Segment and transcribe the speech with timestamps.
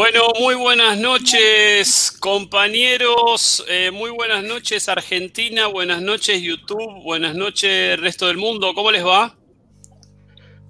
[0.00, 8.00] Bueno, muy buenas noches compañeros, eh, muy buenas noches Argentina, buenas noches YouTube, buenas noches
[8.00, 9.36] resto del mundo, ¿cómo les va?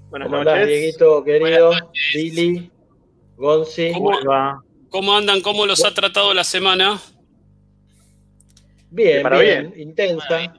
[0.09, 0.67] Buenas ¿Cómo noches.
[0.67, 1.71] Dieguito, querido?
[2.13, 2.73] Billy,
[3.37, 3.93] Gonzi.
[3.93, 4.65] ¿Cómo, va?
[4.89, 5.43] ¿Cómo andan?
[5.43, 7.01] ¿Cómo los ha tratado la semana?
[8.91, 10.53] Bien, bien, intensa.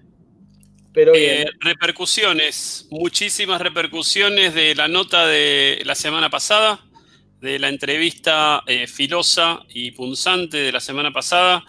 [0.94, 6.80] Pero eh, repercusiones, muchísimas repercusiones de la nota de la semana pasada,
[7.42, 11.64] de la entrevista eh, filosa y punzante de la semana pasada.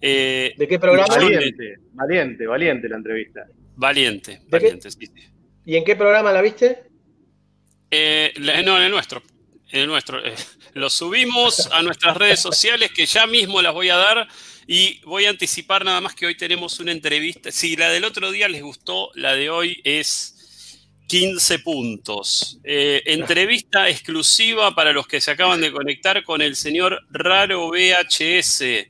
[0.00, 1.08] Eh, ¿De qué programa?
[1.08, 3.46] Valiente, valiente, valiente la entrevista.
[3.74, 5.10] Valiente, valiente, sí,
[5.64, 6.84] ¿Y en qué programa la viste?
[7.90, 9.22] no, en el nuestro.
[9.70, 10.20] En el nuestro.
[10.74, 14.28] lo subimos a nuestras redes sociales que ya mismo las voy a dar.
[14.68, 17.52] Y voy a anticipar nada más que hoy tenemos una entrevista.
[17.52, 20.35] Si la del otro día les gustó, la de hoy es
[21.06, 22.58] 15 puntos.
[22.64, 28.88] Eh, entrevista exclusiva para los que se acaban de conectar con el señor Raro VHS.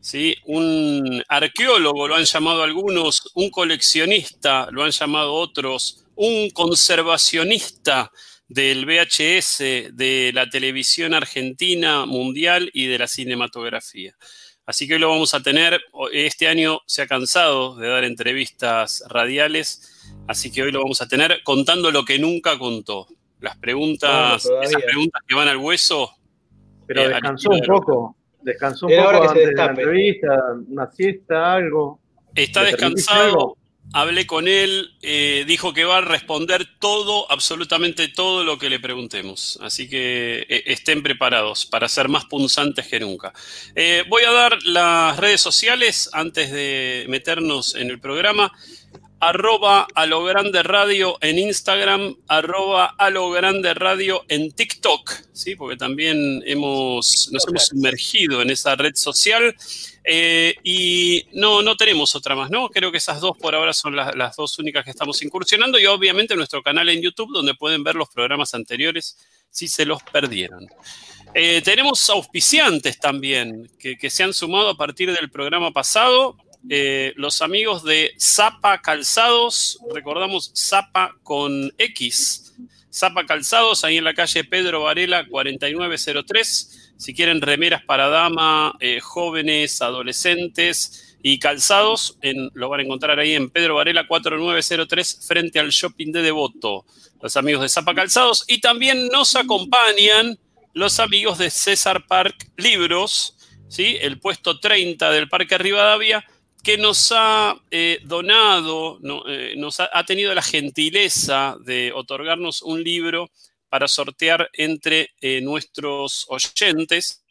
[0.00, 0.36] ¿sí?
[0.44, 8.10] Un arqueólogo, lo han llamado algunos, un coleccionista, lo han llamado otros, un conservacionista
[8.48, 9.58] del VHS,
[9.92, 14.14] de la televisión argentina, mundial y de la cinematografía.
[14.66, 15.80] Así que hoy lo vamos a tener.
[16.12, 19.93] Este año se ha cansado de dar entrevistas radiales,
[20.26, 23.06] así que hoy lo vamos a tener contando lo que nunca contó.
[23.40, 26.10] Las preguntas, esas preguntas que van al hueso.
[26.86, 28.16] Pero eh, descansó un poco.
[28.42, 30.28] Descansó un poco antes de la entrevista,
[30.68, 32.00] una siesta, algo.
[32.34, 33.56] Está descansado
[33.92, 38.80] hablé con él, eh, dijo que va a responder todo, absolutamente todo lo que le
[38.80, 39.58] preguntemos.
[39.62, 43.32] Así que eh, estén preparados para ser más punzantes que nunca.
[43.74, 48.52] Eh, voy a dar las redes sociales antes de meternos en el programa
[49.28, 55.56] arroba a lo grande radio en Instagram, arroba a lo grande radio en TikTok, ¿sí?
[55.56, 59.54] porque también hemos, nos hemos sumergido en esa red social.
[60.06, 62.68] Eh, y no, no tenemos otra más, ¿no?
[62.68, 66.36] Creo que esas dos por ahora son las dos únicas que estamos incursionando y obviamente
[66.36, 69.16] nuestro canal en YouTube donde pueden ver los programas anteriores
[69.48, 70.68] si se los perdieron.
[71.34, 76.36] Eh, tenemos auspiciantes también que, que, se han sumado a partir del programa pasado.
[76.70, 82.54] Eh, los amigos de Zapa Calzados, recordamos Zapa con X,
[82.92, 86.92] Zapa Calzados, ahí en la calle Pedro Varela 4903.
[86.96, 92.18] Si quieren remeras para dama, eh, jóvenes, adolescentes y calzados,
[92.54, 96.86] lo van a encontrar ahí en Pedro Varela 4903 frente al shopping de Devoto.
[97.20, 100.38] Los amigos de Zapa Calzados y también nos acompañan
[100.72, 103.36] los amigos de César Park Libros,
[103.68, 103.96] ¿sí?
[104.00, 106.24] el puesto 30 del Parque Rivadavia
[106.64, 108.98] que nos ha eh, donado,
[109.28, 113.30] eh, nos ha, tenido la gentileza de otorgarnos un libro
[113.68, 117.22] para sortear entre eh, nuestros oyentes.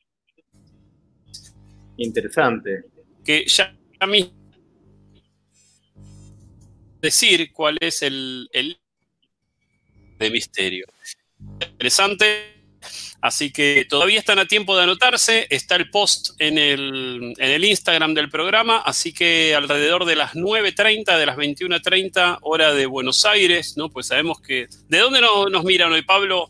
[1.98, 2.84] Interesante.
[3.26, 4.32] Que ya a mí
[7.02, 8.78] decir cuál es el, el
[10.20, 10.86] de misterio.
[11.60, 12.53] Interesante
[13.24, 15.48] Así que todavía están a tiempo de anotarse.
[15.50, 18.80] Está el post en el, en el Instagram del programa.
[18.80, 23.90] Así que alrededor de las 9.30, de las 21.30, hora de Buenos Aires, ¿no?
[23.90, 24.68] Pues sabemos que.
[24.90, 26.50] ¿De dónde nos, miran hoy, Pablo?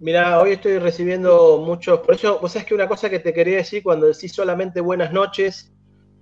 [0.00, 2.00] Mira, hoy estoy recibiendo muchos.
[2.00, 5.12] Por eso, vos sabés que una cosa que te quería decir cuando decís solamente buenas
[5.12, 5.72] noches,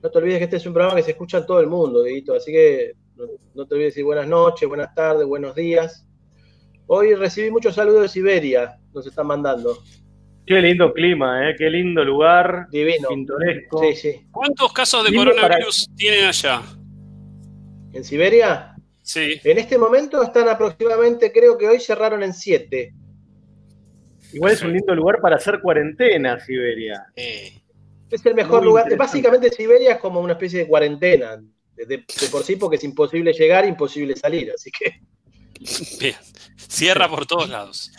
[0.03, 2.03] no te olvides que este es un programa que se escucha en todo el mundo,
[2.03, 2.35] Dieguito.
[2.35, 3.25] Así que no,
[3.55, 6.07] no te olvides de decir buenas noches, buenas tardes, buenos días.
[6.87, 9.79] Hoy recibí muchos saludos de Siberia, nos están mandando.
[10.47, 11.55] Qué lindo clima, ¿eh?
[11.57, 12.67] qué lindo lugar.
[12.71, 13.09] Divino.
[13.09, 13.81] Pintoresco.
[13.81, 14.27] Sí, sí.
[14.31, 16.61] ¿Cuántos casos de coronavirus tienen allá?
[17.95, 18.75] ¿En Siberia?
[19.01, 19.41] Sí.
[19.43, 22.93] En este momento están aproximadamente, creo que hoy cerraron en siete.
[24.35, 27.07] Igual es un lindo lugar para hacer cuarentena, Siberia.
[27.17, 28.95] Es el mejor lugar.
[28.97, 31.43] Básicamente Siberia es como una especie de cuarentena.
[31.77, 34.53] de, por sí, porque es imposible llegar, imposible salir.
[34.55, 35.01] Así que.
[35.99, 36.17] Bien,
[36.57, 37.91] cierra por todos lados.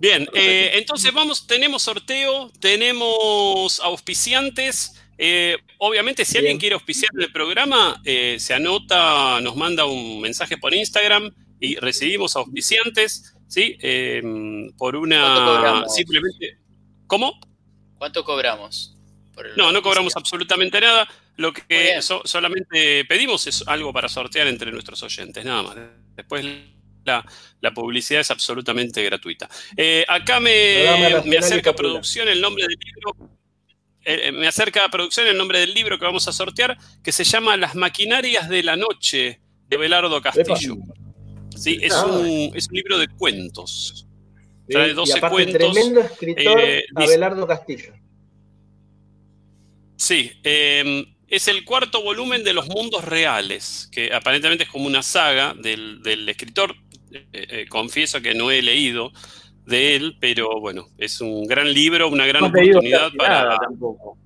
[0.00, 4.94] Bien, eh, entonces vamos, tenemos sorteo, tenemos auspiciantes.
[5.16, 10.56] Eh, obviamente, si alguien quiere auspiciar el programa, eh, se anota, nos manda un mensaje
[10.56, 13.76] por Instagram y recibimos auspiciantes, ¿sí?
[14.76, 15.84] por una.
[15.88, 16.58] Simplemente.
[17.06, 17.40] ¿Cómo?
[17.98, 18.94] ¿Cuánto cobramos?
[19.56, 21.08] no, no cobramos absolutamente nada.
[21.36, 25.76] Lo que solamente pedimos es algo para sortear entre nuestros oyentes, nada más.
[26.16, 26.44] Después
[27.60, 29.48] la, publicidad es absolutamente gratuita.
[29.76, 30.86] Eh, acá me,
[31.38, 33.38] acerca producción el nombre del libro.
[34.04, 37.12] Eh, eh, me acerca a producción el nombre del libro que vamos a sortear, que
[37.12, 40.76] se llama Las maquinarias de la noche, de Belardo Castillo.
[41.58, 44.06] Sí, es un, libro de cuentos.
[44.68, 45.72] Trae 12 y cuentos.
[45.72, 47.92] Tremendo escritor, eh, Abelardo Castillo.
[49.96, 55.02] Sí, em, es el cuarto volumen de los mundos reales, que aparentemente es como una
[55.02, 56.76] saga del, escritor.
[57.12, 59.12] Eh, eh, confieso que no he leído
[59.66, 63.56] de él, pero bueno, es un gran libro, una gran oportunidad para.
[63.56, 64.16] tampoco.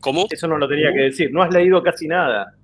[0.00, 0.26] ¿Cómo?
[0.30, 1.30] Eso no lo tenía que decir.
[1.32, 2.54] No has leído casi nada.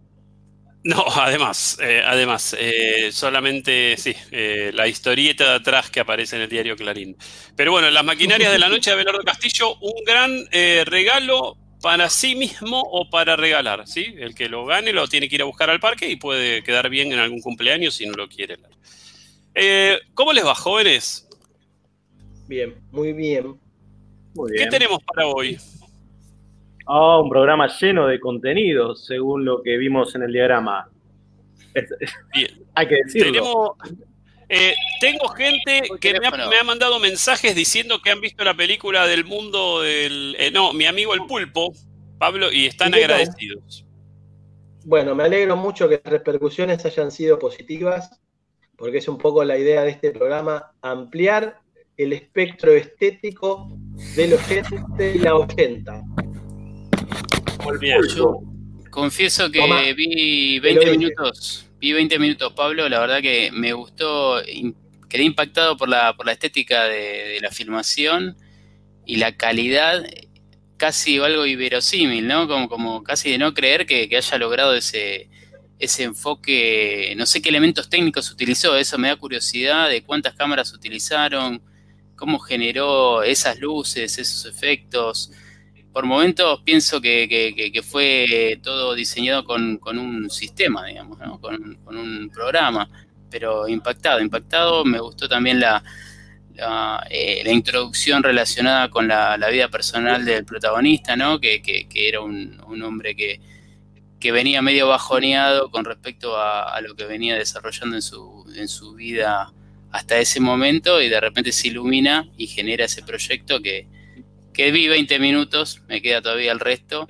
[0.85, 6.43] No, además, eh, además, eh, solamente, sí, eh, la historieta de atrás que aparece en
[6.43, 7.17] el diario Clarín.
[7.57, 10.47] Pero bueno, las maquinarias de la noche de Abelardo Castillo, un gran
[10.85, 14.15] regalo para sí mismo o para regalar, ¿sí?
[14.17, 16.89] El que lo gane lo tiene que ir a buscar al parque y puede quedar
[16.89, 18.57] bien en algún cumpleaños si no lo quiere
[19.55, 20.01] leer.
[20.15, 21.29] ¿Cómo les va, jóvenes?
[22.49, 23.61] Bien, muy bien.
[24.35, 24.65] Muy bien.
[24.65, 25.59] ¿Qué tenemos para hoy?
[26.87, 30.89] Oh, un programa lleno de contenidos, según lo que vimos en el diagrama.
[32.75, 33.77] Hay que decirlo.
[34.49, 39.25] Eh, tengo gente que me ha, mandado mensajes diciendo que han visto la película del
[39.25, 40.37] mundo del...
[40.39, 41.73] Eh, no, mi amigo el pulpo,
[42.19, 43.85] Pablo, y están agradecidos.
[44.85, 48.21] Bueno, me alegro mucho que las repercusiones hayan sido positivas,
[48.77, 51.61] porque es un poco la idea de este programa, ampliar
[51.97, 53.69] el espectro estético
[54.17, 56.03] del oyente y la oyenta.
[58.15, 58.43] Yo
[58.91, 64.41] confieso que vi 20 minutos, vi 20 minutos, Pablo, la verdad que me gustó,
[65.11, 68.39] quedé impactado por la, por la estética de, la filmación
[69.05, 70.03] y la calidad,
[70.79, 72.49] casi algo inverosímil, ¿no?
[72.49, 75.29] Como, como casi de no creer que, haya logrado ese,
[75.79, 80.73] ese enfoque, no sé qué elementos técnicos utilizó, eso me da curiosidad de cuántas cámaras
[80.73, 81.61] utilizaron,
[82.17, 85.31] cómo generó esas luces, esos efectos
[85.95, 92.91] por momentos pienso que, fue todo diseñado con, un sistema, digamos, con, un programa,
[93.31, 94.85] pero impactado, impactado.
[94.85, 95.85] Me gustó también la,
[96.57, 101.39] la, eh, introducción relacionada con la, vida personal del protagonista, ¿no?
[101.39, 101.63] que,
[101.95, 103.41] era un, hombre que,
[104.33, 109.53] venía medio bajoneado con respecto a, lo que venía desarrollando en su, en su vida
[109.93, 113.87] hasta ese momento y de repente se ilumina y genera ese proyecto que,
[114.55, 117.09] que vi 20 minutos, me queda todavía el resto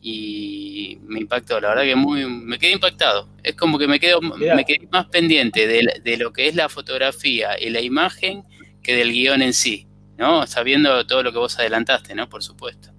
[0.00, 3.28] y me impactó, la verdad que muy, me quedé impactado.
[3.42, 7.60] Es como que me quedo, me quedé más pendiente de, lo que es la fotografía
[7.60, 8.44] y la imagen
[8.82, 9.86] que del guion en sí,
[10.16, 10.46] ¿no?
[10.46, 12.28] Sabiendo todo lo que vos adelantaste, ¿no?
[12.28, 12.90] Por supuesto.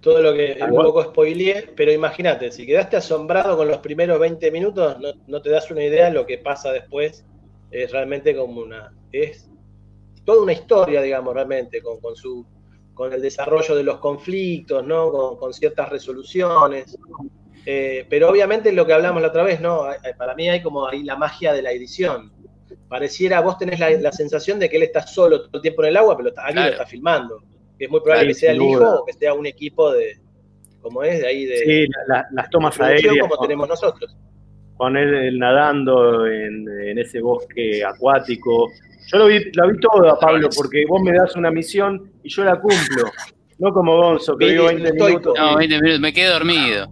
[0.00, 4.50] Todo lo que un poco spoileé, pero imagínate, si quedaste asombrado con los primeros 20
[4.50, 4.96] minutos,
[5.26, 7.24] no, te das una idea de lo que pasa después.
[7.70, 8.92] Es realmente como una.
[9.12, 9.48] Es
[10.24, 12.46] toda una historia, digamos, realmente, con, con su
[13.00, 15.38] con el desarrollo de los conflictos, ¿no?
[15.38, 16.98] con, ciertas resoluciones.
[17.64, 19.86] Eh, pero obviamente lo que hablamos la otra vez, ¿no?
[20.18, 22.30] Para mí hay como ahí la magia de la edición.
[22.90, 25.96] Pareciera, vos tenés la, sensación de que él está solo todo el tiempo en el
[25.96, 27.42] agua, pero está, alguien lo está filmando.
[27.78, 30.18] Es muy probable que sea el hijo o que sea un equipo de,
[30.82, 31.56] como es, de ahí de...
[31.56, 33.16] Sí, las tomas aéreas.
[33.18, 34.14] Como tenemos nosotros.
[34.76, 38.68] Con él, nadando en, en, ese bosque acuático,
[39.06, 42.44] yo lo vi, la vi toda, Pablo, porque vos me das una misión y yo
[42.44, 43.10] la cumplo.
[43.58, 45.34] No como Gonzo, que digo 20 minutos.
[45.38, 46.90] No, 20 minutos, me quedé dormido.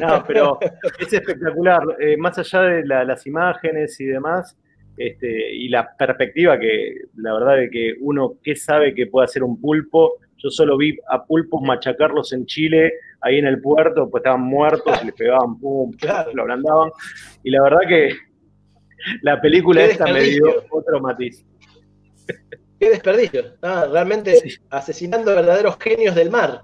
[0.00, 0.58] No, pero
[1.00, 1.82] es espectacular.
[1.98, 4.56] Eh, más allá de las imágenes y demás,
[4.96, 9.42] este, y la perspectiva que, la verdad, de que uno que sabe que puede hacer
[9.42, 10.18] un pulpo.
[10.36, 12.92] Yo solo vi a pulpos machacarlos en Chile,
[13.22, 15.90] ahí en el puerto, pues estaban muertos, y les pegaban pum,
[16.34, 16.90] lo ablandaban.
[17.42, 18.10] Y la verdad que
[19.22, 21.44] la película esta me dio otro matiz.
[22.80, 23.56] Qué desperdicio.
[23.62, 24.38] Ah, realmente
[24.70, 26.62] asesinando verdaderos genios del mar.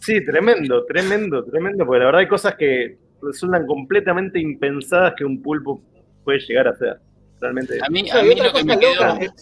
[0.00, 5.42] sí, tremendo, tremendo, tremendo, porque la verdad hay cosas que resultan completamente impensadas que un
[5.42, 5.82] pulpo
[6.24, 6.98] puede llegar a hacer.
[7.40, 7.78] Realmente.
[7.82, 9.16] A mí, a mí lo que me quedó.
[9.18, 9.32] Es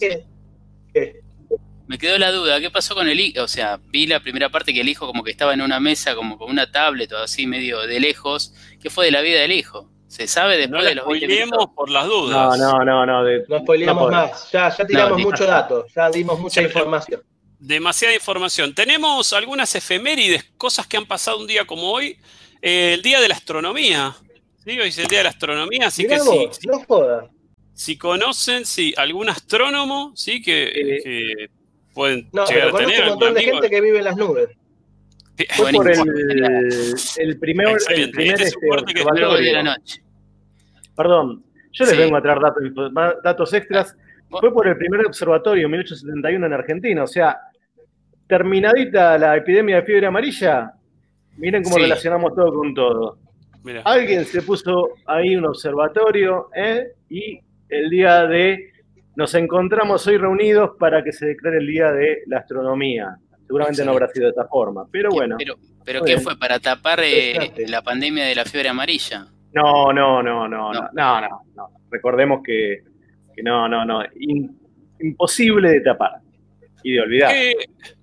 [0.93, 1.21] que,
[1.87, 3.43] Me quedó la duda, ¿qué pasó con el hijo?
[3.43, 6.15] O sea, vi la primera parte que el hijo como que estaba en una mesa,
[6.15, 8.53] como con una tablet o así medio de lejos.
[8.81, 9.91] ¿Qué fue de la vida del hijo?
[10.07, 12.57] ¿Se sabe después no de los 20 por las dudas.
[12.59, 13.23] No, no, no, no.
[13.47, 14.51] no spoileamos más.
[14.51, 17.21] Ya, ya tiramos muchos datos, ya dimos mucha información.
[17.59, 18.75] Demasiada información.
[18.75, 22.17] Tenemos algunas efemérides, cosas que han pasado un día como hoy.
[22.61, 24.15] Eh, el día de la astronomía.
[24.63, 24.79] ¿Sí?
[24.79, 26.49] Hoy es el día de la astronomía, así que sí.
[26.67, 27.29] No joda.
[27.73, 31.49] Si conocen, sí, algún astrónomo, sí, que, eh, que
[31.93, 33.03] pueden no, llegar a tener.
[33.03, 34.49] un montón de gente que vive en las nubes.
[35.55, 35.99] Fue por el,
[37.17, 40.01] el, primer, el primer este, de la noche.
[40.95, 43.97] Perdón, yo les vengo a traer datos, datos extras.
[44.29, 47.37] Fue por el primer observatorio en 1871 en Argentina, o sea,
[48.27, 50.73] terminadita la epidemia de fiebre amarilla,
[51.37, 53.17] miren cómo relacionamos todo con todo.
[53.83, 56.93] Alguien se puso ahí un observatorio ¿eh?
[57.09, 57.39] y
[57.69, 58.71] el día de
[59.15, 63.17] nos encontramos hoy reunidos para que se declare el Día de la Astronomía.
[63.47, 65.35] Seguramente no habrá sido de esta forma, pero bueno.
[65.37, 66.37] Pero, pero ¿qué fue?
[66.37, 69.27] ¿Para tapar eh, la pandemia de la fiebre amarilla?
[69.53, 71.21] No, no, no, no, no, no,
[71.55, 71.69] no.
[71.89, 72.83] Recordemos que,
[73.43, 74.03] no, no, no.
[74.99, 76.13] imposible de tapar
[76.83, 77.33] y de olvidar.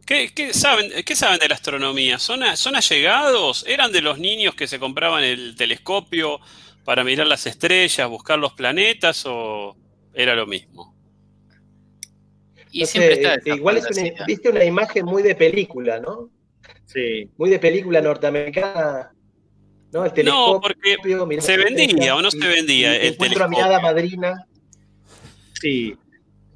[0.06, 2.18] ¿Qué, saben, ¿Qué saben de la astronomía?
[2.18, 3.64] ¿Son, ¿Son allegados?
[3.66, 6.40] ¿Eran de los niños que se compraban el telescopio
[6.84, 9.76] para mirar las estrellas, buscar los planetas o
[10.14, 10.94] era lo mismo?
[12.72, 16.30] Y siempre está eh, igual es una, viste una imagen muy de película, ¿no?
[16.86, 17.30] Sí.
[17.36, 19.12] Muy de película norteamericana.
[19.92, 22.96] No, el telescopio, no porque se vendía o no se vendía.
[22.96, 23.48] el telescopio.
[23.48, 24.46] mirada madrina.
[25.60, 25.94] Sí,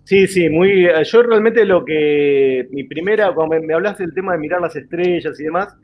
[0.06, 0.88] Sí, sí, muy.
[1.04, 2.68] Yo realmente lo que.
[2.70, 5.74] Mi primera, cuando me, hablaste del tema de mirar las estrellas y demás,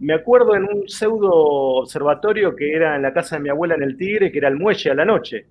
[0.00, 3.84] me acuerdo en un pseudo observatorio que era en la casa de mi abuela en
[3.84, 5.46] el Tigre, que era el muelle a la noche,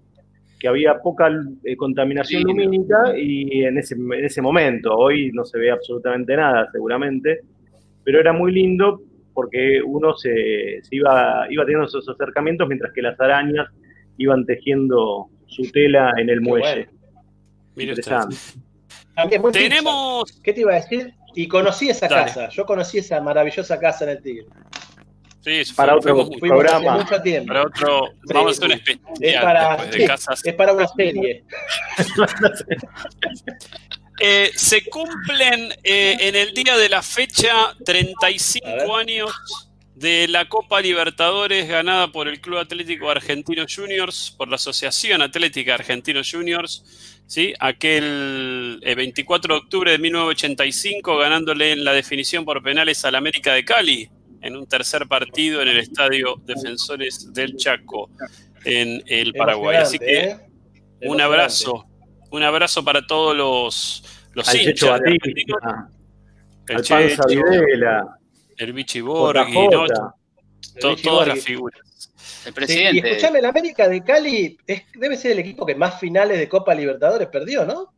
[0.60, 1.30] que había poca
[1.64, 6.68] eh, contaminación lumínica y en ese, en ese momento, hoy no se ve absolutamente nada
[6.72, 7.42] seguramente,
[8.04, 9.02] pero era muy lindo
[9.34, 13.68] porque uno se, iba, iba teniendo esos acercamientos mientras que las arañas
[14.18, 16.90] iban tejiendo su tela en el muelle.
[17.76, 18.36] Interesante.
[19.52, 20.40] Tenemos.
[20.44, 21.14] ¿Qué te iba a decir?
[21.36, 22.50] Y conocí esa casa.
[22.50, 24.48] Yo conocí esa maravillosa casa en el Tigre.
[25.48, 26.98] Sí, para otro programa.
[26.98, 27.48] Mucho tiempo.
[27.48, 29.78] Para otro, vamos a hacer un especial es para,
[30.44, 31.44] Es para una serie.
[34.20, 39.32] Eh, se cumplen eh, en el día de la fecha 35 años
[39.94, 45.76] de la Copa Libertadores ganada por el Club Atlético Argentino Juniors, por la Asociación Atlética
[45.76, 46.84] Argentino Juniors,
[47.28, 47.54] ¿sí?
[47.60, 53.54] aquel 24 eh, de octubre de 1985 ganándole en la definición por penales al América
[53.54, 54.10] de Cali
[54.42, 58.10] en un tercer partido en el Estadio Defensores del Chaco
[58.66, 59.78] en el Paraguay.
[59.78, 60.38] Así que ¿eh?
[61.04, 61.86] un abrazo,
[62.32, 64.04] un abrazo para todos los,
[64.34, 65.02] los hinchas.
[66.68, 68.18] el Checho, Videla,
[68.58, 69.70] el Vichy Borghi,
[70.80, 71.82] todas las figuras.
[72.46, 72.96] El presidente.
[72.96, 74.58] y escuchame, el América de Cali
[74.96, 77.94] debe ser el equipo que más finales de Copa Libertadores perdió, ¿no?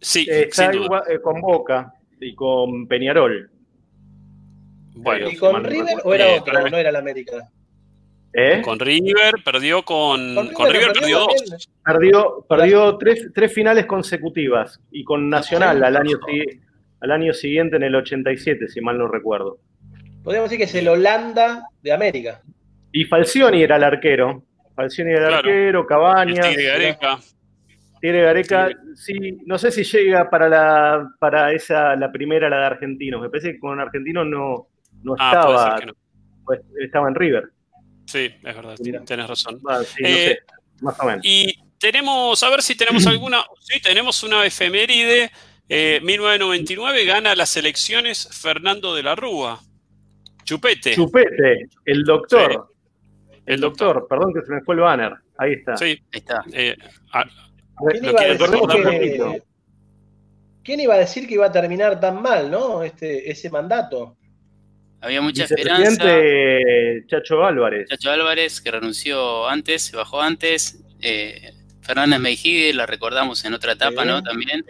[0.00, 3.50] Sí, eh, eh, con Boca y con Peñarol.
[4.94, 6.68] ¿Y con River o era otro?
[6.68, 7.48] No era el América.
[8.32, 8.62] ¿Eh?
[8.62, 10.52] Con River, perdió con.
[10.52, 11.68] Con River, perdió, dos.
[11.84, 16.16] Perdió, perdió tres, tres, finales consecutivas y con Nacional al año,
[17.00, 19.58] al año siguiente en el 87, si mal no recuerdo.
[20.22, 22.42] Podríamos decir que es el Holanda de América.
[22.92, 24.44] Y Falcioni era el arquero.
[24.76, 26.48] Falcioni era el arquero, Cabañas.
[26.48, 27.18] Tigre Gareca.
[28.00, 32.66] Tigre Gareca, sí, no sé si llega para la para esa la primera, la de
[32.66, 33.20] Argentinos.
[33.20, 34.68] Me parece que con Argentinos no,
[35.02, 35.80] no ah, estaba.
[36.44, 37.44] Pues, estaba en River.
[38.06, 39.60] Sí, es verdad, tienes razón.
[39.68, 40.38] Ah, eh,
[40.80, 41.20] más o menos.
[41.24, 43.44] Y tenemos, a ver si tenemos alguna.
[43.60, 45.30] Sí, tenemos una efeméride.
[45.68, 49.60] 1999 eh, gana las elecciones Fernando de la Rúa.
[50.42, 50.96] Chupete.
[50.96, 52.72] Chupete, el doctor.
[53.46, 55.12] El doctor, perdón que se me fue el banner.
[55.38, 55.76] Ahí está.
[55.76, 56.44] Sí, ahí está.
[56.52, 56.76] Eh,
[60.62, 62.82] ¿Quién, iba a decir que iba a terminar tan mal, no?
[62.82, 64.16] Este, ese mandato.
[65.00, 66.04] Había mucha esperanza.
[67.06, 67.88] Chacho Álvarez.
[67.88, 70.82] Chacho Álvarez, que renunció antes, se bajó antes.
[71.00, 74.22] Eh, Fernández Meijide, la recordamos en otra etapa, ¿no?
[74.22, 74.64] También,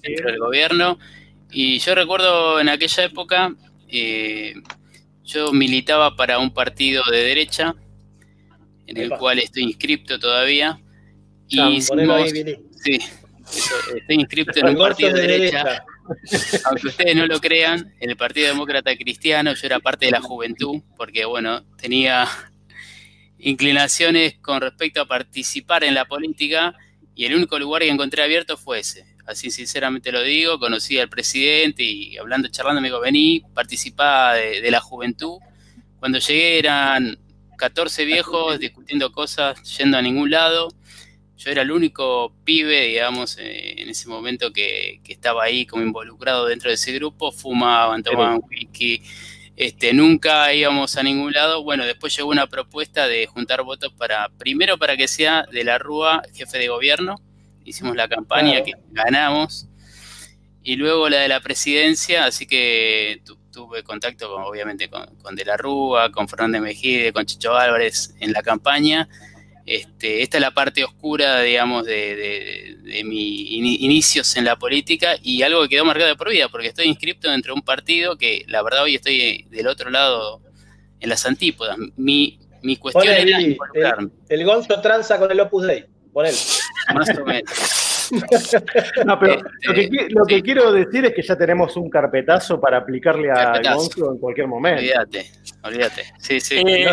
[0.00, 0.98] dentro del gobierno.
[1.50, 3.54] Y yo recuerdo en aquella época,
[3.88, 4.54] eh,
[5.24, 7.74] yo militaba para un partido de derecha,
[8.86, 10.80] en el cual estoy inscripto todavía.
[11.48, 12.98] Y sí,
[13.96, 15.84] estoy inscripto en un partido de derecha.
[16.64, 20.20] Aunque ustedes no lo crean, en el Partido Demócrata Cristiano yo era parte de la
[20.20, 22.28] juventud, porque bueno, tenía
[23.38, 26.74] inclinaciones con respecto a participar en la política
[27.14, 29.04] y el único lugar que encontré abierto fue ese.
[29.26, 34.70] Así sinceramente lo digo, conocí al presidente y hablando, charlando me dijo, vení, participá de
[34.70, 35.38] la juventud.
[35.98, 37.18] Cuando llegué eran
[37.62, 40.66] 14 viejos discutiendo cosas, yendo a ningún lado.
[41.36, 46.46] Yo era el único pibe, digamos, eh, en ese momento que, estaba ahí como involucrado
[46.46, 47.32] dentro de ese grupo.
[47.32, 49.02] Fumaban, tomaban whisky.
[49.56, 51.62] Este, nunca íbamos a ningún lado.
[51.62, 55.78] Bueno, después llegó una propuesta de juntar votos para, primero para que sea de la
[55.78, 57.20] Rúa jefe de gobierno.
[57.64, 59.68] Hicimos la campaña que ganamos.
[60.64, 63.20] Y luego la de la presidencia, así que
[63.52, 68.32] tuve contacto con, obviamente con, De la Rúa, con Fernández Mejide, con Chicho Álvarez en
[68.32, 69.08] la campaña.
[69.64, 75.42] Este, esta es la parte oscura, digamos, de, de, mis inicios en la política y
[75.42, 78.44] algo que quedó marcado de por vida, porque estoy inscripto dentro de un partido que
[78.48, 80.42] la verdad hoy estoy del otro lado
[80.98, 81.76] en las antípodas.
[81.96, 83.56] Mi, mi cuestión era el,
[84.28, 86.34] el, Gonzo tranza con el Opus Dei, él.
[86.94, 87.91] Más o menos.
[89.06, 89.74] No, pero lo,
[90.26, 94.18] que, este, quiero decir es que ya tenemos un carpetazo para aplicarle a Gonzo en
[94.18, 94.80] cualquier momento.
[94.80, 95.30] Olvídate,
[95.62, 96.02] olvídate.
[96.18, 96.56] Sí, sí.
[96.56, 96.86] Eh,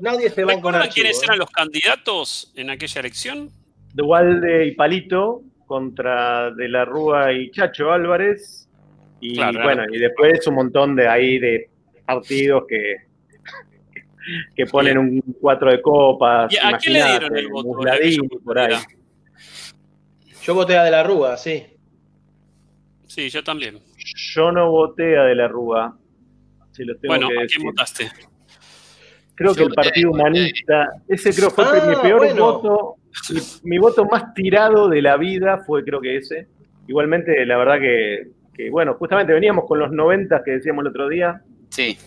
[0.00, 3.50] nadie se va a quiénes eran los candidatos en aquella elección?
[3.92, 8.68] Dualde y Palito contra De la Rúa y Chacho Álvarez.
[9.20, 11.70] Y bueno, y después un montón de ahí de
[12.06, 12.96] partidos que,
[14.54, 16.52] que ponen un cuatro de copas.
[16.52, 17.70] ¿Y ¿A quién le dieron el voto?
[18.44, 18.76] Por ahí.
[20.46, 21.66] Yo voté a De la Rúa, sí.
[23.08, 23.80] Sí, yo también.
[24.32, 25.98] Yo no voté a De la Rúa.
[27.04, 28.08] bueno, ¿a quién votaste?
[29.34, 32.94] Creo que el Partido Humanista, ese creo fue mi ah, peor voto,
[33.64, 36.46] mi, voto más tirado de la vida fue creo que ese.
[36.86, 41.08] Igualmente, la verdad que, que bueno, justamente veníamos con los 90 que decíamos el otro
[41.08, 41.42] día.
[41.70, 41.98] Sí.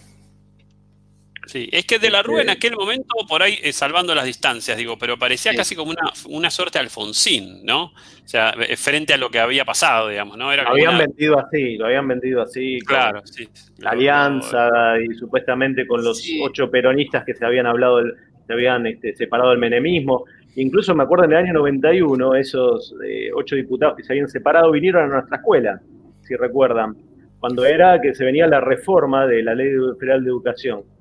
[1.49, 4.25] Sí, es que De la Rúa en este aquel momento, por ahí, eh, salvando las
[4.25, 7.85] distancias, digo, pero parecía casi como una, una suerte de Alfonsín, ¿no?
[7.85, 10.53] O sea, eh, frente a lo que había pasado, digamos, ¿no?
[10.53, 12.77] Era lo habían vendido así, lo habían vendido así.
[12.85, 13.49] Claro, sí.
[13.79, 14.69] La alianza
[15.01, 17.99] y supuestamente con los ocho peronistas que se habían hablado,
[18.45, 20.25] se habían este, separado del menemismo.
[20.55, 24.69] Incluso me acuerdo en el año 91, esos eh, ocho diputados que se habían separado
[24.69, 25.81] vinieron a nuestra escuela,
[26.21, 26.95] si recuerdan,
[27.39, 30.98] cuando era que se venía la reforma de la Ley Federal de Educación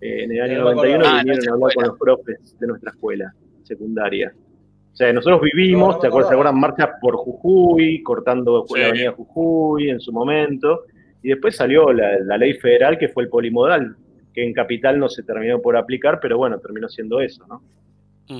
[0.00, 3.34] eh, en el año 91 ah, vinieron a hablar con los profes de nuestra escuela
[3.62, 4.34] secundaria.
[4.92, 6.32] O sea, nosotros vivimos, ¿te acuerdas?
[6.32, 10.84] ¿Se Marchas por Jujuy, cortando la avenida Jujuy en su momento.
[11.22, 13.94] Y después salió la, ley federal que fue el polimodal,
[14.34, 17.62] que en Capital no se terminó por aplicar, pero bueno, terminó siendo eso, ¿no?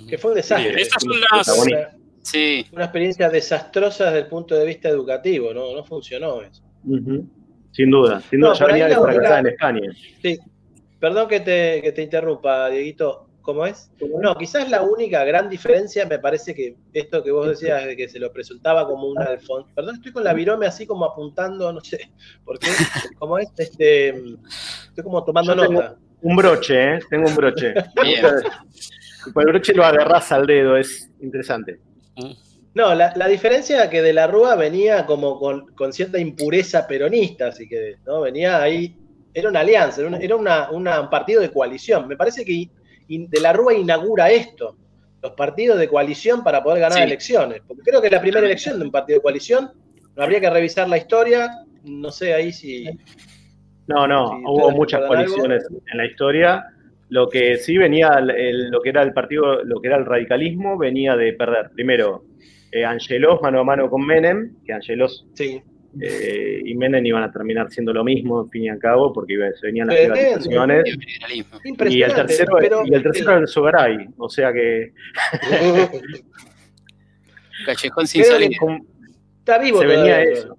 [0.08, 0.80] Que fue un desastre.
[0.80, 1.96] Esas son las...
[2.22, 2.66] Sí.
[2.72, 5.74] Una experiencia desastrosa desde el punto de vista educativo, ¿no?
[5.74, 6.62] No funcionó eso.
[7.72, 9.90] Sin duda, sin duda, ya venía de fracasar en España.
[10.22, 10.38] Sí,
[11.00, 13.26] Perdón que te, que te interrumpa, Dieguito.
[13.40, 13.90] ¿Cómo es?
[14.20, 18.06] No, quizás la única gran diferencia me parece que esto que vos decías de que
[18.08, 19.70] se lo presentaba como un Alfonso.
[19.74, 22.10] Perdón, estoy con la virome así como apuntando, no sé
[22.44, 22.68] por qué.
[23.18, 23.48] ¿Cómo es?
[23.56, 25.96] Este, estoy como tomando nota.
[26.22, 26.98] Un broche, ¿eh?
[27.08, 27.72] Tengo un broche.
[28.04, 31.80] el broche lo agarrás al dedo, es interesante.
[32.74, 36.86] No, la, la diferencia es que de la Rúa venía como con, con, cierta impureza
[36.86, 38.20] peronista, así que ¿no?
[38.20, 38.96] venía ahí
[39.34, 42.08] era una alianza, era, un partido de coalición.
[42.08, 42.68] Me parece que
[43.08, 44.76] De la Rúa inaugura esto,
[45.22, 47.62] los partidos de coalición para poder ganar elecciones.
[47.66, 49.70] Porque creo que es la primera elección de un partido de coalición.
[50.16, 51.50] Habría que revisar la historia.
[51.84, 52.84] No sé ahí si.
[53.86, 56.64] No, no, hubo muchas coaliciones en la historia.
[57.08, 61.16] Lo que sí venía, lo que era el partido, lo que era el radicalismo, venía
[61.16, 61.70] de perder.
[61.70, 62.24] Primero,
[62.70, 65.60] eh, Angelos mano a mano con Menem, que Angelos sí.
[65.98, 69.36] Eh, y Menem iban a terminar siendo lo mismo, en fin y al cabo, porque
[69.58, 70.84] se venían las privatizaciones.
[71.88, 74.92] Y el tercero, y el tercero era el Sogaray, o sea que.
[77.66, 78.52] Callejón sin salir.
[79.38, 80.56] Está vivo, se venía eso.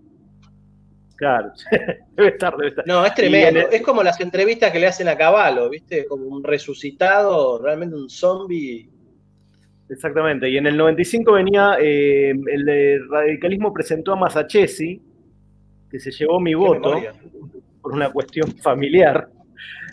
[1.15, 1.52] Claro,
[2.15, 2.86] debe estar, debe estar.
[2.88, 3.60] No, es tremendo.
[3.72, 6.06] Es como las entrevistas que le hacen a Caballo, ¿viste?
[6.06, 8.89] Como un resucitado, realmente un zombie.
[9.88, 15.02] Exactamente, y en el 95 venía, eh, el radicalismo presentó a Masachesi,
[15.91, 16.95] que se llevó mi voto
[17.82, 19.27] por una cuestión familiar.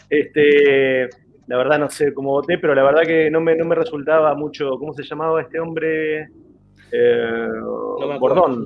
[0.09, 1.09] Este,
[1.49, 4.35] la verdad no sé cómo voté, pero la verdad que no me, no me resultaba
[4.35, 6.29] mucho, ¿cómo se llamaba este hombre?
[6.93, 7.49] Eh,
[8.21, 8.65] Bordón.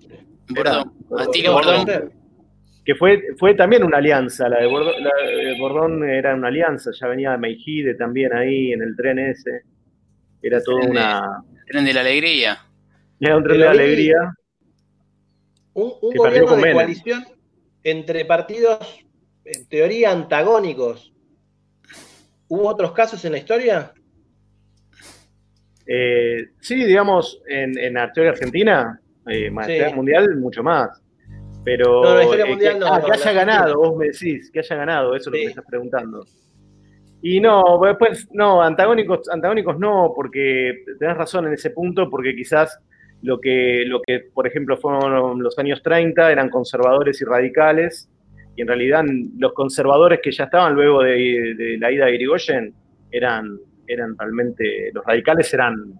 [0.48, 0.92] Bordón.
[1.08, 2.12] Bordón.
[2.84, 4.66] Que fue, fue también una alianza, la de,
[5.58, 9.62] Bordón, era una alianza, ya venía de Meijide también ahí en el tren ese.
[10.42, 11.44] Era todo una...
[11.68, 12.58] tren de la alegría.
[13.20, 14.34] Era un tren de la alegría.
[15.74, 17.24] Un, gobierno de coalición
[17.82, 19.04] entre partidos,
[19.44, 21.12] en teoría, antagónicos.
[22.48, 23.92] ¿Hubo otros casos en la historia?
[25.86, 31.02] Eh, sí, digamos, en, la historia argentina, eh, mundial, mucho más.
[31.64, 34.76] Pero no, la historia mundial no, ah, que haya ganado, vos me decís, que haya
[34.76, 36.24] ganado, eso es lo que me estás preguntando.
[37.22, 42.80] Y no, después, no, antagónicos, antagónicos no, porque tenés razón en ese punto, porque quizás
[43.22, 48.10] lo que, lo que, por ejemplo, fueron los años 30 eran conservadores y radicales,
[48.56, 49.04] y en realidad
[49.38, 52.74] los conservadores que ya estaban luego de, la ida de Irigoyen
[53.10, 55.94] eran, eran realmente, los radicales eran,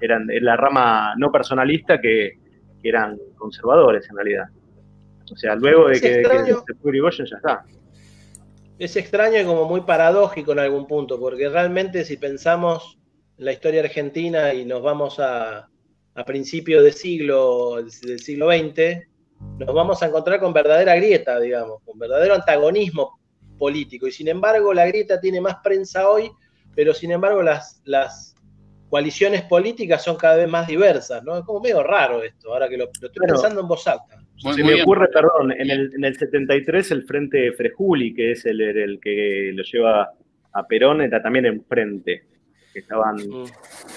[0.00, 2.40] eran la rama no personalista que,
[2.84, 4.46] eran conservadores en realidad.
[5.32, 7.64] O sea, luego de que, se fue Irigoyen ya está.
[8.76, 12.98] Es extraño y como muy paradójico en algún punto, porque realmente si pensamos
[13.36, 15.68] la historia argentina y nos vamos a,
[16.14, 19.06] a principios del siglo, del siglo XX,
[19.58, 23.18] nos vamos a encontrar con verdadera grieta, digamos, con verdadero antagonismo
[23.58, 24.06] político.
[24.06, 26.30] Y sin embargo, la grieta tiene más prensa hoy,
[26.74, 28.32] pero sin embargo, las, las,
[28.92, 31.38] coaliciones políticas son cada vez más diversas, ¿no?
[31.38, 34.22] Es como medio raro esto, ahora que lo, estoy pensando en voz alta.
[34.36, 38.60] se me ocurre, perdón, en el, en el 73 el Frente Frejuli, que es el,
[38.60, 40.10] el que lo lleva
[40.52, 42.24] a Perón, era también en frente,
[42.72, 43.18] que estaban,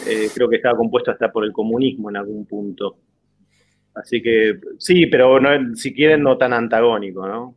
[0.07, 2.97] eh, creo que estaba compuesto hasta por el comunismo en algún punto.
[3.95, 7.55] Así que sí, pero no, si quieren no tan antagónico, ¿no?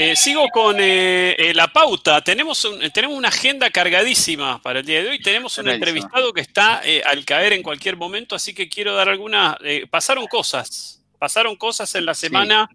[0.00, 2.20] Eh, sigo con eh, eh, la pauta.
[2.20, 5.20] Tenemos, tenemos una agenda cargadísima para el día de hoy.
[5.20, 9.56] Tenemos un entrevistado que está al caer en cualquier momento, así que quiero dar algunas.
[9.90, 11.04] pasaron cosas.
[11.18, 12.68] Pasaron cosas en la semana.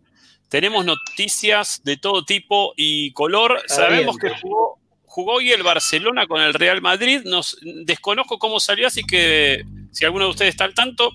[0.50, 3.62] Tenemos noticias de todo tipo y color.
[3.68, 4.80] Sabemos que jugó,
[5.14, 7.22] jugó hoy el Barcelona con el Real Madrid.
[7.24, 11.12] Nos, desconozco cómo salió, así que si alguno de ustedes está al tanto.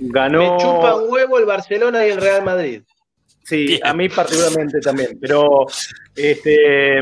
[0.00, 0.38] Ganó.
[0.40, 2.82] Me chupa un huevo el Barcelona y el Real Madrid.
[3.44, 5.64] Sí, a mí particularmente también, pero
[6.14, 7.00] este,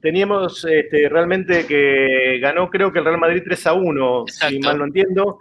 [0.00, 4.78] teníamos este, realmente que ganó creo que el Real Madrid 3 a 1, si mal
[4.78, 5.38] no entiendo,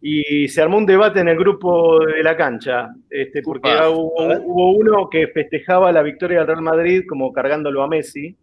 [0.00, 5.10] y se armó un debate en el grupo de la cancha, este, porque hubo, uno
[5.10, 8.34] que festejaba la victoria del Real Madrid como cargándolo a Messi,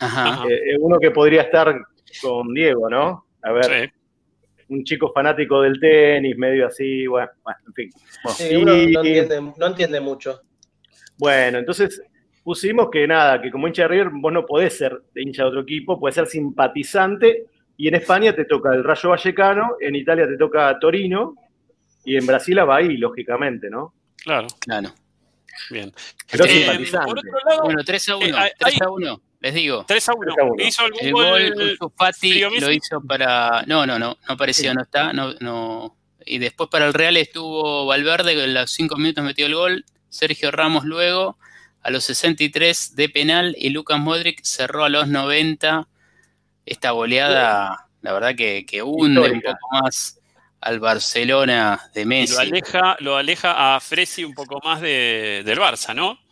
[0.00, 0.44] Ajá.
[0.48, 1.74] Eh, eh, uno que podría estar
[2.20, 3.26] con Diego, ¿no?
[3.42, 3.92] A ver.
[4.68, 7.30] Un chico fanático del tenis, medio así, bueno,
[7.66, 7.90] en fin.
[8.34, 10.40] Sí, uno no, entiende, no entiende mucho.
[11.18, 12.02] Bueno, entonces
[12.42, 15.48] pusimos que nada, que como hincha de River vos no podés ser de hincha de
[15.48, 20.26] otro equipo, puedes ser simpatizante y en España te toca el Rayo Vallecano, en Italia
[20.26, 21.34] te toca Torino
[22.04, 23.94] y en Brasil a Bahí, lógicamente, ¿no?
[24.22, 24.46] Claro.
[24.60, 24.90] Claro.
[25.70, 25.92] Bien.
[26.30, 27.06] Pero eh, simpatizante.
[27.06, 29.84] Por otro lado, bueno, 3 a 1, eh, 3 a 1, les digo.
[29.86, 30.34] 3 a 1.
[30.56, 31.76] ¿Hizo algún el gol?
[31.78, 33.62] gol Fati lo hizo para...
[33.66, 35.98] No, no, no, no apareció, no está, no, no...
[36.24, 39.84] Y después para el Real estuvo Valverde, que en los 5 minutos metió el gol,
[40.08, 41.36] Sergio Ramos luego
[41.82, 45.88] a los 63 de penal y Lucas Modric cerró a los 90.
[46.64, 50.20] Esta goleada, la verdad que, hunde un poco más
[50.62, 52.32] al Barcelona de Messi.
[52.32, 56.23] lo aleja, lo aleja a Fresi un poco más del Barça, ¿no?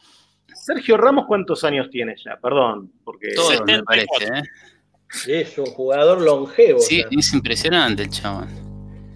[0.62, 2.38] Sergio Ramos, ¿cuántos años tiene ya?
[2.40, 3.34] Perdón, porque...
[3.34, 5.42] Todos, me parece, ¿eh?
[5.42, 6.78] Es un jugador longevo.
[6.78, 8.46] Sí, es impresionante el chaval.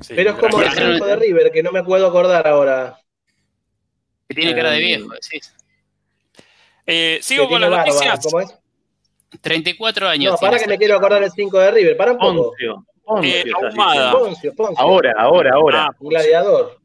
[0.09, 2.99] pero es como el de River, que no me puedo acordar ahora.
[4.29, 5.55] Que tiene cara de viejo, decís.
[6.85, 8.21] Eh, sigo con las noticias.
[8.25, 8.53] ¿Cómo es?
[9.41, 10.33] 34 años.
[10.33, 11.97] No, para que me quiero acordar el 5 de River.
[11.97, 12.57] Para un poco.
[13.05, 14.11] Poncio, eh, ahumada.
[14.11, 14.85] Poncio, Poncio.
[14.85, 15.85] Ahora, ahora, ahora.
[15.85, 16.81] Ah, un gladiador.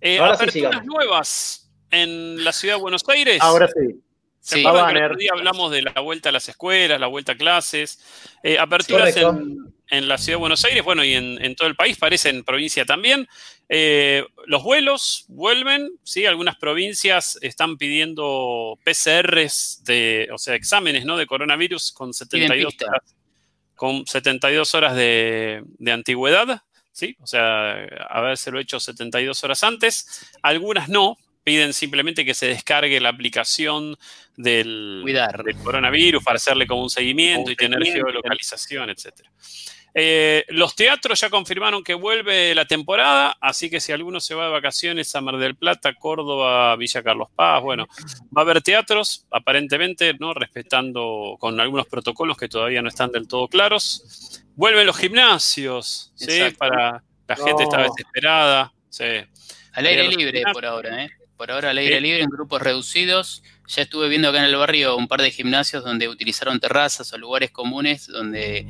[0.00, 3.38] Eh, ahora aperturas nuevas en la ciudad de Buenos Aires.
[3.40, 4.00] Ahora sí.
[4.40, 4.66] ¿Se sí.
[4.66, 7.36] acuerdan que el otro día hablamos de la vuelta a las escuelas, la vuelta a
[7.36, 8.00] clases?
[8.42, 11.76] Eh, aperturas en, en, la ciudad de Buenos Aires, bueno, y en, en todo el
[11.76, 13.28] país, parece en provincia también.
[13.72, 16.26] Eh, los vuelos vuelven, ¿sí?
[16.26, 21.16] Algunas provincias están pidiendo PCRs, de, o sea, exámenes ¿no?
[21.16, 23.14] de coronavirus con 72 horas,
[23.76, 27.16] con 72 horas de, de antigüedad, ¿sí?
[27.20, 30.28] O sea, habérselo hecho 72 horas antes.
[30.42, 31.16] Algunas no,
[31.50, 33.96] piden simplemente que se descargue la aplicación
[34.36, 39.32] del, del coronavirus para hacerle como un seguimiento y tener geolocalización, etcétera.
[39.92, 44.44] Eh, los teatros ya confirmaron que vuelve la temporada, así que si alguno se va
[44.44, 47.88] de vacaciones a Mar del Plata, Córdoba, Villa Carlos Paz, bueno,
[48.26, 50.34] va a haber teatros, aparentemente, ¿no?
[50.34, 54.44] Respetando con algunos protocolos que todavía no están del todo claros.
[54.54, 56.42] Vuelven los gimnasios, ¿sí?
[56.56, 59.24] Para la gente está desesperada, sí.
[59.72, 61.10] Al aire libre por ahora, ¿eh?
[61.40, 63.42] Por ahora al aire libre en grupos reducidos.
[63.66, 67.16] Ya estuve viendo acá en el barrio un par de gimnasios donde utilizaron terrazas o
[67.16, 68.66] lugares comunes donde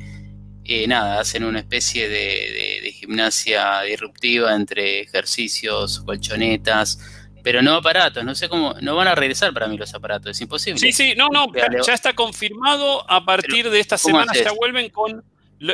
[0.63, 6.97] eh, nada, hacen una especie de, gimnasia disruptiva entre ejercicios, colchonetas,
[7.43, 10.39] pero no aparatos, no sé cómo, no van a regresar para mí los aparatos, es
[10.39, 10.79] imposible.
[10.79, 11.47] Sí, sí, no, no,
[11.85, 15.25] ya, está confirmado, a partir de esta semana ya vuelven con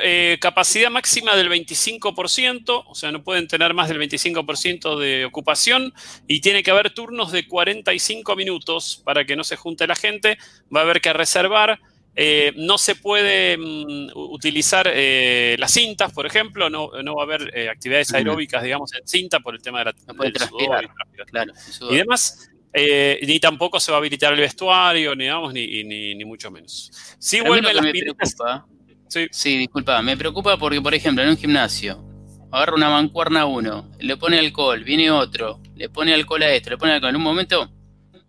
[0.03, 5.93] eh, capacidad máxima del 25%, o sea, no pueden tener más del 25% de ocupación
[6.27, 10.37] y tiene que haber turnos de 45 minutos para que no se junte la gente,
[10.73, 11.79] va a haber que reservar
[12.19, 17.55] eh, no se puede mm, utilizar eh, las cintas, por ejemplo, no, va a haber
[17.55, 20.89] eh, actividades aeróbicas, digamos, en cinta por el tema de la no puede transpirar,
[21.27, 21.53] claro,
[21.91, 22.49] y demás.
[22.73, 26.91] ni tampoco se va a habilitar el vestuario, ni, digamos, ni, ni, mucho menos.
[27.19, 28.65] Sí, vuelven las me preocupa,
[29.07, 29.27] sí.
[29.31, 32.03] sí, disculpa, me preocupa porque, por ejemplo, en un gimnasio,
[32.51, 36.69] agarra una mancuerna a uno, le pone alcohol, viene otro, le pone alcohol a esto,
[36.69, 37.71] le pone alcohol, en un momento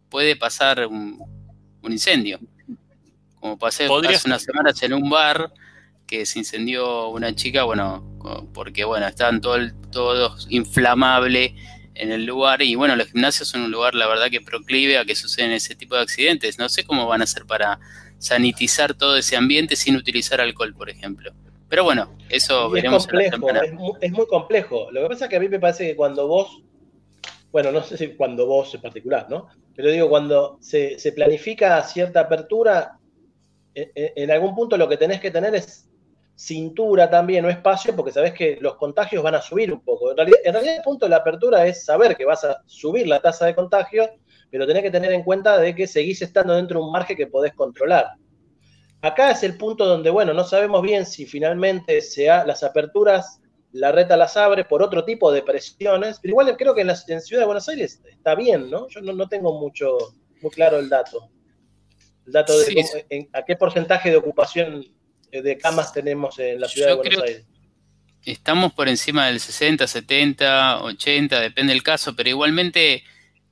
[0.09, 1.19] puede pasar un
[1.83, 2.41] incendio.
[3.41, 5.53] Como pasé hace unas semanas en un bar
[6.07, 8.19] que se incendió una chica, bueno,
[8.53, 11.53] porque bueno, estaban todos inflamables
[11.95, 15.05] en el lugar y bueno, los gimnasios son un lugar, la verdad, que proclive a
[15.05, 16.59] que suceden ese tipo de accidentes.
[16.59, 17.79] No sé cómo van a hacer para
[18.18, 21.33] sanitizar todo ese ambiente sin utilizar alcohol, por ejemplo.
[21.68, 23.04] Pero bueno, eso veremos.
[23.04, 24.90] Es complejo, es, muy, es muy complejo.
[24.90, 26.62] Lo que pasa es que a mí me parece que cuando vos,
[27.52, 29.48] bueno, no sé si cuando vos en particular, ¿no?
[29.76, 32.98] Pero digo, cuando se, planifica cierta apertura,
[33.74, 35.88] e, e, en, algún punto lo que tenés que tener es
[36.35, 40.11] cintura también o espacio, porque sabés que los contagios van a subir un poco.
[40.11, 43.07] En realidad, en realidad el punto de la apertura es saber que vas a subir
[43.07, 44.09] la tasa de contagio,
[44.50, 47.26] pero tenés que tener en cuenta de que seguís estando dentro de un margen que
[47.26, 48.06] podés controlar.
[49.00, 53.40] Acá es el punto donde, bueno, no sabemos bien si finalmente sea, las aperturas,
[53.72, 56.96] la reta las abre por otro tipo de presiones, pero igual creo que en la
[56.96, 58.88] Ciudad de Buenos Aires está bien, ¿no?
[58.88, 59.96] Yo no, tengo mucho,
[60.40, 61.30] muy claro el dato.
[62.26, 64.84] El dato de a qué porcentaje de ocupación
[65.30, 67.46] eh, de camas tenemos en la Ciudad de Buenos Aires.
[68.24, 73.04] Estamos por encima del 60, 70, 80, depende del caso, pero igualmente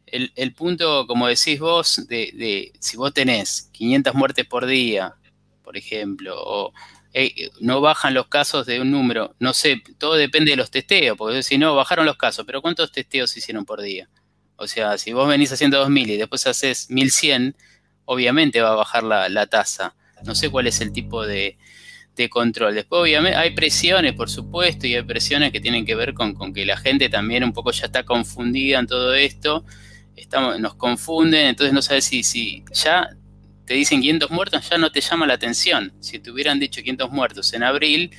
[0.07, 5.15] el, el punto, como decís vos, de, de si vos tenés 500 muertes por día,
[5.63, 6.73] por ejemplo, o
[7.61, 11.43] no bajan los casos de un número, no sé, todo depende de los testeos, porque
[11.43, 14.09] si no, bajaron los casos, pero ¿cuántos testeos hicieron por día?
[14.57, 17.57] O sea, si vos venís haciendo 2000 y después haces 1100,
[18.05, 19.95] obviamente va a bajar la, tasa.
[20.25, 21.59] No sé cuál es el tipo de,
[22.31, 22.75] control.
[22.75, 26.55] Después, obviamente, hay presiones, por supuesto, y hay presiones que tienen que ver con, con
[26.55, 29.65] que la gente también un poco ya está confundida en todo esto.
[30.17, 33.09] Estamos, nos confunden, entonces no sabes si, si ya
[33.67, 35.93] te dicen 500 muertos, ya no te llama la atención.
[36.01, 38.11] Si te hubieran dicho 500 muertos en abril,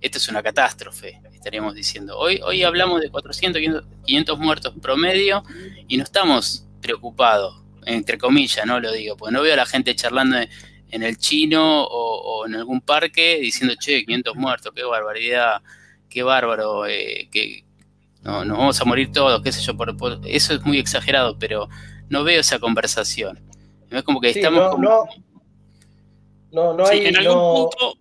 [0.00, 2.18] esto es una catástrofe, estaríamos diciendo.
[2.18, 3.60] Hoy, hoy hablamos de 400,
[4.04, 5.42] 500 muertos promedio
[5.88, 9.94] y no estamos preocupados, entre comillas, no lo digo, porque no veo a la gente
[9.94, 10.36] charlando
[10.90, 15.62] en el chino o, en algún parque diciendo, che, 500 muertos, qué barbaridad,
[16.08, 17.64] qué bárbaro, eh, que
[18.22, 19.74] no, nos vamos a morir todos, qué sé yo,
[20.24, 21.68] eso es muy exagerado, pero
[22.08, 23.40] no veo esa conversación.
[23.90, 24.78] Es como que estamos.
[24.78, 25.06] No,
[26.52, 27.12] no, no, hay.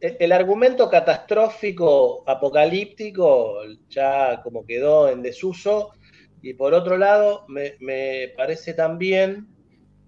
[0.01, 5.91] El argumento catastrófico, apocalíptico, ya como quedó en desuso.
[6.41, 9.47] Y por otro lado, me, parece también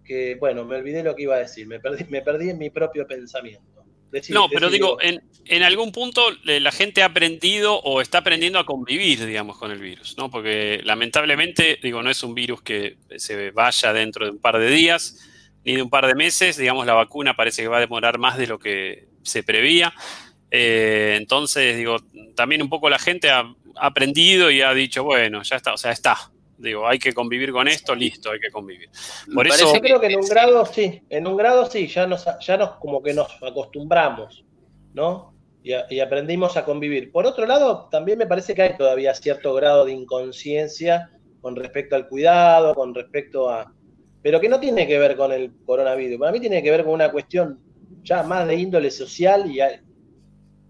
[0.03, 2.69] que, bueno, me olvidé lo que iba a decir, me perdí, me perdí en mi
[2.69, 3.83] propio pensamiento.
[4.29, 8.65] no, pero digo, en, en, algún punto la gente ha aprendido o está aprendiendo a
[8.65, 10.29] convivir, digamos, con el virus, ¿no?
[10.29, 14.69] Porque lamentablemente, digo, no es un virus que se vaya dentro de un par de
[14.69, 15.19] días,
[15.63, 16.57] ni de un par de meses.
[16.57, 19.93] Digamos, la vacuna parece que va a demorar más de lo que se prevía.
[20.49, 21.97] Eh, entonces, digo,
[22.35, 25.91] también un poco la gente ha, aprendido y ha dicho, bueno, ya está, o sea,
[25.91, 26.17] está.
[26.57, 28.89] Digo, hay que convivir con esto, listo, hay que convivir.
[29.33, 32.27] Por eso, yo creo que en un grado sí, en un grado sí, ya nos,
[32.39, 34.43] ya nos como que nos acostumbramos,
[34.93, 35.30] ¿no?
[35.63, 37.11] Y, y, aprendimos a convivir.
[37.11, 41.95] Por otro lado, también me parece que hay todavía cierto grado de inconsciencia con respecto
[41.95, 43.71] al cuidado, con respecto a,
[44.21, 46.19] pero que no tiene que ver con el coronavirus.
[46.19, 47.59] Para mí tiene que ver con una cuestión
[48.03, 49.59] ya más de índole social y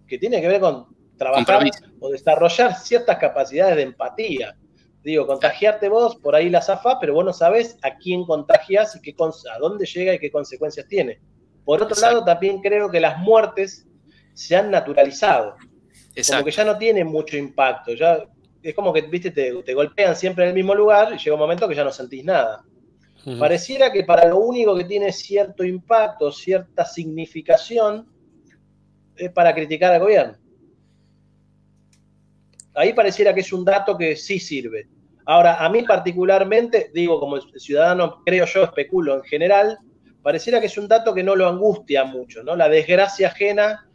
[0.08, 1.64] que tiene que ver con trabajar
[2.00, 4.56] o desarrollar ciertas capacidades de empatía.
[5.04, 9.02] Digo, contagiarte vos, por ahí la zafa, pero vos no sabés a quién contagias y
[9.02, 11.20] qué, a dónde llega y qué consecuencias tiene.
[11.66, 13.88] Por otro lado, también creo que las muertes
[14.34, 15.56] se han naturalizado.
[16.28, 17.94] Como que ya no tienen mucho impacto.
[17.94, 18.24] Ya,
[18.62, 21.40] es como que, viste, te, te golpean siempre en el mismo lugar y llega un
[21.40, 22.64] momento que ya no sentís nada.
[23.38, 28.08] Pareciera que para lo único que tiene cierto impacto, cierta significación,
[29.16, 30.38] es para criticar al gobierno.
[32.74, 34.88] Ahí pareciera que es un dato que sí sirve.
[35.26, 39.78] Ahora, a mí particularmente, digo como ciudadano, creo yo, especulo en general,
[40.24, 42.56] pareciera que es un dato que no lo angustia mucho, ¿no?
[42.56, 43.88] La desgracia ajena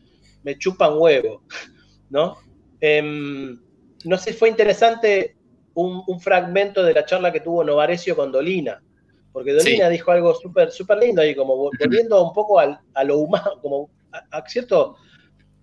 [0.46, 1.42] me chupa un huevo,
[2.09, 2.37] ¿no?
[2.80, 3.61] Em,
[4.04, 5.37] no sé, fue interesante
[5.74, 8.80] un, un, fragmento de la charla que tuvo Novarecio con Dolina,
[9.32, 13.59] porque Dolina dijo algo súper super lindo ahí, como volviendo un poco a lo humano,
[13.61, 14.94] como a, cierto,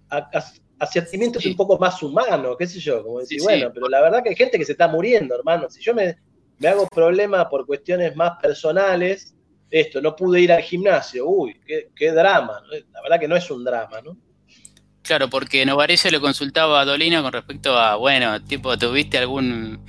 [0.10, 4.22] a, sentimientos un poco más humanos, qué sé yo, como decir, bueno, pero la verdad
[4.22, 5.70] que hay gente que se está muriendo, hermano.
[5.70, 6.18] Si yo me,
[6.60, 9.34] me hago problema por cuestiones más personales,
[9.70, 13.50] esto, no pude ir al gimnasio, uy, qué, qué drama, la verdad que no es
[13.50, 14.18] un drama, ¿no?
[15.04, 19.80] Claro, porque Novarese le consultaba a Dolina con respecto a, bueno, tipo, ¿tuviste algún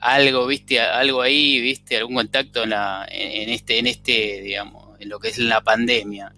[0.00, 5.08] algo, viste, algo ahí, viste, algún contacto en, la, en, este, en este, digamos, en
[5.08, 6.34] lo que es la pandemia.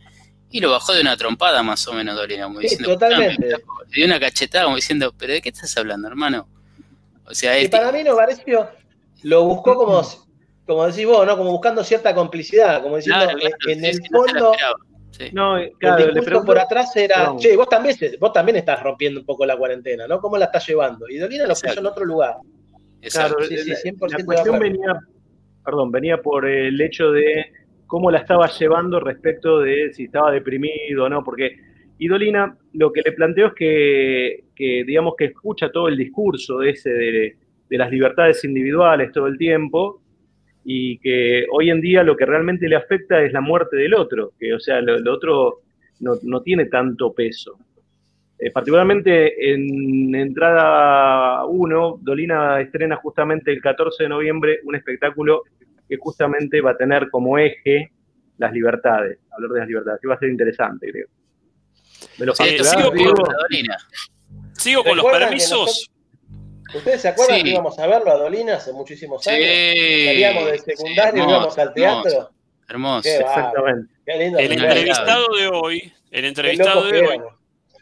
[0.50, 3.46] Y lo bajó de una trompada más o menos, Dolina, como diciendo, totalmente.
[3.46, 3.56] le
[3.90, 6.48] dio una cachetada como diciendo, pero ¿de qué estás hablando, hermano?
[7.24, 8.68] O sea, y para mí Novarecio
[9.22, 10.02] lo buscó como,
[10.66, 11.38] como decís vos, ¿no?
[11.38, 13.26] Como buscando cierta complicidad, como diciendo,
[13.68, 14.54] en, el fondo...
[15.32, 19.26] No, claro, le pregunto, por atrás era, che, vos también, vos también estás rompiendo un
[19.26, 20.20] poco la cuarentena, ¿no?
[20.20, 21.08] ¿Cómo la estás llevando?
[21.08, 22.36] Y Dolina lo puso en otro lugar.
[23.10, 24.98] Claro, la, cuestión venía,
[25.64, 27.46] perdón, venía por el hecho de
[27.86, 31.56] cómo la estaba llevando respecto de si estaba deprimido o no, porque
[31.98, 36.90] Y Dolina lo que le planteo es que, digamos, que escucha todo el discurso ese
[36.90, 37.36] de,
[37.70, 40.01] las libertades individuales todo el tiempo
[40.64, 44.32] y que hoy en día lo que realmente le afecta es la muerte del otro,
[44.38, 45.60] que o sea, lo, otro
[46.00, 47.58] no, tiene tanto peso.
[48.38, 55.42] Eh, particularmente en entrada 1, Dolina estrena justamente el 14 de noviembre un espectáculo
[55.88, 57.92] que justamente va a tener como eje
[58.38, 61.06] las libertades, hablar de las libertades, que va a ser interesante, creo.
[64.54, 65.91] sigo, con, los permisos.
[66.74, 69.46] ¿Ustedes se acuerdan que íbamos a verlo a Dolina hace muchísimos años?
[69.46, 72.30] Salíamos de secundario y íbamos al teatro.
[72.68, 73.92] Hermoso, exactamente.
[74.06, 77.18] el entrevistado de hoy, el entrevistado de hoy,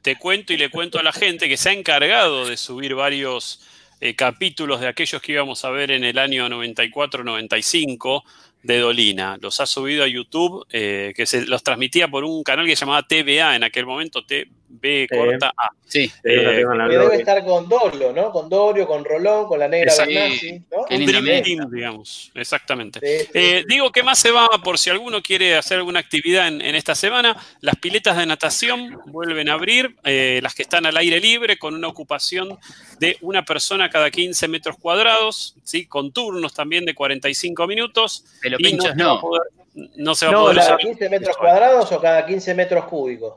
[0.02, 3.60] te cuento y le cuento a la gente que se ha encargado de subir varios
[4.00, 8.22] eh, capítulos de aquellos que íbamos a ver en el año 94-95
[8.62, 9.38] de Dolina.
[9.40, 12.80] Los ha subido a YouTube, eh, que se los transmitía por un canal que se
[12.80, 14.24] llamaba TVA en aquel momento,
[14.80, 15.70] B corta A.
[15.86, 18.30] Sí, que debe estar con Dorio, ¿no?
[18.30, 20.86] Con Dorio, con Rolón, con la negra Bernasi, ¿no?
[20.88, 23.00] Un Dream Team, digamos, exactamente.
[23.02, 26.94] Eh, digo que más se va, por si alguno quiere hacer alguna actividad en, esta
[26.94, 31.58] semana, las piletas de natación vuelven a abrir, eh, las que están al aire libre,
[31.58, 32.56] con una ocupación
[33.00, 35.86] de una persona cada 15 metros cuadrados, ¿sí?
[35.86, 38.24] con turnos también de 45 minutos.
[38.40, 39.20] Pero pinchos no.
[39.96, 43.34] no se va a poder ¿Cada 15 metros cuadrados o cada 15 metros cúbicos?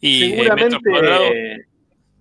[0.00, 0.78] Seguramente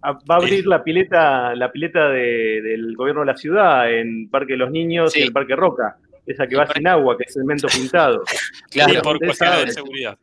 [0.04, 4.58] va a abrir la pileta, la pileta del gobierno de la ciudad en Parque de
[4.58, 5.98] los Niños y el Parque Roca.
[6.26, 8.24] Esa que va sin agua, que es cemento pintado.
[8.70, 10.18] claro, por cuestiones de seguridad.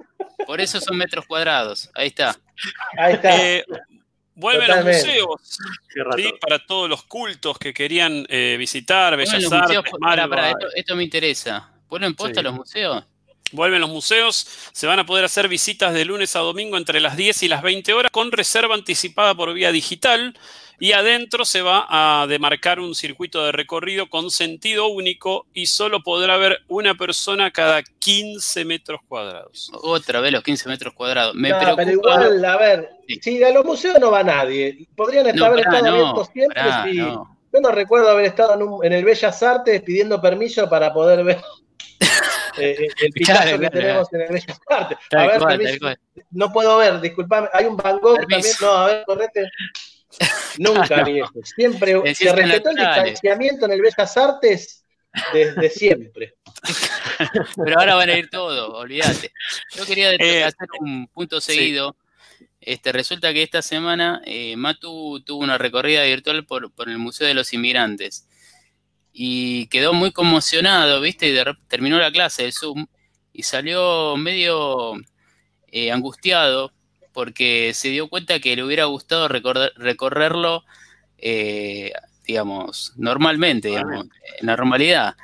[0.46, 1.90] Por eso son metros cuadrados.
[1.94, 2.36] Ahí está.
[2.96, 3.36] Ahí está.
[3.44, 3.64] Eh,
[4.36, 5.58] vuelven los museos
[6.40, 9.80] para todos los cultos que querían eh, visitar, Bellas Artes,
[10.76, 11.72] esto, me interesa.
[11.88, 13.04] ¿Vuelven posta los museos?
[13.52, 17.16] Vuelven los museos, se van a poder hacer visitas de lunes a domingo entre las
[17.16, 20.36] 10 y las 20 horas con reserva anticipada por vía digital
[20.78, 26.02] y adentro se va a demarcar un circuito de recorrido con sentido único y solo
[26.02, 29.70] podrá ver una persona cada 15 metros cuadrados.
[29.72, 31.34] Otra vez los 15 metros cuadrados.
[31.34, 35.60] Me pero igual, a ver, si a los museos no va nadie, podrían estar haber
[35.60, 36.62] estado abiertos siempre.
[37.52, 41.40] Yo no recuerdo haber estado en, en el Bellas Artes pidiendo permiso para poder ver
[42.58, 44.98] eh, eh, el Picasso que tenemos en el Bellas Artes.
[45.12, 45.98] A ver,
[46.30, 47.48] no puedo ver, disculpame.
[47.52, 48.54] Hay un Van Gogh también.
[48.60, 49.44] No, a ver, correte.
[50.58, 51.32] Nunca, viejo.
[51.44, 54.84] Siempre se respetó el distanciamiento en el Bellas Artes
[55.32, 56.34] desde siempre.
[57.64, 59.32] Pero ahora van a ir todos, olvídate.
[59.74, 61.96] Yo quería eh, hacer un punto seguido.
[62.60, 64.22] Este, resulta que esta semana
[64.56, 68.26] Matu tuvo una recorrida virtual por, por, el Museo de los Inmigrantes
[69.18, 71.28] y quedó muy conmocionado, ¿viste?
[71.30, 71.34] Y
[71.68, 72.86] terminó la clase de Zoom
[73.32, 74.92] y salió medio
[75.68, 76.70] eh, angustiado
[77.14, 80.64] porque se dio cuenta que le hubiera gustado recorrerlo,
[81.16, 81.92] eh,
[82.26, 84.04] digamos, normalmente, digamos,
[84.38, 85.16] en la normalidad.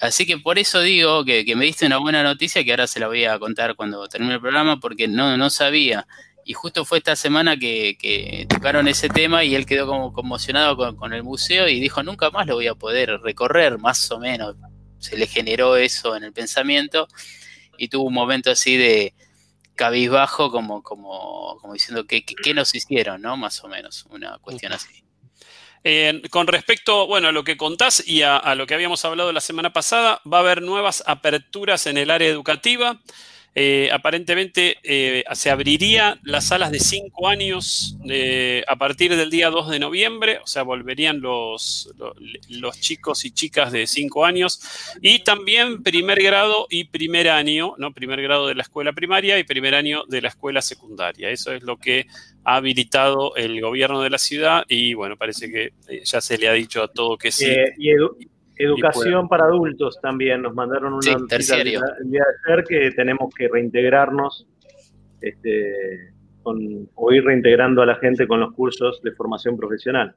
[0.00, 3.00] Así que por eso digo que, que, me diste una buena noticia que ahora se
[3.00, 6.06] la voy a contar cuando termine el programa porque no, no sabía
[6.48, 11.12] y justo fue esta semana que, tocaron ese tema y él quedó como conmocionado con,
[11.12, 14.56] el museo y dijo, nunca más lo voy a poder recorrer, más o menos.
[14.98, 17.06] Se le generó eso en el pensamiento
[17.76, 19.12] y tuvo un momento así de
[19.74, 23.20] cabizbajo como, como, como diciendo, ¿qué, qué, nos hicieron?
[23.20, 23.36] ¿no?
[23.36, 25.04] Más o menos, una cuestión así.
[26.30, 29.74] Con respecto, bueno, a lo que contás y a, lo que habíamos hablado la semana
[29.74, 33.02] pasada, va a haber nuevas aperturas en el área educativa.
[33.54, 39.50] Eh, aparentemente eh, se abriría las salas de cinco años eh, a partir del día
[39.50, 41.92] 2 de noviembre, o sea, volverían los,
[42.48, 44.60] los, chicos y chicas de cinco años,
[45.02, 47.92] y también primer grado y primer año, ¿no?
[47.92, 51.30] Primer grado de la escuela primaria y primer año de la escuela secundaria.
[51.30, 52.06] Eso es lo que
[52.44, 55.72] ha habilitado el gobierno de la ciudad y bueno, parece que
[56.04, 57.46] ya se le ha dicho a todo que sí.
[58.58, 60.42] Educación para adultos también.
[60.42, 61.80] Nos mandaron una el día
[62.10, 64.46] de ayer que tenemos que reintegrarnos
[65.20, 70.14] este, o ir reintegrando a la gente con los cursos de formación profesional.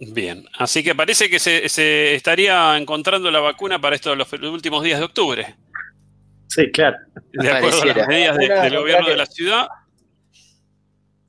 [0.00, 4.98] Bien, así que parece que se, estaría encontrando la vacuna para estos los, últimos días
[4.98, 5.54] de octubre.
[6.48, 6.98] Sí, claro.
[7.32, 9.68] De acuerdo a las medidas del gobierno de la ciudad,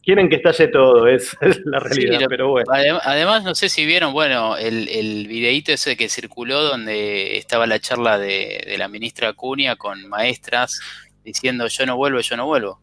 [0.04, 1.36] quieren que estalle todo, es,
[1.66, 2.72] la realidad, pero bueno.
[3.04, 7.80] Además, no sé si vieron, bueno, el, el videíto ese que circuló donde estaba la
[7.80, 10.80] charla de, la ministra Acuña con maestras
[11.24, 12.80] diciendo yo no vuelvo, yo no vuelvo.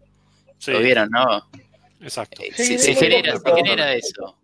[0.66, 1.48] Lo vieron, ¿no?
[2.00, 2.42] Exacto.
[2.42, 4.38] Eh, se, genera, se, genera, eso.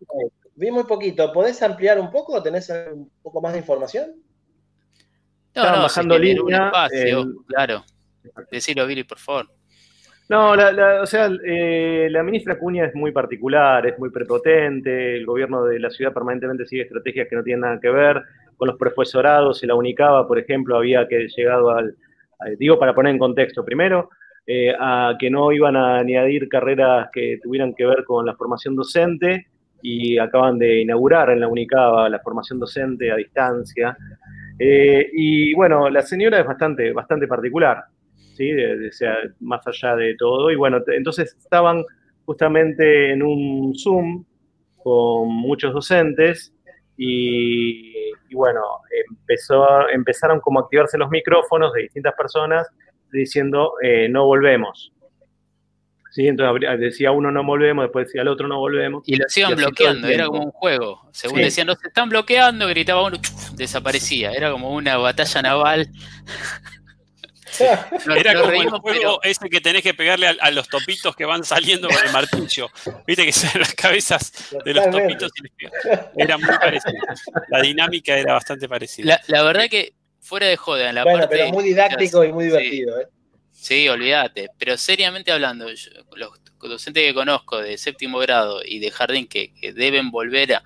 [0.54, 1.32] Vi muy poquito.
[1.32, 2.42] ¿Podés ampliar un poco?
[2.42, 4.14] ¿Tenés un poco más de información?
[5.54, 6.66] No, no, bajando línea.
[6.66, 7.84] Espacio, Claro.
[8.50, 9.50] Decirlo, Billy, por favor.
[10.28, 15.64] No, o sea, eh, la ministra Cuña es muy particular, es muy prepotente, el gobierno
[15.64, 18.22] de la ciudad permanentemente sigue estrategias que no tienen nada que ver
[18.56, 21.94] con los profesorados, se la unicaba, por ejemplo, había que llegado al,
[22.58, 24.10] digo para poner en contexto primero,
[24.48, 28.76] eh, a que no iban a añadir carreras que tuvieran que ver con la formación
[28.76, 29.46] docente
[29.82, 33.96] y acaban de inaugurar en la Unicaba la formación docente a distancia.
[34.58, 37.84] Eh, y bueno, la señora es bastante, bastante particular.
[38.36, 38.50] ¿Sí?
[38.92, 40.50] sea, más allá de todo.
[40.50, 41.84] Y bueno, entonces estaban
[42.24, 44.24] justamente en un Zoom
[44.82, 46.52] con muchos docentes
[46.96, 47.92] y,
[48.32, 48.62] bueno,
[49.10, 52.68] empezó, empezaron como a activarse los micrófonos de distintas personas
[53.12, 54.92] diciendo eh, no volvemos.
[56.10, 56.26] ¿Sí?
[56.26, 59.02] Entonces decía uno no volvemos, después decía el otro no volvemos.
[59.06, 61.08] Y lo iban bloqueando, era como un juego.
[61.12, 63.18] Según decían, nos están bloqueando, gritaba uno,
[63.54, 64.32] desaparecía.
[64.32, 65.88] Era como una batalla naval.
[68.16, 71.88] Era como el juego ese que tenés que pegarle a, los topitos que van saliendo
[71.88, 72.70] con el martillo.
[73.06, 74.32] Viste que son las cabezas
[74.64, 75.30] de los topitos
[76.16, 77.02] Era muy parecido.
[77.48, 79.20] La dinámica era bastante parecida.
[79.26, 83.00] La, verdad que fuera de joda, en la bueno, pero muy didáctico y muy divertido.
[83.00, 83.08] ¿eh?
[83.52, 84.50] Sí, olvídate.
[84.58, 85.66] Pero seriamente hablando,
[86.14, 86.30] los
[86.60, 90.62] docentes que conozco de séptimo grado y de jardín que, deben volver a...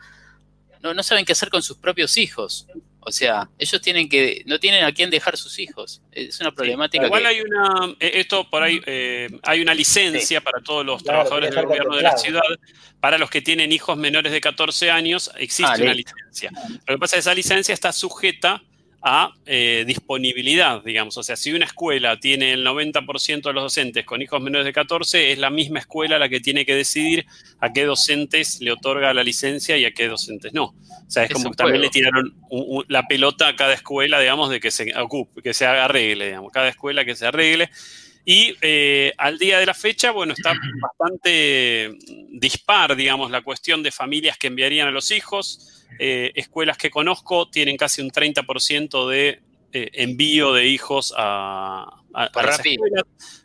[0.83, 2.67] No, no saben qué hacer con sus propios hijos.
[3.03, 6.03] O sea, ellos tienen que, no tienen a quién dejar sus hijos.
[6.13, 7.07] Es una problemática.
[7.07, 11.55] igual hay una, eh, esto por ahí, eh, hay una licencia para todos los trabajadores
[11.55, 12.43] del gobierno de la ciudad.
[13.01, 16.51] Para los que tienen hijos menores de 14 años, existe ah, una licencia.
[16.87, 18.63] Lo que pasa es que esa licencia está sujeta
[19.03, 21.17] a eh, disponibilidad, digamos.
[21.17, 24.73] O sea, si una escuela tiene el 90% de los docentes con hijos menores de
[24.73, 27.27] 14, es la misma escuela la que tiene que decidir
[27.61, 30.65] a qué docentes le otorga la licencia y a qué docentes no.
[30.65, 32.35] O sea, es, como que también le tiraron
[32.89, 36.69] la pelota a cada escuela, digamos, de que se ocupe, que se arregle, digamos, cada
[36.69, 37.71] escuela que se arregle.
[38.25, 41.97] Y eh, al día de la fecha, bueno, está bastante
[42.29, 47.49] dispar, digamos, la cuestión de familias que enviarían a los hijos eh, escuelas que conozco
[47.49, 49.41] tienen casi un 30% de
[49.73, 53.05] eh, envío de hijos a, las escuelas.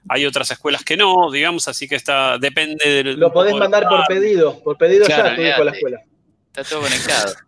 [0.10, 3.20] Hay otras escuelas que no, digamos, así que está, depende del...
[3.20, 6.02] Lo podés mandar por pedido, por pedido ya tu hijo a la escuela.
[6.48, 7.34] Está todo conectado.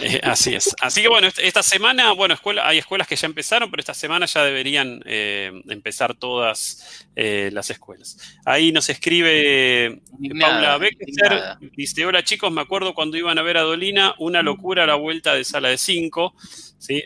[0.00, 0.74] Eh, así es.
[0.80, 4.26] Así que bueno, esta semana, bueno, escuela, hay escuelas que ya empezaron, pero esta semana
[4.26, 8.16] ya deberían eh, empezar todas eh, las escuelas.
[8.44, 10.00] Ahí nos escribe
[10.40, 14.84] Paula Becker, dice, hola chicos, me acuerdo cuando iban a ver a Dolina, una locura
[14.84, 16.34] a la vuelta de sala de 5,
[16.78, 17.02] ¿sí?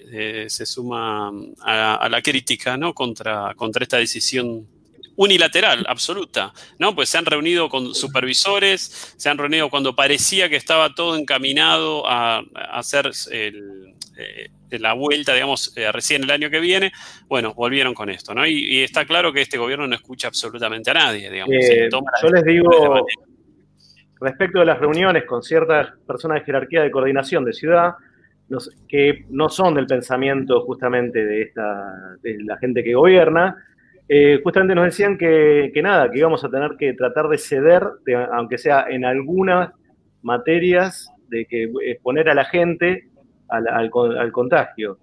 [0.49, 1.31] se suma
[1.61, 2.95] a, a, la crítica ¿no?
[2.95, 4.69] contra, contra esta decisión
[5.17, 6.95] unilateral, absoluta, ¿no?
[6.95, 12.09] Pues se han reunido con supervisores, se han reunido cuando parecía que estaba todo encaminado
[12.09, 12.43] a,
[12.73, 16.93] hacer eh, la vuelta, digamos, eh, recién el año que viene.
[17.29, 18.47] Bueno, volvieron con esto, ¿no?
[18.47, 21.55] Y, está claro que este gobierno no escucha absolutamente a nadie, digamos.
[21.55, 23.07] Eh, yo les digo,
[24.21, 27.95] respecto de las reuniones con ciertas personas de jerarquía de coordinación de ciudad,
[28.89, 33.57] que no son del pensamiento justamente de, esta, de la gente que gobierna,
[34.15, 37.83] eh, justamente nos decían que, nada, que íbamos a tener que tratar de ceder,
[38.31, 39.73] aunque sea en algunas
[40.21, 43.09] materias, de que exponer a la gente
[43.49, 43.91] al,
[44.31, 44.99] contagio.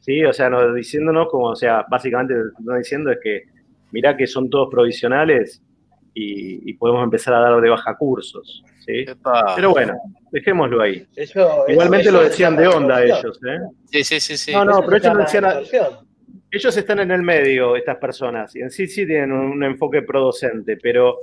[0.00, 0.24] ¿Sí?
[0.24, 3.44] O sea, diciéndonos como, o sea, básicamente nos diciendo es que
[3.92, 5.62] mirá que son todos provisionales
[6.12, 8.64] y, podemos empezar a dar de baja cursos.
[8.80, 9.04] ¿sí?
[9.54, 9.96] Pero bueno,
[10.32, 11.06] dejémoslo ahí.
[11.68, 13.38] Igualmente lo decían de onda ellos.
[13.46, 13.60] ¿eh?
[13.92, 14.52] Sí, sí, sí, sí.
[14.52, 15.44] No, no, pero ellos decían
[16.56, 20.76] ellos están en el medio, estas personas, y en sí sí tienen un, enfoque producente,
[20.76, 21.20] pero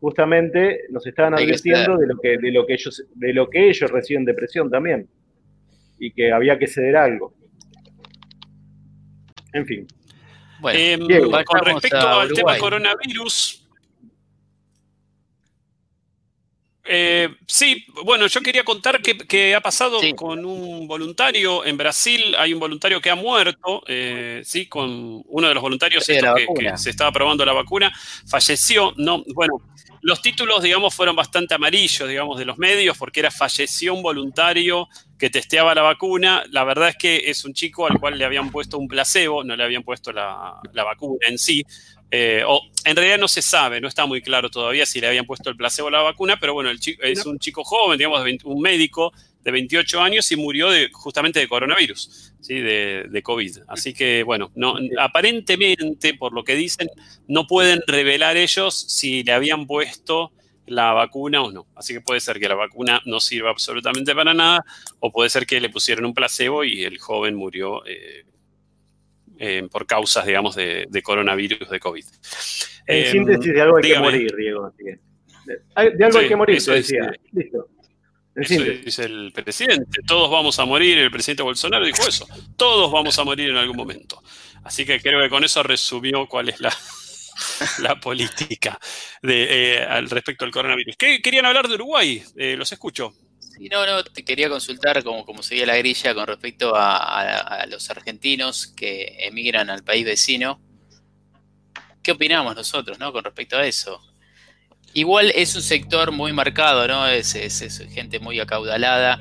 [0.00, 3.90] justamente nos estaban advirtiendo de lo que, de lo que ellos, de lo que ellos
[3.90, 5.08] reciben de presión también.
[5.98, 7.34] Y que había que ceder algo.
[9.52, 9.86] En fin.
[10.60, 13.53] Bueno, em, con respecto al tema coronavirus,
[16.86, 22.34] Eh, sí, bueno, yo quería contar qué ha pasado con un voluntario en Brasil.
[22.38, 26.20] Hay un voluntario que ha muerto, eh, sí, con uno de los voluntarios que,
[26.76, 27.92] se estaba probando la vacuna,
[28.28, 28.92] falleció.
[28.98, 29.62] No, bueno,
[30.02, 34.86] los títulos, digamos, fueron bastante amarillos, digamos, de los medios, porque era falleció un voluntario
[35.18, 36.44] que testeaba la vacuna.
[36.50, 39.56] La verdad es que es un chico al cual le habían puesto un placebo, no
[39.56, 41.64] le habían puesto la, la vacuna en sí.
[42.16, 45.26] Eh, o en realidad no se sabe, no está muy claro todavía si le habían
[45.26, 48.24] puesto el placebo a la vacuna, pero bueno, el chico, es un chico joven, digamos,
[48.44, 49.12] un médico
[49.42, 52.54] de 28 años y murió de, justamente de coronavirus, ¿sí?
[52.54, 53.62] de, COVID.
[53.66, 56.88] Así que, bueno, no, aparentemente, por lo que dicen,
[57.26, 60.30] no pueden revelar ellos si le habían puesto
[60.66, 61.66] la vacuna o no.
[61.74, 64.64] Así que puede ser que la vacuna no sirva absolutamente para nada,
[65.00, 68.24] o puede ser que le pusieron un placebo y el joven murió eh,
[69.38, 72.04] eh, por causas, digamos, de, coronavirus, de COVID.
[72.86, 74.72] En síntesis, de algo hay que morir, Diego.
[74.78, 74.98] De,
[75.74, 77.12] algo hay que morir, eso decía.
[77.32, 77.68] Listo.
[78.34, 80.00] Eso dice el presidente.
[80.06, 80.98] Todos vamos a morir.
[80.98, 82.26] El presidente Bolsonaro dijo eso.
[82.56, 84.22] Todos vamos a morir en algún momento.
[84.64, 86.74] Así que creo que con eso resumió cuál es la,
[87.78, 88.78] la política
[89.22, 90.96] de, eh, al respecto al coronavirus.
[90.96, 92.22] ¿Qué querían hablar de Uruguay?
[92.36, 93.14] Eh, los escucho.
[93.56, 97.88] Sí, no, no, te quería consultar como, como seguía la grilla con respecto a, los
[97.88, 100.60] argentinos que emigran al país vecino.
[102.02, 103.12] ¿Qué opinamos nosotros, no?
[103.12, 104.00] Con respecto a eso.
[104.92, 107.06] Igual es un sector muy marcado, ¿no?
[107.06, 109.20] Es, es, gente muy acaudalada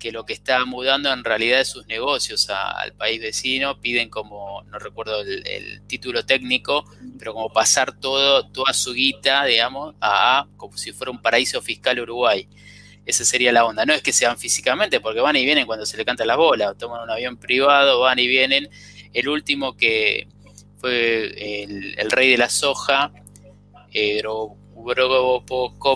[0.00, 4.62] que lo que está mudando en realidad es sus negocios al país vecino, piden como,
[4.64, 6.84] no recuerdo el, título técnico,
[7.18, 12.00] pero como pasar todo, toda su guita, digamos, a como si fuera un paraíso fiscal
[12.00, 12.48] Uruguay.
[13.08, 13.86] Esa sería la onda.
[13.86, 16.74] No es que sean físicamente, porque van y vienen cuando se le canta la bola,
[16.74, 18.68] toman un avión privado, van y vienen.
[19.14, 20.28] El último que
[20.76, 23.10] fue el, rey de la soja,
[23.94, 24.22] eh,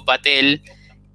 [0.06, 0.62] Patel,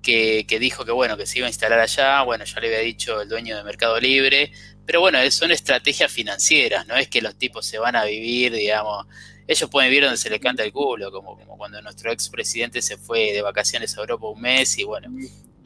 [0.03, 3.19] que, dijo que bueno, que se iba a instalar allá, bueno, ya le había dicho
[3.19, 4.51] el dueño de Mercado Libre,
[4.85, 9.07] pero bueno, son estrategias financieras, no es que los tipos se van a vivir, digamos,
[9.47, 12.97] ellos pueden vivir donde se les canta el culo, como, como cuando nuestro expresidente se
[12.97, 15.09] fue de vacaciones a Europa un mes y bueno,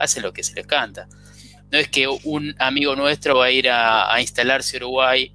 [0.02, 1.08] hacen lo que se les canta.
[1.72, 5.34] No es que un amigo nuestro va a ir a, instalarse a Uruguay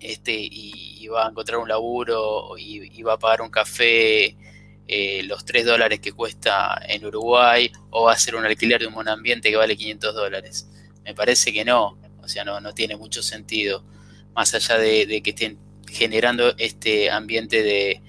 [0.00, 4.36] este, y, va a encontrar un laburo y, y va a pagar un café
[4.90, 8.86] eh, los 3 dólares que cuesta en Uruguay o va a ser un alquiler de
[8.86, 10.66] un ambiente que vale 500 dólares.
[11.04, 13.84] Me parece que no, o sea, no, no tiene mucho sentido,
[14.34, 15.58] más allá de, que estén
[15.90, 18.00] generando este ambiente de,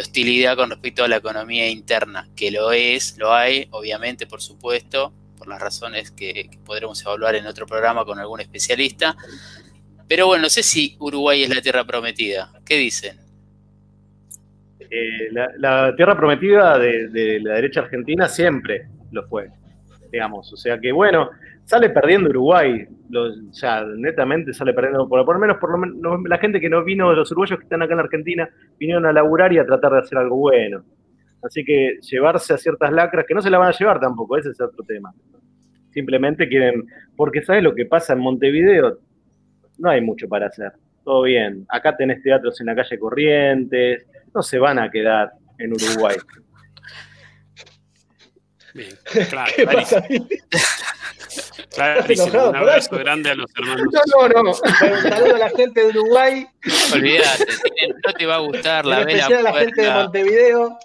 [0.00, 5.12] hostilidad con respecto a la economía interna, que lo es, lo hay, obviamente, por supuesto,
[5.38, 9.16] por las razones que, podremos evaluar en otro programa con algún especialista.
[10.08, 12.52] Pero bueno, no sé si Uruguay es la tierra prometida.
[12.64, 13.18] ¿Qué dicen?
[14.80, 19.48] Eh, la, tierra prometida de, la derecha argentina siempre lo fue,
[20.10, 20.52] digamos.
[20.52, 21.30] O sea que, bueno,
[21.64, 26.38] sale perdiendo Uruguay, o sea, netamente sale perdiendo, por, lo menos, por lo menos la
[26.38, 28.48] gente que no vino, los uruguayos que están acá en Argentina,
[28.78, 30.84] vinieron a laburar y a tratar de hacer algo bueno.
[31.42, 34.50] Así que llevarse a ciertas lacras, que no se la van a llevar tampoco, ese
[34.50, 35.12] es otro tema.
[35.90, 36.84] Simplemente quieren,
[37.16, 38.98] porque ¿sabes lo que pasa en Montevideo?
[39.78, 40.72] No hay mucho para hacer.
[41.04, 41.66] Todo bien.
[41.68, 46.16] Acá tenés teatros en la calle Corrientes, no se van a quedar en Uruguay.
[48.74, 48.88] Bien,
[49.30, 49.52] claro,
[51.68, 52.26] clarísimo.
[52.30, 52.48] Clarísimo.
[52.50, 53.86] Un abrazo grande a los hermanos.
[53.92, 54.50] No, no, no.
[54.50, 56.46] Un saludo a la gente de Uruguay.
[56.92, 57.46] Olvídate,
[58.06, 59.10] no te va a gustar la vela.
[59.10, 60.78] especial a la gente de Montevideo.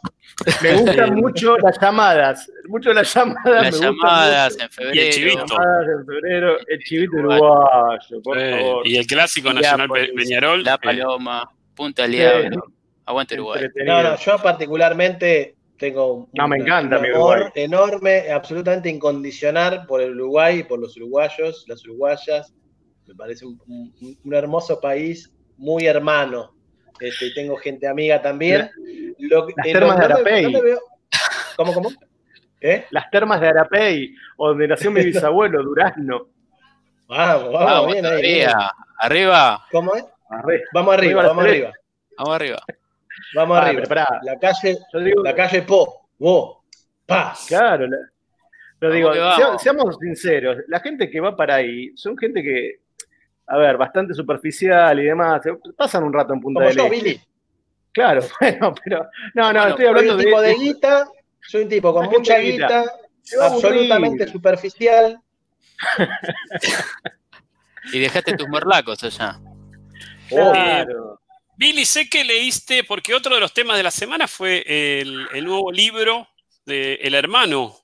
[0.61, 2.51] Me gustan mucho las llamadas.
[2.67, 3.63] Mucho las llamadas.
[3.63, 4.95] Las llamadas en febrero.
[4.95, 5.45] Y el chivito.
[5.45, 6.57] Llamadas en febrero.
[6.67, 8.87] El chivito uruguayo, por favor.
[8.87, 10.63] Y el clásico nacional Peñarol.
[10.63, 12.63] La Paloma, Punta Diablo.
[13.05, 13.67] Aguante Uruguay.
[13.85, 20.59] No, no, yo particularmente tengo un, me encanta, amor enorme, absolutamente incondicional por el Uruguay
[20.59, 22.53] y por los uruguayos, las uruguayas.
[23.07, 23.89] Me parece un,
[24.31, 26.53] hermoso país, muy hermano.
[26.99, 28.69] Este, tengo gente amiga también.
[29.17, 30.53] las termas de Arapey.
[31.55, 31.89] ¿Cómo, cómo?
[32.61, 32.85] ¿Eh?
[32.91, 36.27] Las termas de Arapey, donde nació mi bisabuelo, Durazno.
[37.07, 38.45] Vamos, vamos, bien ahí.
[38.99, 39.65] Arriba.
[39.71, 40.03] ¿Cómo es?
[40.73, 41.71] Vamos arriba, vamos arriba.
[42.17, 42.59] Vamos arriba.
[43.35, 44.19] Vamos ah, arriba.
[44.23, 44.77] la calle,
[45.23, 46.57] la calle Po, vos,
[47.05, 47.35] pa.
[47.47, 47.87] Claro,
[48.79, 49.11] pero digo,
[49.59, 52.79] seamos sinceros, la gente que va para ahí son gente que,
[53.47, 55.41] a ver, bastante superficial y demás,
[55.75, 57.21] pasan un rato en Punta Como del yo, Billy.
[57.91, 61.07] Claro, bueno, pero no, no, estoy hablando soy un tipo de, guita,
[61.41, 62.85] soy un tipo con mucha guita,
[63.41, 65.19] absolutamente superficial.
[67.93, 69.39] y dejaste tus morlacos allá.
[70.29, 71.19] Claro.
[71.59, 75.73] Billy, sé que leíste, porque otro de los temas de la semana fue el, nuevo
[75.73, 76.25] libro
[76.65, 77.75] de El hermano,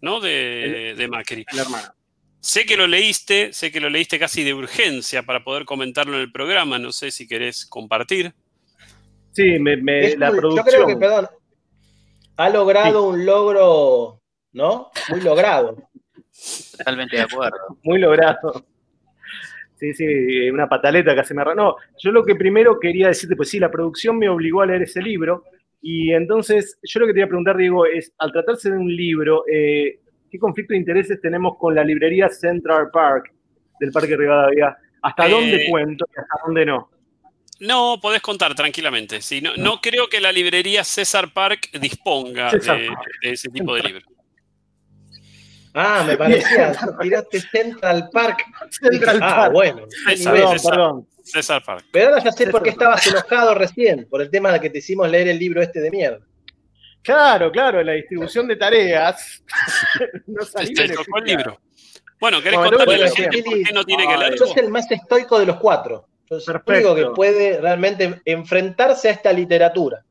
[0.00, 0.18] ¿no?
[0.18, 1.44] De, Macri.
[1.52, 1.92] El hermano.
[2.40, 6.22] Sé que lo leíste, sé que lo leíste casi de urgencia para poder comentarlo en
[6.22, 6.78] el programa.
[6.78, 8.32] No sé si querés compartir.
[9.32, 9.76] Sí, me,
[10.16, 10.64] la producción.
[10.64, 11.28] Yo creo que, perdón,
[12.38, 14.22] ha logrado un logro,
[14.52, 14.90] ¿no?
[15.10, 15.76] Muy logrado.
[16.78, 17.76] Totalmente de acuerdo.
[17.82, 18.64] Muy logrado.
[19.78, 21.44] Sí, sí, una pataleta que se me...
[21.54, 24.82] No, yo lo que primero quería decirte, pues sí, la producción me obligó a leer
[24.82, 25.44] ese libro,
[25.80, 28.94] y entonces yo lo que te voy a preguntar, Diego, es, al tratarse de un
[28.94, 30.00] libro, eh,
[30.30, 33.32] ¿qué conflicto de intereses tenemos con la librería Central Park
[33.78, 34.76] del Parque Rivadavia?
[35.02, 36.90] ¿Hasta dónde eh, cuento y hasta dónde no?
[37.60, 39.20] No, podés contar tranquilamente.
[39.20, 42.90] Sí, no, no creo que la librería César Park disponga de,
[43.22, 44.04] ese tipo de libros.
[45.80, 48.44] Ah, me parecía, tiraste Central Park.
[48.68, 49.52] Central ah, Park.
[49.52, 49.86] bueno.
[50.04, 51.08] perdón, perdón.
[51.22, 51.84] César Park.
[51.92, 54.78] Pero ahora ya sé por qué estabas enojado recién, por el tema de que te
[54.78, 56.26] hicimos leer el libro este de mierda.
[57.02, 59.44] Claro, claro, la distribución de tareas.
[60.26, 61.60] no salió el libro.
[62.20, 64.34] Bueno, ¿querés contarle bueno, por qué no tiene que leer?
[64.36, 66.08] Yo soy el más estoico de los cuatro.
[66.28, 70.04] Yo soy el único que puede realmente enfrentarse a esta literatura.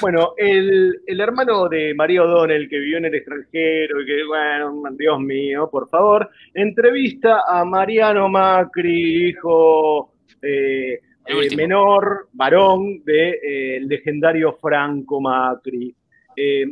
[0.00, 5.20] Bueno, el, hermano de María O'Donnell, que vivió en el extranjero y que, bueno, Dios
[5.20, 13.80] mío, por favor, entrevista a Mariano Macri, hijo eh, eh, menor, varón del de, eh,
[13.82, 15.94] legendario Franco Macri.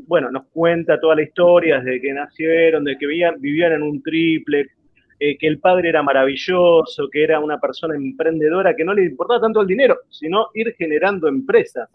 [0.07, 4.03] bueno, nos cuenta toda la historia desde que nacieron, de que vivían, vivían en un
[4.03, 4.71] triple,
[5.19, 9.61] que el padre era maravilloso, que era una persona emprendedora, que no le importaba tanto
[9.61, 11.89] el dinero, sino ir generando empresas.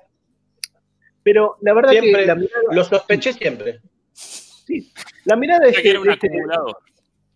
[1.23, 3.79] Pero la verdad que la mirada, lo sospeché siempre.
[4.11, 4.91] Sí,
[5.25, 6.29] la mirada de este, este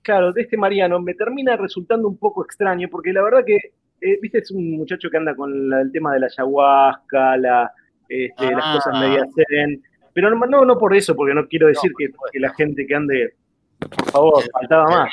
[0.01, 3.55] claro, de este Mariano me termina resultando un poco extraño porque la verdad que,
[4.01, 7.71] eh, viste, es un muchacho que anda con el tema de la ayahuasca, la,
[8.07, 8.99] este, las cosas ah.
[8.99, 9.81] medias zen,
[10.13, 13.35] pero no, no por eso, porque no quiero decir que, la gente que ande,
[13.79, 15.11] por favor, faltaba más.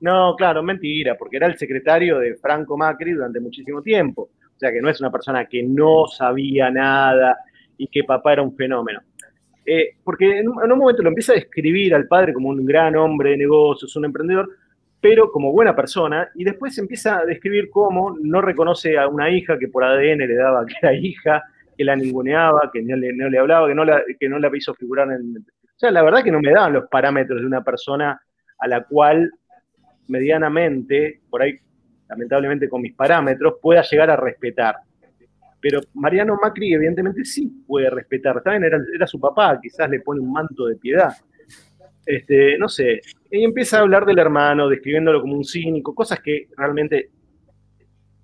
[0.00, 4.30] No, claro, mentira, porque era el secretario de Franco Macri durante muchísimo tiempo.
[4.58, 7.38] O sea, que no es una persona que no sabía nada
[7.76, 9.00] y que papá era un fenómeno.
[9.64, 13.30] Eh, porque en un, momento lo empieza a describir al padre como un gran hombre
[13.30, 14.50] de negocios, un emprendedor,
[15.00, 19.56] pero como buena persona, y después empieza a describir cómo no reconoce a una hija
[19.60, 21.44] que por ADN le daba que era hija,
[21.76, 25.08] que la ninguneaba, que no le, hablaba, que no, la, que no la hizo figurar
[25.12, 25.36] en...
[25.36, 28.20] O sea, la verdad que no me daban los parámetros de una persona
[28.58, 29.30] a la cual
[30.08, 31.60] medianamente, por ahí
[32.08, 34.76] lamentablemente con mis parámetros, pueda llegar a respetar.
[35.60, 38.42] Pero Mariano Macri evidentemente sí puede respetar.
[38.42, 41.12] También era, era su papá, quizás le pone un manto de piedad.
[42.06, 46.48] Este, no sé, y empieza a hablar del hermano, describiéndolo como un cínico, cosas que
[46.56, 47.10] realmente,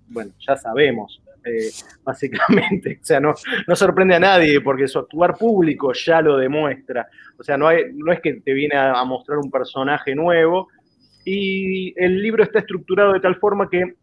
[0.07, 1.69] bueno, ya sabemos, eh,
[2.03, 2.99] básicamente.
[3.01, 3.35] O sea, no,
[3.67, 7.07] no sorprende a nadie porque su actuar público ya lo demuestra.
[7.37, 10.69] O sea, no, hay, no es que te viene a mostrar un personaje nuevo,
[11.25, 13.95] y el libro está estructurado de tal forma que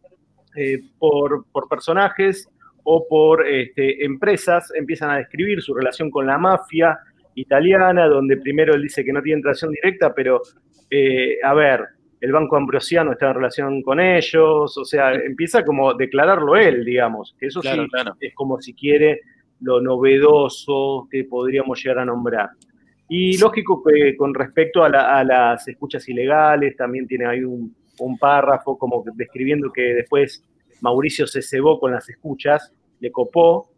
[0.56, 2.48] eh, por, personajes
[2.82, 6.98] o por este, empresas empiezan a describir su relación con la mafia
[7.36, 10.42] italiana, donde primero él dice que no tiene relación directa, pero
[10.90, 11.86] eh, a ver,
[12.20, 16.84] el Banco Ambrosiano está en relación con ellos, o sea, empieza como a declararlo él,
[16.84, 17.68] digamos, que eso sí
[18.20, 19.20] es como si quiere
[19.60, 22.50] lo novedoso que podríamos llegar a nombrar.
[23.14, 24.88] Y lógico que con respecto a,
[25.22, 27.76] las escuchas ilegales, también tiene ahí un,
[28.18, 30.42] párrafo como describiendo que después
[30.80, 33.68] Mauricio se cebó con las escuchas, le copó,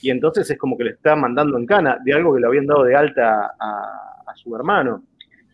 [0.00, 2.64] y entonces es como que le está mandando en cana de algo que le habían
[2.64, 5.02] dado de alta a, su hermano.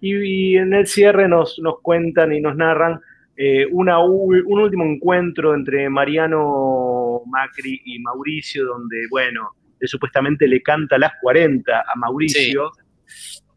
[0.01, 3.01] Y, en el cierre nos, nos cuentan y nos narran
[3.37, 10.63] eh, una, un último encuentro entre Mariano Macri y Mauricio, donde, bueno, él supuestamente le
[10.63, 12.71] canta las 40 a Mauricio.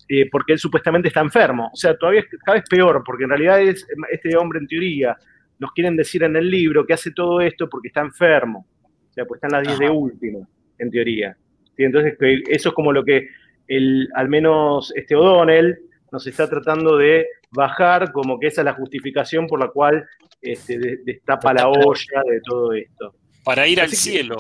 [0.09, 1.69] Eh, porque él supuestamente está enfermo.
[1.73, 5.17] O sea, todavía es cada vez peor, porque en realidad es este hombre en teoría,
[5.59, 8.65] nos quieren decir en el libro que hace todo esto porque está enfermo.
[8.83, 11.35] O sea, pues está en las 10 de último, en teoría.
[11.77, 12.15] Y entonces
[12.47, 13.27] eso es como lo que
[13.67, 15.77] el, al menos este O'Donnell
[16.11, 20.05] nos está tratando de bajar, como que esa es la justificación por la cual
[20.41, 23.15] este, destapa la olla de todo esto.
[23.43, 24.35] Para ir al cielo.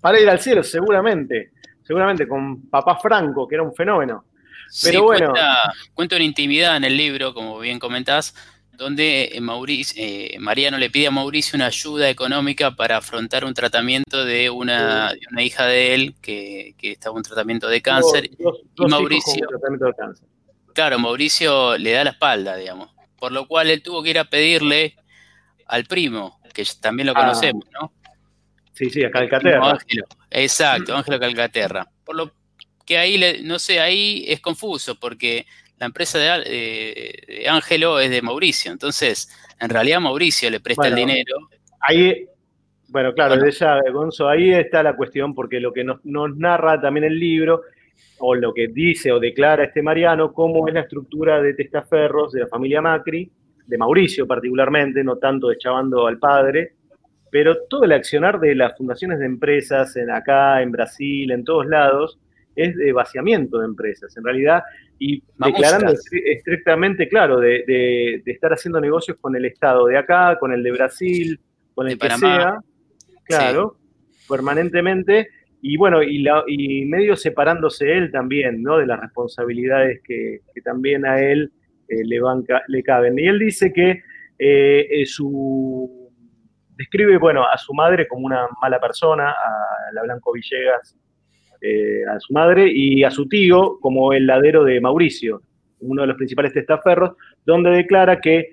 [0.00, 1.52] Para ir al cielo, seguramente.
[1.92, 4.24] Seguramente con papá Franco, que era un fenómeno.
[4.82, 5.34] Pero bueno.
[5.92, 8.34] Cuenta, una intimidad en el libro, como bien comentás,
[8.72, 13.52] donde eh, Mauricio, eh, Mariano le pide a Mauricio una ayuda económica para afrontar un
[13.52, 18.24] tratamiento de una, una hija de él que, que estaba en un tratamiento de cáncer.
[18.24, 19.46] y Mauricio.
[20.72, 22.88] Claro, Mauricio le da la espalda, digamos.
[23.18, 24.96] Por lo cual él tuvo que ir a pedirle
[25.66, 27.20] al primo, que también lo ah.
[27.20, 27.92] conocemos, ¿no?
[28.72, 29.78] Sí, sí, a Calcaterra.
[30.30, 31.86] Exacto, Ángelo Calcaterra.
[32.04, 32.32] Por lo
[32.86, 35.46] que ahí, no sé, ahí es confuso porque
[35.78, 39.28] la empresa de, Ángelo es de Mauricio, entonces
[39.60, 41.36] en realidad Mauricio le presta el dinero.
[41.80, 42.26] Ahí,
[42.88, 47.04] bueno, claro, de ella, Gonzo, ahí está la cuestión porque lo que nos, narra también
[47.04, 47.62] el libro
[48.18, 52.40] o lo que dice o declara este Mariano, cómo es la estructura de testaferros de
[52.40, 53.30] la familia Macri,
[53.66, 56.74] de Mauricio particularmente, no tanto de Chavando al padre,
[57.32, 61.66] pero todo el accionar de las fundaciones de empresas en acá, en Brasil, en todos
[61.66, 62.20] lados,
[62.54, 64.62] es de vaciamiento de empresas, en realidad,
[64.98, 65.94] y declarando
[66.26, 71.40] estrictamente, claro, de, estar haciendo negocios con el Estado de acá, con el de Brasil,
[71.74, 72.58] con el que sea,
[73.24, 73.78] claro,
[74.28, 75.30] permanentemente,
[75.62, 78.76] y bueno, y, la, y medio separándose él también, ¿no?
[78.76, 81.50] De las responsabilidades que, también a él
[81.88, 82.20] eh, le,
[82.68, 83.18] le caben.
[83.18, 84.02] Y él dice que
[84.38, 86.01] eh, su
[86.76, 90.96] describe, bueno, a su madre como una mala persona, a la Blanco Villegas,
[91.60, 95.42] eh, a su madre, y a su tío como el ladero de Mauricio,
[95.80, 98.48] uno de los principales testaferros, donde declara que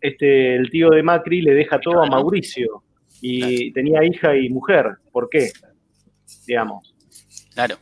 [0.00, 2.82] este, el tío de Macri le deja todo a Mauricio
[3.20, 4.96] y tenía hija y mujer.
[5.12, 5.50] ¿Por qué?
[6.46, 6.94] digamos.
[7.54, 7.76] Claro.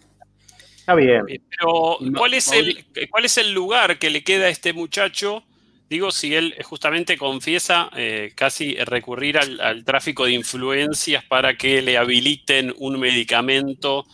[0.77, 1.25] Está bien.
[1.27, 5.45] Pero, ¿cuál es, el, ¿cuál es el lugar que le queda a este muchacho?
[5.89, 11.97] Digo, si él justamente confiesa eh, casi recurrir al, tráfico de influencias para que le
[11.97, 14.05] habiliten un medicamento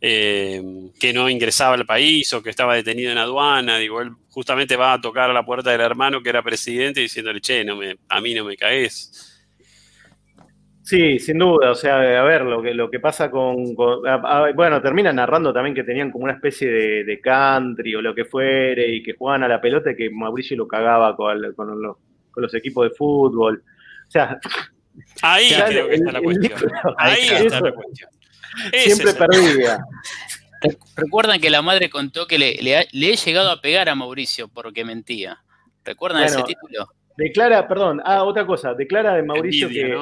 [0.00, 0.60] eh,
[0.98, 3.78] que no ingresaba al país o que estaba detenido en aduana.
[3.78, 7.40] Digo, él justamente va a tocar a la puerta del hermano que era presidente diciéndole,
[7.40, 9.29] che, no me, a mí no me caes.
[10.90, 15.12] Sí, sin duda, o sea, a ver, lo que, lo que pasa con, bueno, termina
[15.12, 19.12] narrando también que tenían como una especie de, country o lo que fuere y que
[19.12, 23.62] jugaban a la pelota y que Mauricio lo cagaba con, los, equipos de fútbol.
[24.08, 24.40] O sea,
[25.22, 26.58] ahí creo que está la cuestión.
[26.98, 28.10] ahí está la cuestión.
[28.72, 29.78] Siempre perdía.
[30.96, 34.84] Recuerdan que la madre contó que le, le, he llegado a pegar a Mauricio porque
[34.84, 35.38] mentía.
[35.84, 36.88] ¿Recuerdan ese título?
[37.16, 39.94] Declara, perdón, ah, otra cosa, declara de Mauricio que,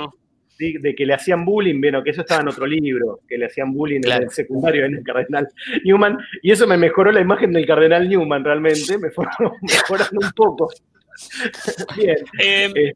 [0.59, 3.73] de que le hacían bullying, bueno, que eso estaba en otro libro, que le hacían
[3.73, 5.49] bullying en el secundario en el Cardenal
[5.85, 10.33] Newman, y eso me mejoró la imagen del Cardenal Newman realmente, me fueron mejorando un
[10.33, 10.71] poco.
[11.97, 12.17] Bien.
[12.39, 12.95] Em, eh,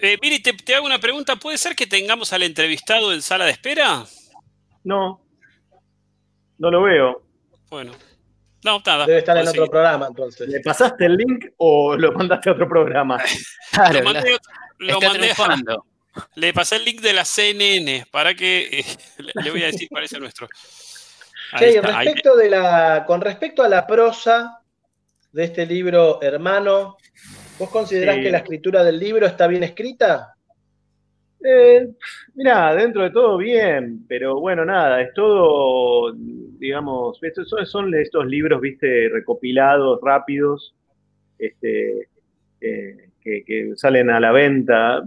[0.00, 3.52] eh, Miri, te, hago una pregunta, ¿puede ser que tengamos al entrevistado en sala de
[3.52, 4.04] espera?
[4.84, 5.20] No,
[6.58, 7.22] no lo veo.
[7.68, 7.92] Bueno.
[8.64, 9.06] No, nada.
[9.06, 10.48] Debe estar en otro programa, entonces.
[10.48, 13.18] ¿Le pasaste el link o lo mandaste a otro programa?
[13.72, 14.36] Claro, lo mandé,
[14.80, 15.32] lo mandé
[16.36, 18.84] le pasé el link de la CNN para que eh,
[19.42, 20.48] le voy a decir cuál es el nuestro.
[21.52, 24.60] respecto de la, con respecto a la prosa
[25.32, 26.96] de este libro, hermano,
[27.58, 30.34] ¿vos considerás que la escritura del libro está bien escrita?
[31.44, 31.88] Eh,
[32.34, 38.60] mira, dentro de todo bien, pero bueno, nada, es todo, digamos, estos son estos libros,
[38.60, 40.74] viste, recopilados, rápidos,
[41.38, 42.08] este,
[42.60, 45.02] eh, que, salen a la venta.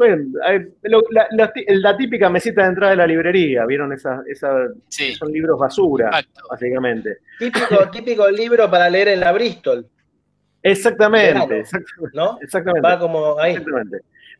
[1.69, 3.93] la, típica mesita de entrada de la librería, ¿vieron?
[3.93, 4.23] Esa,
[5.17, 6.11] Son libros basura,
[6.49, 7.17] básicamente.
[7.37, 9.85] Típico, típico libro para leer en la Bristol.
[10.61, 11.63] Exactamente,
[12.13, 12.39] ¿no?
[12.41, 12.87] Exactamente.
[12.87, 13.57] Va como ahí.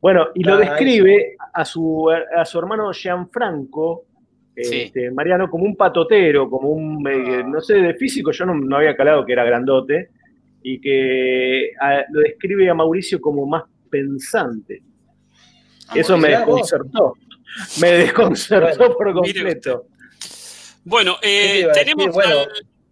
[0.01, 4.05] Bueno, y lo describe a su, a su hermano Gianfranco,
[4.55, 7.47] este, Mariano, como un patotero, como un, eh, ah.
[7.47, 10.09] no sé, de físico, yo no, no había calado que era grandote,
[10.67, 11.73] y que
[12.09, 14.81] lo describe a Mauricio como más pensante.
[15.93, 17.13] Eso me desconcertó.
[17.79, 19.85] Me desconcertó por completo.
[20.83, 22.17] Bueno, eh, tenemos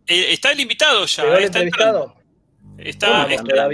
[0.05, 1.37] eh, está el invitado ya.
[1.39, 2.15] está Entrando.
[2.77, 3.69] Está, está,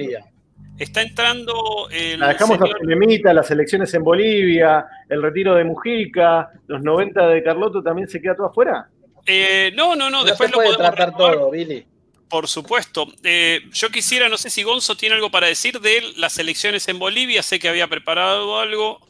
[0.78, 2.22] está, entrando el.
[2.22, 7.84] La dejamos a las elecciones en Bolivia, el retiro de Mujica, los 90 de Carlotto
[7.84, 8.90] también se queda todo afuera.
[9.26, 11.86] Eh, no, no, no, después lo podemos tratar todo, Billy.
[12.30, 13.08] Por supuesto.
[13.24, 17.00] Eh, yo quisiera, no sé si Gonzo tiene algo para decir de las elecciones en
[17.00, 17.42] Bolivia.
[17.42, 19.10] Sé que había preparado algo.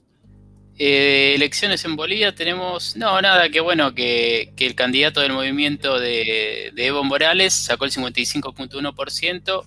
[0.81, 6.71] Eh, elecciones en Bolivia tenemos, no, nada, que bueno, que, el candidato del movimiento de,
[6.77, 9.65] Evo Morales sacó el 55.1%,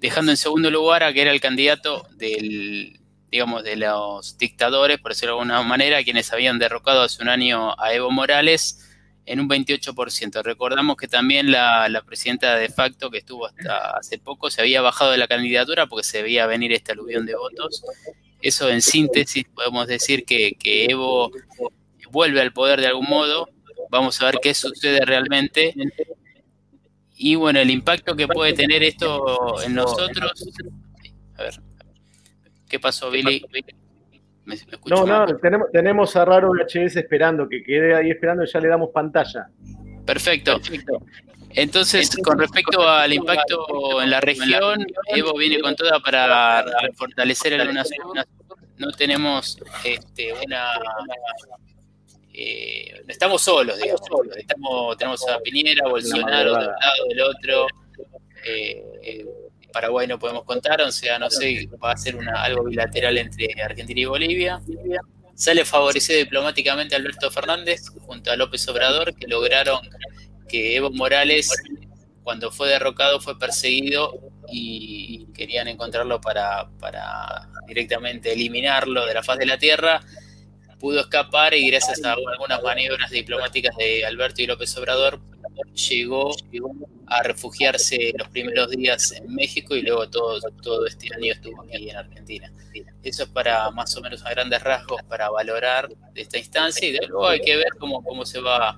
[0.00, 2.98] dejando en segundo lugar a que era el candidato del,
[3.30, 7.78] digamos, de los dictadores, por decirlo de alguna manera, quienes habían derrocado hace un año
[7.78, 8.87] a Evo Morales,
[9.28, 10.42] en un 28%.
[10.42, 15.12] Recordamos que también la, presidenta de facto, que estuvo hasta hace poco, se había bajado
[15.12, 17.82] de la candidatura porque se veía venir este aluvión de votos.
[18.40, 21.30] Eso en síntesis podemos decir que, Evo
[22.10, 23.50] vuelve al poder de algún modo.
[23.90, 25.74] Vamos a ver qué sucede realmente.
[27.14, 30.32] Y bueno, el impacto que puede tener esto en nosotros.
[31.36, 31.60] A ver,
[32.68, 33.44] ¿qué pasó, Billy?
[34.86, 38.68] No, no, tenemos, tenemos a Raro HS esperando, que quede ahí esperando y ya le
[38.68, 39.48] damos pantalla.
[40.06, 40.60] Perfecto.
[41.50, 47.68] Entonces, con respecto al impacto en la región, Evo viene con toda para fortalecer el
[47.68, 48.24] UNASUR.
[48.78, 50.72] No tenemos este, una...
[52.32, 54.00] Eh, estamos solos, digamos.
[54.36, 57.66] Estamos, tenemos a Piñera, Bolsonaro, de un lado, del otro.
[58.44, 59.26] Eh, eh,
[59.72, 63.48] Paraguay no podemos contar, o sea, no sé, va a ser una, algo bilateral entre
[63.62, 64.60] Argentina y Bolivia.
[65.34, 69.80] Sale favorecido diplomáticamente Alberto Fernández junto a López Obrador, que lograron
[70.48, 71.54] que Evo Morales,
[72.22, 74.18] cuando fue derrocado, fue perseguido
[74.50, 80.00] y querían encontrarlo para, para directamente eliminarlo de la faz de la tierra.
[80.80, 85.20] pudo escapar y gracias a algunas maniobras diplomáticas de Alberto y López Obrador
[85.74, 86.34] llegó,
[87.10, 91.88] a refugiarse los primeros días en México y luego todo, todo este año estuvo aquí
[91.88, 92.52] en Argentina.
[93.02, 97.28] Eso es para más o menos a grandes rasgos para valorar esta instancia y luego
[97.28, 98.76] hay que ver cómo, cómo se va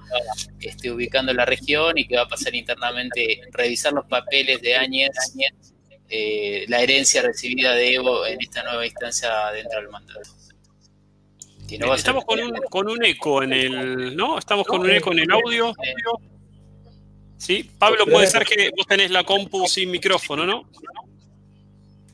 [0.60, 5.10] este, ubicando la región y qué va a pasar internamente, revisar los papeles de Áñez,
[6.08, 10.20] eh, la herencia recibida de Evo en esta nueva instancia dentro del mandato.
[11.94, 14.38] Estamos con un, con un eco en el, ¿no?
[14.38, 15.72] Estamos con un eco en el audio.
[17.40, 20.68] Sí, Pablo, puede ser que vos tenés la compu sin micrófono, ¿no?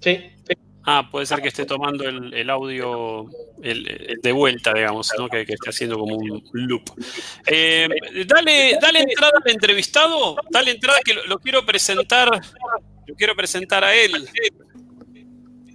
[0.00, 0.20] Sí.
[0.84, 3.26] Ah, puede ser que esté tomando el, audio
[3.58, 5.28] de vuelta, digamos, ¿no?
[5.28, 6.82] que, esté haciendo como un loop.
[7.44, 7.88] Eh,
[8.24, 12.40] dale, dale entrada al entrevistado, dale entrada que lo, quiero presentar,
[13.04, 14.12] lo quiero presentar a él,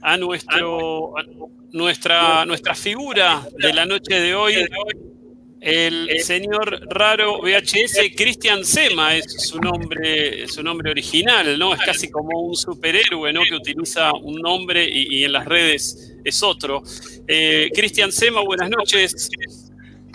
[0.02, 1.14] a nuestro,
[1.74, 4.66] nuestra, nuestra figura de la noche de hoy,
[5.62, 11.74] el señor raro VHS Cristian Sema es su nombre, su nombre original, ¿no?
[11.74, 13.41] Es casi como un superhéroe, ¿no?
[13.47, 16.82] Que utiliza un nombre y, en las redes es otro.
[17.28, 19.30] Eh, Cristian Sema, buenas noches.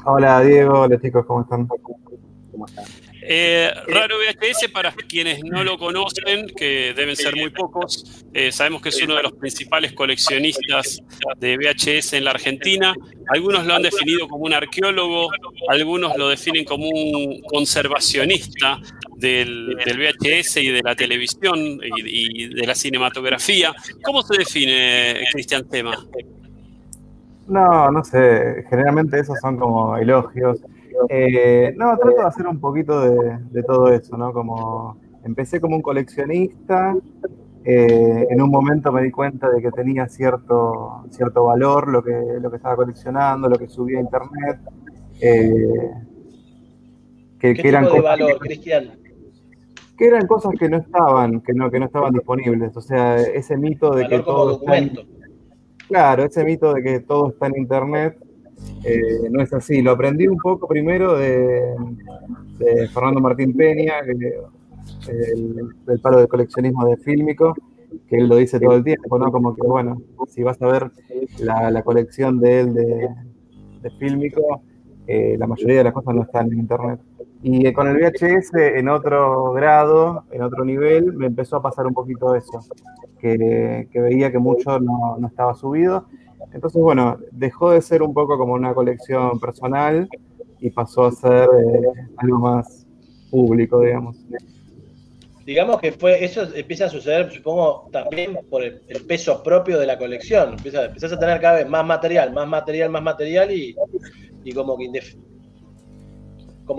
[0.05, 1.67] Hola Diego, hola chicos, ¿cómo están?
[1.67, 2.85] ¿Cómo están?
[3.29, 8.81] Eh, Raro VHS, para quienes no lo conocen, que deben ser muy pocos, eh, sabemos
[8.83, 11.03] que es uno de los principales coleccionistas
[11.39, 12.95] de VHS en la Argentina.
[13.29, 15.31] Algunos lo han definido como un arqueólogo,
[15.69, 18.79] algunos lo definen como un conservacionista
[19.17, 23.75] del, VHS y de la televisión y, y, de la cinematografía.
[24.05, 25.97] ¿Cómo se define Cristian Tema?
[27.49, 30.59] No, no sé, generalmente esos son como elogios.
[31.09, 34.33] Eh, no, trato de hacer un poquito de, todo eso, ¿no?
[34.33, 36.97] Como empecé como un coleccionista,
[37.65, 42.17] eh, en un momento me di cuenta de que tenía cierto, cierto valor lo que,
[42.41, 44.61] lo que estaba coleccionando, lo que subía a internet.
[45.21, 45.91] Eh,
[47.39, 48.99] que, ¿Qué eran tipo de valor, Cristian?
[49.97, 52.77] Que eran cosas que no estaban, que no, que no estaban disponibles.
[52.77, 55.05] O sea, ese mito de que todo está
[55.89, 58.19] claro, ese mito de que todo está en internet
[58.85, 59.83] eh, no es así.
[59.83, 61.75] Lo aprendí un poco primero de,
[62.93, 67.55] Fernando Martín Peña, el, del palo de coleccionismo de Fílmico,
[68.09, 69.31] que él lo dice todo el tiempo, ¿no?
[69.31, 70.91] Como que, bueno, si vas a ver
[71.39, 73.09] la, colección de él de,
[73.83, 74.63] de Fílmico,
[75.07, 77.01] eh, la mayoría de las cosas no están en internet.
[77.43, 81.95] Y con el VHS en otro grado, en otro nivel, me empezó a pasar un
[81.95, 82.61] poquito eso,
[83.21, 86.07] que, veía que mucho no, no estaba subido
[86.53, 90.09] entonces, bueno, dejó de ser un poco como una colección personal
[90.61, 91.83] y pasó a ser eh,
[92.17, 92.87] algo más
[93.31, 94.17] público, digamos.
[95.45, 99.97] Digamos que fue, eso empieza a suceder, supongo, también por el, peso propio de la
[99.97, 100.55] colección.
[100.55, 103.77] Empieza, empezás a tener cada vez más material, más material, más material y,
[104.53, 104.77] como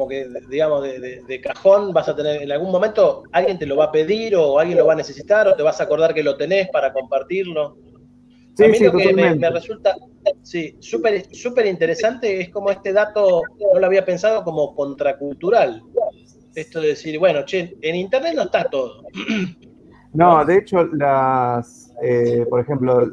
[0.07, 3.91] que digamos, de, cajón vas a tener, en algún momento alguien te lo va a
[3.91, 6.67] pedir o alguien lo va a necesitar o te vas a acordar que lo tenés
[6.69, 7.77] para compartirlo.
[8.57, 9.95] Sí, a mí lo que me, resulta
[10.41, 13.43] sí, súper super interesante es como este dato,
[13.73, 15.83] no lo había pensado como contracultural.
[16.55, 19.03] Esto de decir, bueno, che, en Internet no está todo.
[20.13, 23.05] No, de hecho, las, eh, por ejemplo,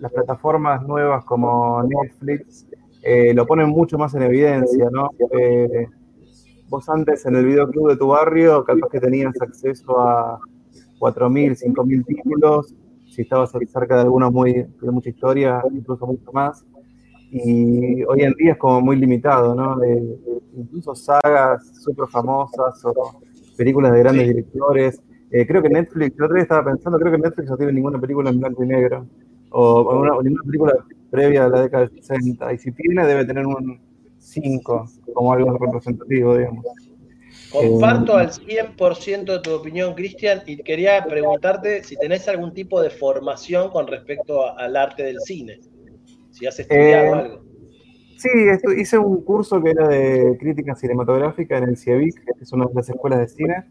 [0.00, 2.66] las plataformas nuevas como Netflix
[3.02, 5.10] eh, lo ponen mucho más en evidencia, ¿no?
[5.38, 5.86] Eh,
[6.68, 10.40] vos antes en el videoclub de tu barrio, capaz que tenías acceso a
[10.98, 12.74] 4.000, 5.000 títulos
[13.16, 16.64] si estabas cerca de algunos muy, de mucha historia, incluso mucho más.
[17.30, 19.78] Y hoy en día es como muy limitado, ¿no?
[20.54, 23.20] incluso sagas súper famosas o
[23.56, 25.02] películas de grandes directores.
[25.30, 27.98] Eh, creo que Netflix, el otro día estaba pensando, creo que Netflix no tiene ninguna
[27.98, 29.06] película en blanco y negro.
[29.50, 30.72] O, ninguna película
[31.10, 32.52] previa a la década del 60.
[32.52, 33.80] Y si tiene, debe tener un
[34.18, 36.64] 5 como algo representativo, digamos.
[37.50, 42.90] Comparto al 100% de tu opinión, Cristian, y quería preguntarte si tenés algún tipo de
[42.90, 45.60] formación con respecto al arte del cine,
[46.30, 47.46] si has estudiado eh, algo.
[48.16, 48.30] Sí,
[48.78, 52.74] hice un curso que era de crítica cinematográfica en el CIEVIC, que es una de
[52.74, 53.64] las escuelas de cine.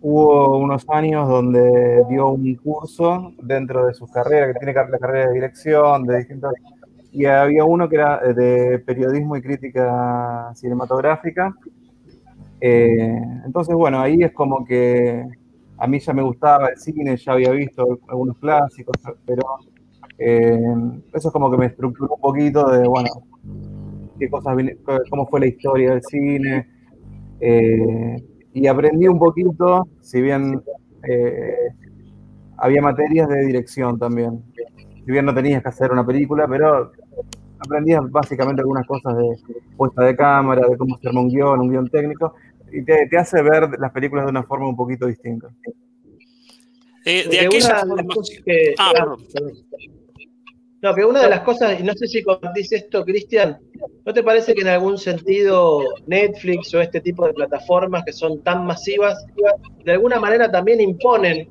[0.00, 5.28] Hubo unos años donde dio un curso dentro de sus carreras, que tiene la carrera
[5.28, 6.52] de dirección, de distintas...
[7.12, 11.54] Y había uno que era de periodismo y crítica cinematográfica,
[12.60, 15.24] eh, entonces, bueno, ahí es como que
[15.78, 18.94] a mí ya me gustaba el cine, ya había visto algunos clásicos,
[19.26, 19.42] pero
[20.18, 20.58] eh,
[21.12, 23.10] eso es como que me estructuró un poquito de, bueno,
[24.18, 24.56] qué cosas,
[25.10, 26.68] cómo fue la historia del cine.
[27.40, 28.16] Eh,
[28.54, 30.62] y aprendí un poquito, si bien
[32.56, 34.42] había materias de dirección también.
[35.04, 36.90] Si bien no tenías que hacer una película, pero
[37.58, 39.36] aprendías básicamente algunas cosas de
[39.76, 42.34] puesta de cámara, de cómo se arma un guion, un guion técnico,
[42.72, 45.48] y te, hace ver las películas de una forma un poquito distinta.
[47.04, 47.84] Eh, de aquellas
[48.44, 49.16] que, ah,
[50.82, 53.58] No, pero una de las cosas, y no sé si dice esto, Cristian,
[54.04, 58.42] ¿no te parece que en algún sentido Netflix o este tipo de plataformas que son
[58.42, 59.24] tan masivas,
[59.84, 61.48] de alguna manera también imponen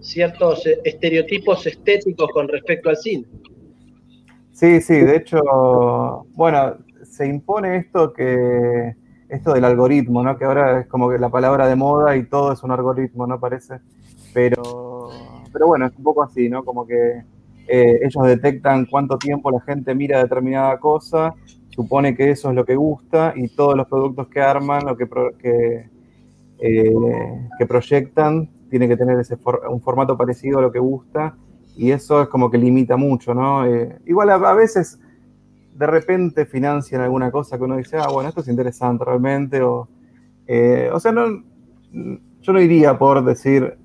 [0.00, 3.24] ciertos estereotipos estéticos con respecto al cine?
[4.52, 5.40] Sí, sí, de hecho,
[6.34, 8.94] bueno, se impone esto que
[9.32, 10.36] esto del algoritmo, ¿no?
[10.36, 13.40] Que ahora es como que la palabra de moda y todo es un algoritmo, ¿no?
[13.40, 13.80] Parece.
[14.34, 15.08] Pero,
[15.50, 16.62] pero bueno, es un poco así, ¿no?
[16.64, 17.22] Como que
[17.66, 21.34] eh, ellos detectan cuánto tiempo la gente mira determinada cosa,
[21.70, 25.08] supone que eso es lo que gusta y todos los productos que arman, lo que,
[25.38, 25.88] que,
[26.58, 29.38] eh, proyectan, tiene que tener ese
[29.70, 31.36] un formato parecido a lo que gusta
[31.74, 33.64] y eso es como que limita mucho, ¿no?
[33.64, 34.98] Eh, igual a veces
[35.74, 39.88] de repente financian alguna cosa que uno dice, ah, bueno, esto es interesante realmente, o,
[40.46, 41.42] eh, o sea, no,
[42.40, 43.78] yo no iría por decir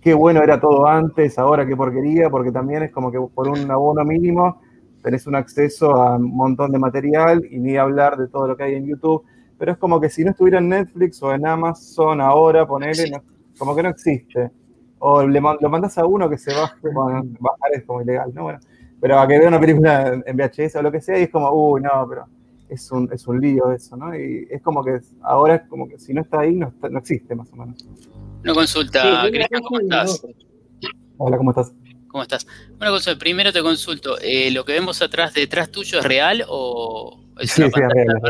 [0.00, 3.70] qué bueno era todo antes, ahora qué porquería, porque también es como que por un
[3.70, 4.60] abono mínimo
[5.02, 8.64] tenés un acceso a un montón de material y ni hablar de todo lo que
[8.64, 9.24] hay en YouTube,
[9.58, 13.22] pero es como que si no estuviera en Netflix o en Amazon ahora, ponele,
[13.58, 14.50] como que no existe.
[14.98, 18.44] O le, lo mandas a uno que se baje, bajar es como ilegal, ¿no?
[18.44, 18.60] Bueno,
[19.00, 21.50] pero a que vea una película en VHS o lo que sea, y es como,
[21.52, 22.26] uy, no, pero
[22.68, 24.14] es un, es un lío eso, ¿no?
[24.16, 27.34] Y es como que ahora es como que si no está ahí, no, no existe
[27.34, 27.84] más o menos.
[28.42, 30.22] Una consulta, Cristian, ¿cómo estás?
[31.18, 31.72] Hola, ¿cómo estás?
[32.08, 32.46] ¿Cómo estás?
[32.80, 37.20] Una cosa, primero te consulto, eh, ¿lo que vemos atrás, detrás tuyo, es real o
[37.38, 38.22] es sí, sí, es real,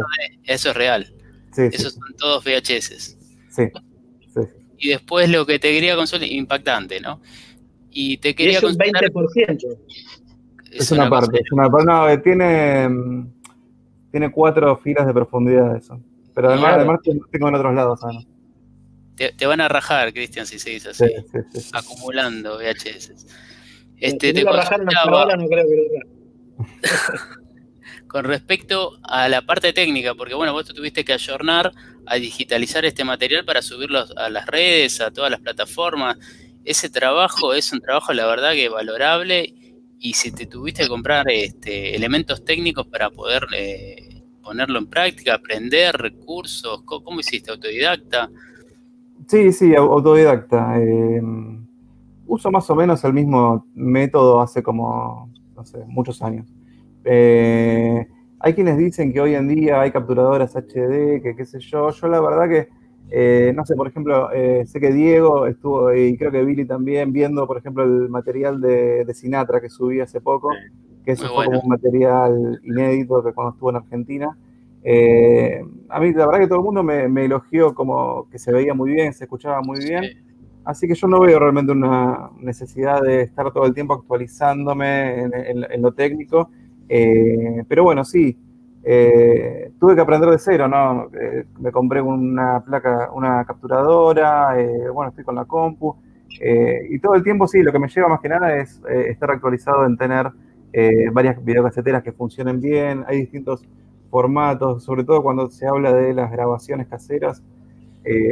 [0.45, 1.15] Eso es real.
[1.53, 3.17] Sí, Esos son todos VHS.
[3.49, 3.65] Sí,
[4.35, 4.41] sí.
[4.79, 7.21] Y después lo que te quería consultar, impactante, ¿no?
[7.91, 9.79] Y te quería es un 20%.
[10.71, 11.87] Es, una, parte, es una parte.
[11.87, 13.33] No, eh, tiene, mm,
[14.11, 16.01] tiene cuatro filas de profundidad eso.
[16.35, 17.01] Pero además, además
[17.31, 18.01] tengo en otros lados.
[19.17, 21.05] Te, van a rajar, Cristian, si seguís así.
[21.73, 23.27] acumulando VHS.
[23.99, 24.45] Este, te
[28.07, 31.73] con respecto a la parte técnica, porque bueno, vos tuviste que ayornar
[32.07, 36.17] a digitalizar este material para subirlo a las redes, a todas las plataformas.
[36.65, 39.55] Ese trabajo es un trabajo, la verdad, que valorable
[40.01, 45.35] y si te tuviste que comprar este, elementos técnicos para poder eh, ponerlo en práctica,
[45.35, 47.51] aprender recursos, ¿cómo, hiciste?
[47.51, 48.31] ¿Autodidacta?
[49.29, 50.81] Sí, sí, autodidacta.
[50.81, 51.67] Em,
[52.27, 56.49] uso más o menos el mismo método hace como, no sé, muchos años.
[57.05, 58.07] Eh,
[58.41, 61.91] hay quienes dicen que hoy en día hay capturadoras HD, que qué sé yo.
[61.91, 62.69] Yo la verdad que
[63.13, 67.13] eh, no sé, por ejemplo, eh, sé que Diego estuvo, y creo que Billy también,
[67.13, 70.51] viendo, por ejemplo, el material de, Sinatra que subí hace poco,
[71.05, 74.37] que eso fue como un material inédito que cuando estuvo en Argentina.
[74.83, 78.75] Eh, a mí, la verdad que todo el mundo me, elogió como que se veía
[78.75, 80.05] muy bien, se escuchaba muy bien.
[80.65, 85.83] Así que yo no veo realmente una necesidad de estar todo el tiempo actualizándome en
[85.83, 86.51] lo técnico.
[86.87, 88.39] pero bueno, sí,
[88.83, 91.11] eh, tuve que aprender de cero, ¿no?
[91.13, 95.97] Eh, me compré una placa, una capturadora, eh, bueno, estoy con la compu,
[96.31, 99.85] y todo el tiempo sí, lo que me lleva más que nada es estar actualizado
[99.85, 100.31] en tener
[101.13, 103.67] varias videocaseteras que funcionen bien, hay distintos
[104.11, 107.43] formatos, sobre todo cuando se habla de las grabaciones caseras,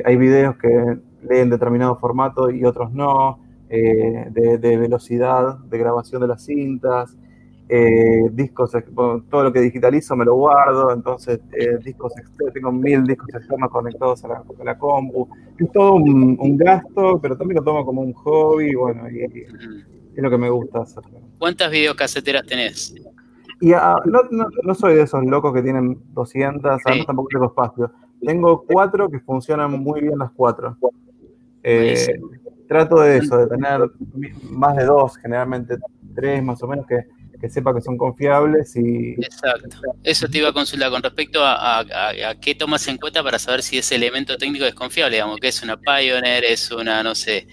[0.05, 6.45] hay videos que leen determinado formato y otros no, de velocidad de grabación de las
[6.45, 7.17] cintas,
[7.71, 8.73] eh, discos,
[9.31, 13.71] todo lo que digitalizo me lo guardo, entonces eh, discos externos, tengo mil discos externos
[13.71, 15.29] conectados a la, compu.
[15.59, 20.31] Es todo un, gasto, pero también lo tomo como un hobby, bueno, y, es lo
[20.31, 21.05] que me gusta hacer.
[21.39, 22.95] ¿Cuántas videocaseteras tenés?
[23.61, 24.21] Y ah, no,
[24.63, 27.91] no, soy de esos locos que tienen 200, además tampoco tengo espacio.
[28.25, 30.77] Tengo cuatro que funcionan muy bien las cuatro.
[31.63, 32.19] Eh,
[32.67, 33.91] trato de eso, de tener
[34.51, 35.77] más de dos, generalmente
[36.15, 37.05] tres más o menos, que
[37.41, 39.13] que sepa que son confiables y...
[39.13, 39.81] Exacto.
[40.03, 41.85] Eso te iba a consultar con respecto a,
[42.41, 45.63] qué tomas en cuenta para saber si ese elemento técnico es confiable, digamos, que es
[45.63, 47.47] una Pioneer, es una, no sé,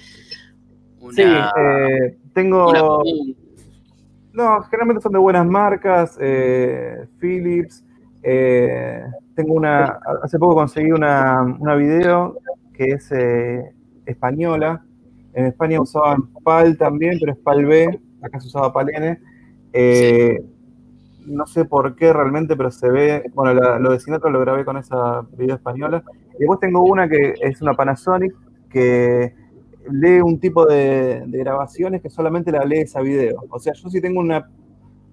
[0.99, 1.13] una...
[1.15, 3.03] Sí, eh, tengo...
[4.33, 7.83] no, generalmente son de buenas marcas, eh, Philips,
[8.23, 9.03] eh,
[9.36, 12.38] tengo una, hace poco conseguí una, una video
[12.73, 13.11] que es
[14.05, 14.83] española,
[15.33, 19.19] en España usaban PAL también, pero es PAL B, acá se usaba PAL N,
[19.78, 20.41] eh,
[21.26, 24.78] no sé por qué realmente, pero se ve, bueno, lo de Sinatra lo grabé con
[24.78, 26.01] esa video española.
[26.36, 28.34] Y después tengo una que es una Panasonic
[28.69, 29.34] que
[29.91, 33.43] lee un tipo de, grabaciones que solamente la lee esa video.
[33.49, 34.49] O sea, yo si tengo una,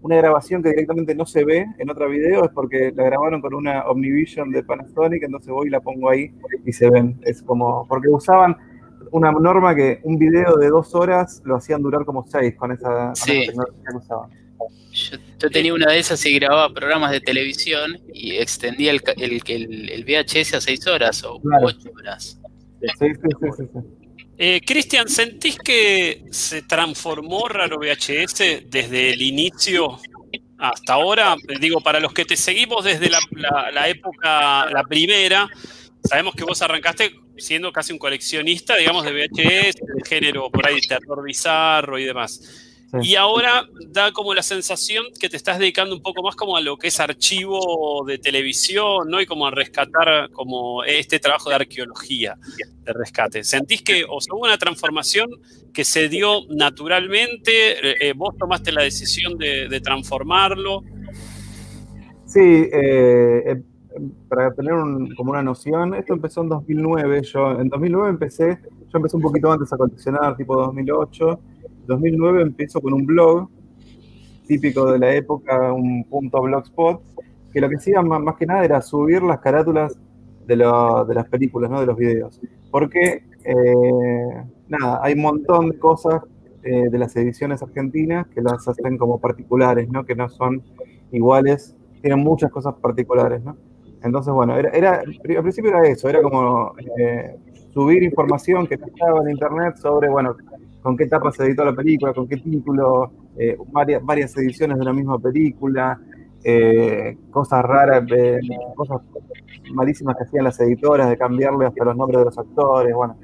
[0.00, 3.54] una grabación que directamente no se ve en otro video es porque la grabaron con
[3.54, 6.32] una Omnivision de Panasonic, entonces voy y la pongo ahí
[6.64, 7.18] y se ven.
[7.22, 8.56] Es como, porque usaban
[9.10, 13.12] una norma que un video de dos horas lo hacían durar como seis con esa,
[13.26, 14.41] tecnología que usaban.
[14.92, 20.54] Yo, tenía una de esas y grababa programas de televisión y extendía el, el, VHS
[20.54, 22.38] a seis horas o ocho horas.
[22.80, 23.78] Sí, sí, sí, sí.
[24.44, 30.00] Eh, Cristian, ¿sentís que se transformó Raro VHS desde el inicio
[30.58, 31.36] hasta ahora?
[31.60, 35.48] Digo, para los que te seguimos desde la, época, la primera,
[36.02, 40.80] sabemos que vos arrancaste siendo casi un coleccionista, digamos, de VHS, de género por ahí,
[40.80, 42.71] terror bizarro y demás.
[43.00, 46.60] Y ahora da como la sensación que te estás dedicando un poco más como a
[46.60, 49.20] lo que es archivo de televisión, ¿no?
[49.20, 52.36] Y como a rescatar como este trabajo de arqueología
[52.84, 53.44] de rescate.
[53.44, 55.30] ¿Sentís que o hubo una transformación
[55.72, 57.52] que se dio naturalmente?
[57.72, 60.82] Eh, eh, ¿Vos tomaste la decisión de, transformarlo?
[62.26, 63.62] Sí, eh,
[64.28, 64.74] para tener
[65.16, 67.22] como una noción, esto empezó en 2009.
[67.22, 71.40] Yo en 2009 empecé, yo empecé un poquito antes a coleccionar, tipo 2008
[71.86, 73.48] 2009 empiezo con un blog
[74.46, 77.00] típico de la época, un punto blogspot,
[77.52, 79.98] que lo que hacía más, que nada era subir las carátulas
[80.46, 81.80] de, las películas, ¿no?
[81.80, 82.40] de los videos.
[82.70, 86.22] Porque, eh, nada, hay un montón de cosas
[86.64, 90.04] eh, de las ediciones argentinas que las hacen como particulares, ¿no?
[90.04, 90.62] que no son
[91.12, 93.42] iguales, tienen muchas cosas particulares.
[93.42, 93.56] ¿no?
[94.02, 97.36] Entonces, bueno, era, era, al principio era eso, era como eh,
[97.72, 100.36] subir información que estaba en internet sobre, bueno,
[100.82, 104.84] con qué etapa se editó la película, con qué título, eh, varias, varias ediciones de
[104.84, 105.98] la misma película,
[106.44, 108.04] eh, cosas raras,
[108.74, 109.00] cosas
[109.72, 113.16] malísimas que hacían las editoras de cambiarle hasta los nombres de los actores, bueno.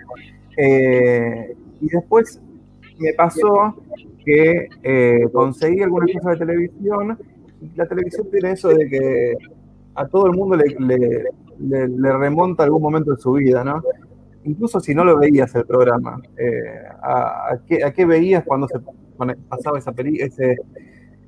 [0.56, 2.40] Eh, y después
[2.98, 3.74] me pasó
[4.24, 4.68] que
[5.32, 7.18] conseguí algunas cosas de televisión.
[7.74, 9.36] La televisión tiene eso de que
[9.96, 13.82] a todo el mundo le, le remonta algún momento de su vida, ¿no?
[14.48, 18.78] Incluso si no lo veías el programa, eh, a, qué, veías cuando se
[19.48, 20.56] pasaba esa ese,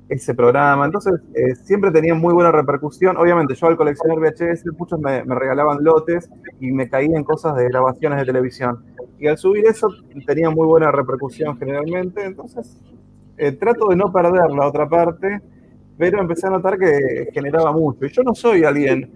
[0.09, 0.85] ese programa.
[0.85, 3.17] Entonces, eh, siempre tenía muy buena repercusión.
[3.17, 8.19] Obviamente, yo al coleccionar VHS, muchos me, regalaban lotes y me caían cosas de grabaciones
[8.19, 8.83] de televisión.
[9.19, 9.87] Y al subir eso,
[10.25, 12.25] tenía muy buena repercusión generalmente.
[12.25, 12.77] Entonces,
[13.37, 15.41] eh, trato de no perder la otra parte,
[15.97, 18.05] pero empecé a notar que generaba mucho.
[18.05, 19.11] Y yo no soy alguien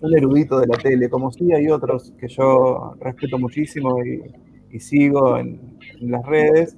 [0.00, 5.38] un erudito de la tele, como sí hay otros que yo respeto muchísimo y, sigo
[5.38, 6.76] en, las redes.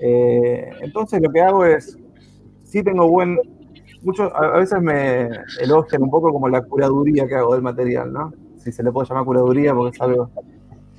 [0.00, 1.98] Eh, entonces lo que hago es,
[2.64, 3.38] sí tengo buen,
[4.02, 5.28] muchos a veces me
[5.60, 8.32] elogian un poco como la curaduría que hago del material, ¿no?
[8.56, 10.30] Si se le puede llamar curaduría porque es algo...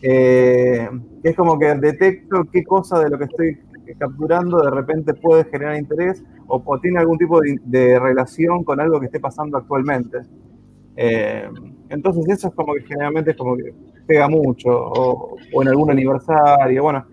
[0.01, 0.87] Eh,
[1.23, 3.57] es como que detecto qué cosa de lo que estoy
[3.97, 9.07] capturando de repente puede generar interés o, tiene algún tipo de relación con algo que
[9.07, 10.19] esté pasando actualmente.
[11.01, 11.47] Eh,
[11.87, 13.73] entonces eso es como que generalmente es como que
[14.05, 17.05] pega mucho, o, en algún aniversario, bueno,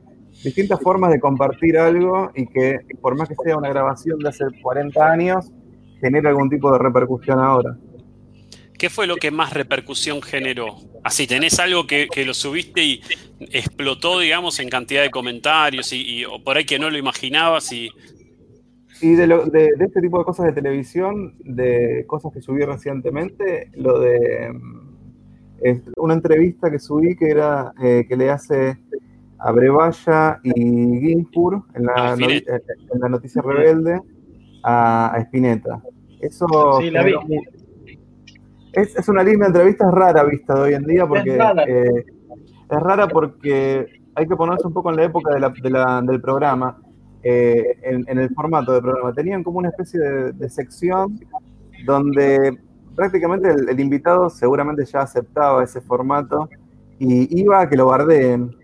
[0.42, 4.44] distintas formas de compartir algo y que por más que sea una grabación de hace
[4.60, 5.52] 40 años,
[6.00, 7.76] genere algún tipo de repercusión ahora.
[8.76, 10.78] ¿Qué fue lo que más repercusión generó?
[11.04, 13.00] Así, ¿tenés algo que, lo subiste y
[13.52, 17.88] explotó, digamos, en cantidad de comentarios y, o por ahí que no lo imaginabas y
[19.00, 23.70] y de, lo, de, este tipo de cosas de televisión, de cosas que subí recientemente,
[23.74, 24.86] lo de mm,
[25.98, 28.78] una entrevista que subí que era eh, que le hace
[29.38, 32.42] a Brevalla y Ginsburg en la, eh,
[32.94, 34.00] en la noticia rebelde
[34.62, 35.82] a, a Spinetta.
[36.20, 36.46] Eso
[36.80, 37.14] sí, la vi.
[38.72, 41.64] Es, es, una linda entrevista, es rara vista de hoy en día porque es rara,
[41.64, 42.04] eh,
[42.70, 46.02] es rara porque hay que ponerse un poco en la época de la, de la,
[46.02, 46.78] del programa
[47.28, 49.12] eh, en, el formato del programa.
[49.12, 51.18] Tenían como una especie de, sección
[51.84, 52.56] donde
[52.94, 56.48] prácticamente el, invitado seguramente ya aceptaba ese formato
[57.00, 58.56] y iba a que lo bardeen.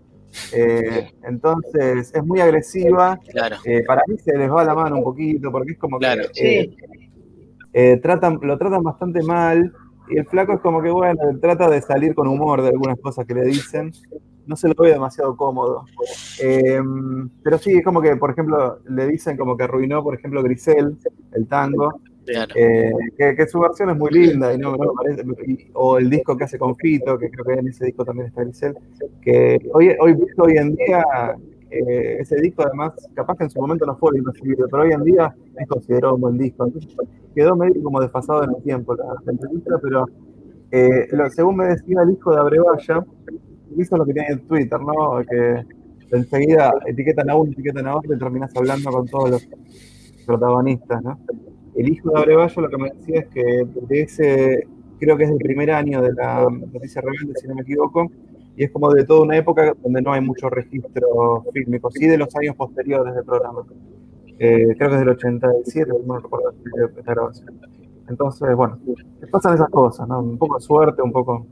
[0.53, 3.19] Eh, entonces es muy agresiva.
[3.65, 6.73] Eh, para mí se les va la mano un poquito porque es como que
[8.01, 9.73] tratan, lo tratan bastante mal
[10.07, 13.25] y el flaco es como que, bueno, trata de salir con humor de algunas cosas
[13.25, 13.91] que le dicen
[14.45, 15.85] no se lo ve demasiado cómodo.
[16.39, 20.43] Em, pero sí, es como que, por ejemplo, le dicen como que arruinó, por ejemplo,
[20.43, 20.97] Grisel,
[21.33, 22.01] el tango,
[22.55, 25.23] eh, que, su versión es muy linda y no, parece,
[25.73, 28.43] o el disco que hace con Fito, que creo que en ese disco también está
[28.43, 28.75] Grisel,
[29.21, 31.03] que hoy, hoy, hoy en día
[31.73, 34.91] eh, ese disco además, capaz que en su momento no fue bien recibido, pero hoy
[34.91, 36.65] en día es considerado un buen disco.
[36.65, 36.95] Entonces
[37.33, 40.05] quedó medio como desfasado en el tiempo la, entrevista, pero
[40.69, 43.03] eh, según me decía el hijo de Abrevaya,
[43.81, 45.21] eso es lo que tiene en Twitter, ¿no?
[45.29, 45.63] Que
[46.15, 49.47] enseguida etiquetan a uno, etiquetan a otro y terminas hablando con todos los,
[50.25, 51.19] protagonistas, ¿no?
[51.75, 54.67] El hijo de Abrevallo lo que me decía es que de ese,
[54.99, 58.09] creo que es el primer año de la noticia rebelde, si no me equivoco,
[58.55, 62.17] y es como de toda una época donde no hay mucho registro fílmico, sí de
[62.17, 63.63] los años posteriores del programa.
[64.39, 66.53] Eh, creo que es del 87, no recuerdo
[66.97, 67.59] esta grabación.
[68.07, 68.77] Entonces, bueno,
[69.31, 70.19] pasan esas cosas, ¿no?
[70.19, 71.45] Un poco de suerte, un poco...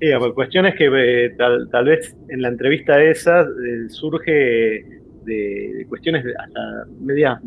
[0.00, 4.84] Sí, la cuestión es que eh, tal, tal, vez en la entrevista esa eh, surge
[5.24, 7.40] de, cuestiones hasta media,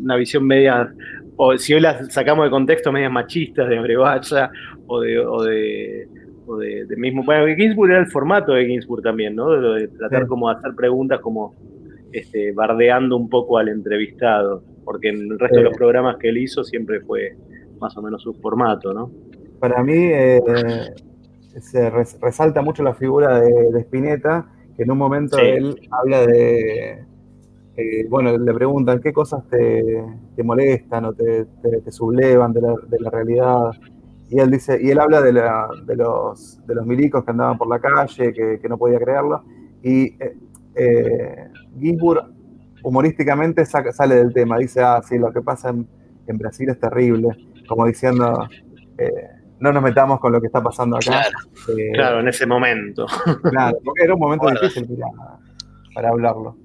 [0.00, 0.92] una visión media,
[1.36, 4.50] o si hoy las sacamos de contexto, medias machistas de Abrevaya
[4.86, 6.08] o de, o de
[6.46, 7.24] o de, mismo.
[7.24, 9.50] Bueno, Ginsburg era el formato de Ginsburg también, ¿no?
[9.50, 11.54] De, tratar como de hacer preguntas como
[12.12, 16.38] este, bardeando un poco al entrevistado, porque en el resto de los programas que él
[16.38, 17.36] hizo siempre fue
[17.80, 19.10] más o menos su formato, ¿no?
[19.58, 20.40] Para mí eh,
[21.60, 27.04] se resalta mucho la figura de, Spinetta, que en un momento él habla de,
[27.76, 30.04] eh, bueno, le preguntan qué cosas te,
[30.42, 31.46] molestan o te,
[31.90, 33.72] sublevan de la, de la realidad
[34.30, 37.78] y él dice, y él habla de, los, de los milicos que andaban por la
[37.78, 39.44] calle, que, no podía creerlo.
[39.82, 40.36] Y eh,
[40.74, 41.48] eh
[41.78, 42.32] Ginsburg
[42.82, 45.86] humorísticamente sale del tema, dice, ah, sí, lo que pasa en,
[46.38, 47.28] Brasil es terrible,
[47.68, 48.48] como diciendo,
[48.98, 49.28] eh,
[49.60, 51.26] no nos metamos con lo que está pasando acá.
[51.92, 53.06] Claro, eh, en ese momento.
[53.42, 54.86] Claro, porque era un momento difícil
[55.94, 56.56] para, hablarlo.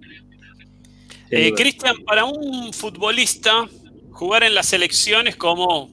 [1.30, 3.68] Cristian, para un futbolista,
[4.12, 5.90] jugar en las elecciones como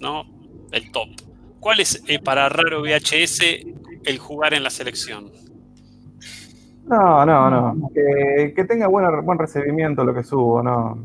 [0.00, 0.24] ¿no?
[0.72, 1.08] el top.
[1.60, 3.40] ¿Cuál es eh, para Raro VHS
[4.04, 5.30] el jugar en la selección?
[6.86, 7.90] No, no, no.
[7.94, 10.96] Que, tenga buen recibimiento lo que subo, no.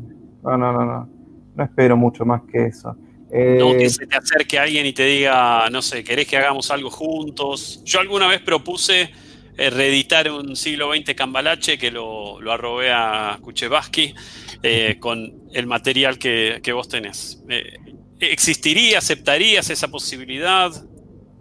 [0.42, 1.08] No, no, no, no.
[1.54, 2.96] No espero mucho más que eso.
[3.36, 6.70] No que eh, se te acerque alguien y te diga, no sé, ¿querés que hagamos
[6.70, 7.82] algo juntos?
[7.84, 9.10] Yo alguna vez propuse
[9.56, 14.14] eh, reeditar un siglo XX Cambalache que lo, lo arrobé a Kuchevaski
[14.98, 17.42] con el material que, que vos tenés.
[18.18, 20.72] ¿Existiría, aceptarías esa posibilidad?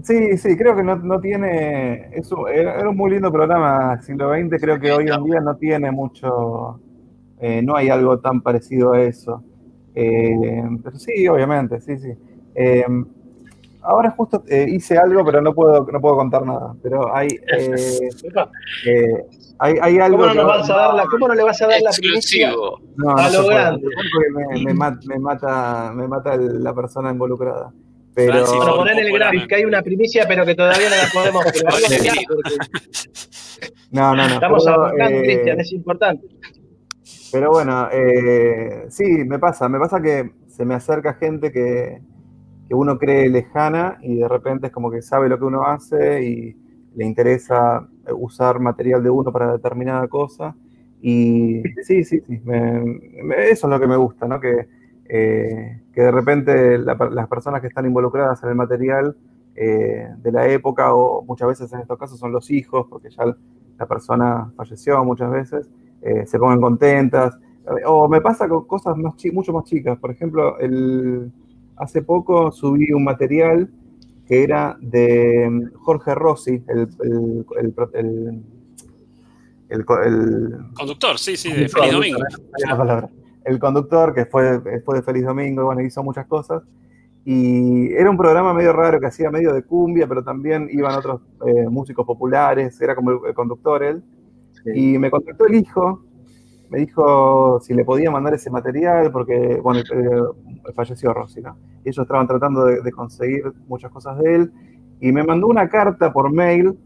[0.03, 2.09] Sí, sí, creo que no, tiene.
[2.13, 5.89] Eso, era, un muy lindo programa siglo XX, creo que hoy en día no tiene
[5.89, 6.79] mucho.
[7.39, 9.43] Eh, no hay algo tan parecido a eso.
[9.95, 12.11] Eh, pero sí, obviamente, sí, sí.
[12.53, 12.85] Eh,
[13.81, 16.75] ahora justo hice algo, pero no puedo, no puedo contar nada.
[16.81, 17.27] Pero hay.
[19.57, 21.81] Hay, hay algo ¿Cómo, no vas a dar la, ¿Cómo no le vas a dar
[21.81, 22.51] la primicia
[22.97, 23.87] no, a lo grande?
[24.33, 27.71] Me, me, mata, me mata la persona involucrada.
[28.15, 28.45] Pero...
[28.45, 31.45] Para poner el gráfico, que hay una primicia, pero que todavía no la podemos
[33.91, 34.33] No, no, no.
[34.33, 36.27] Estamos hablando, eh, Cristian, es importante.
[37.31, 39.67] Pero bueno, eh, sí, me pasa.
[39.69, 42.01] Me pasa que se me acerca gente que,
[42.67, 46.23] que uno cree lejana y de repente es como que sabe lo que uno hace
[46.23, 46.57] y
[46.95, 50.55] le interesa usar material de uno para determinada cosa.
[51.01, 52.41] Y sí, sí, sí,
[53.37, 54.39] eso es lo que me gusta, ¿no?
[54.39, 54.67] Que,
[55.07, 59.15] eh, que de repente las personas que están involucradas en el material
[59.55, 63.25] eh, de la época, o muchas veces en estos casos son los hijos, porque ya
[63.77, 65.69] la persona falleció muchas veces,
[66.05, 67.37] eh, se pongan contentas.
[67.87, 69.97] O me pasa con cosas más mucho más chicas.
[69.97, 71.31] Por ejemplo, el,
[71.77, 73.69] hace poco subí un material
[74.27, 76.87] que era de mm, Jorge Rossi, el,
[79.69, 79.85] el,
[80.75, 82.19] conductor, sí, sí, de Feliz Domingo.
[83.43, 86.63] El conductor que fue después de Feliz Domingo, bueno, hizo muchas cosas.
[87.25, 91.21] Y era un programa medio raro que hacía medio de cumbia, pero también iban otros
[91.45, 94.03] eh, músicos populares, era como el, conductor él.
[94.73, 96.03] Y me contactó el hijo,
[96.69, 101.57] me dijo si le podía mandar ese material, porque, bueno, eh, falleció Rossi, ¿no?
[101.83, 104.51] Y ellos estaban tratando de, conseguir muchas cosas de él,
[104.99, 106.77] y me mandó una carta por mail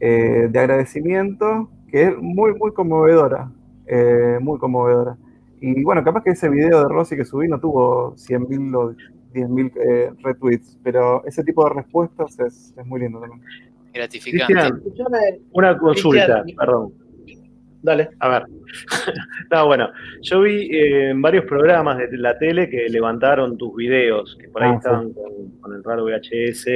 [0.00, 3.50] eh, de agradecimiento que es muy, muy conmovedora,
[3.86, 5.16] eh, muy conmovedora.
[5.60, 8.94] Y bueno, capaz que ese video de Rossi que subí no tuvo 100.000 o
[9.32, 13.40] 10.000 retweets, pero ese tipo de respuestas es, muy lindo también.
[13.92, 14.80] Gratificante.
[15.52, 17.03] una consulta, perdón.
[17.84, 18.08] Dale.
[18.18, 18.46] A ver.
[19.50, 19.90] no, bueno,
[20.22, 24.62] yo vi eh, en varios programas de la tele que levantaron tus videos, que por
[24.62, 26.66] ahí ah, estaban con, el raro VHS.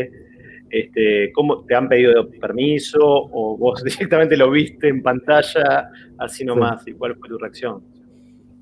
[0.68, 6.86] Este, ¿Cómo te han pedido permiso o vos directamente lo viste en pantalla así nomás?
[6.86, 7.82] ¿Y cuál fue tu reacción?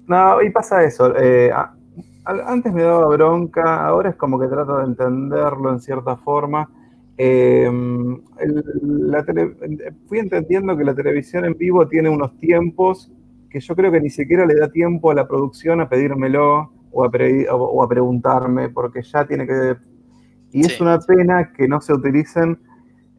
[0.06, 1.16] No, y pasa eso.
[1.18, 1.50] Eh,
[2.26, 6.70] antes me daba bronca, ahora es como que trato de entenderlo en cierta forma.
[7.18, 8.20] Em,
[8.82, 9.24] la
[10.06, 13.10] fui entendiendo que la televisión en vivo tiene unos tiempos
[13.48, 17.04] que yo creo que ni siquiera le da tiempo a la producción a pedírmelo o
[17.04, 17.10] a,
[17.54, 19.76] o a preguntarme, porque ya tiene que...
[20.52, 22.58] Y es una pena que no se utilicen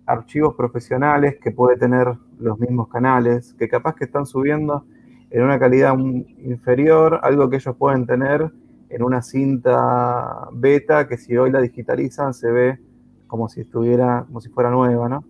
[0.06, 2.08] archivos profesionales que puede tener
[2.40, 4.86] los mismos canales, que capaz que están subiendo
[5.30, 8.50] en una calidad inferior, algo que ellos pueden tener
[8.90, 12.80] en una cinta beta que si hoy la digitalizan se ve
[13.28, 15.24] como si estuviera, como si fuera nueva, ¿no?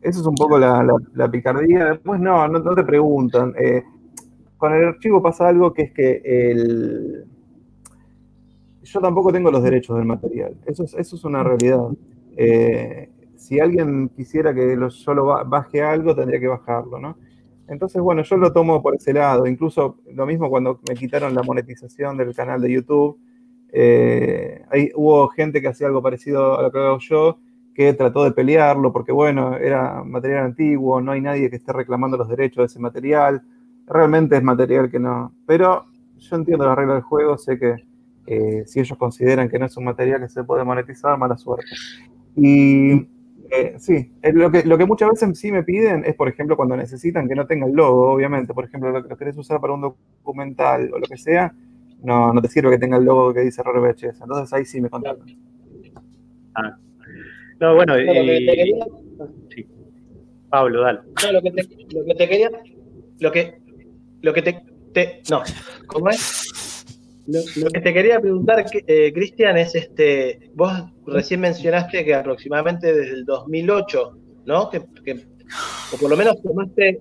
[0.00, 1.92] Eso es un poco la, picardía.
[1.92, 3.54] Después no, no, te preguntan.
[3.58, 3.82] Eh,
[4.58, 7.24] con el archivo pasa algo que es que el...
[8.82, 10.56] yo tampoco tengo los derechos del material.
[10.66, 11.88] Eso es, eso es una realidad.
[12.36, 17.16] Eh, si alguien quisiera que yo lo baje algo, tendría que bajarlo, ¿no?
[17.66, 19.46] Entonces, bueno, yo lo tomo por ese lado.
[19.46, 23.18] Incluso lo mismo cuando me quitaron la monetización del canal de YouTube.
[23.76, 27.38] Eh, ahí hubo gente que hacía algo parecido a lo que hago yo,
[27.74, 32.16] que trató de pelearlo porque, bueno, era material antiguo, no hay nadie que esté reclamando
[32.16, 33.42] los derechos de ese material.
[33.86, 35.34] Realmente es material que no.
[35.44, 35.86] Pero
[36.18, 37.74] yo entiendo la regla del juego, sé que
[38.26, 41.66] eh, si ellos consideran que no es un material que se puede monetizar, mala suerte.
[42.36, 43.08] Y
[43.50, 46.56] eh, sí, eh, lo que, lo que muchas veces sí me piden es, por ejemplo,
[46.56, 49.74] cuando necesitan que no tenga el logo, obviamente, por ejemplo, lo que querés usar para
[49.74, 51.52] un documental o lo que sea,
[52.04, 54.20] no, no te sirve que tenga el logo que dice Error VHS.
[54.20, 55.26] Entonces ahí sí me contactan.
[56.54, 56.76] Ah.
[57.60, 57.94] No, bueno,
[59.50, 59.66] sí.
[60.50, 61.00] Pablo, dale.
[61.24, 61.62] No, lo que te,
[61.94, 62.50] lo que te quería,
[63.18, 63.54] lo que,
[64.20, 64.62] lo que te,
[64.92, 65.42] te no,
[65.86, 66.84] ¿cómo es?
[67.26, 70.72] Lo, que te quería preguntar, eh, Cristian, es este, vos
[71.06, 74.68] recién mencionaste que aproximadamente desde el 2008, ¿no?
[74.68, 77.00] Que, o por lo menos tomaste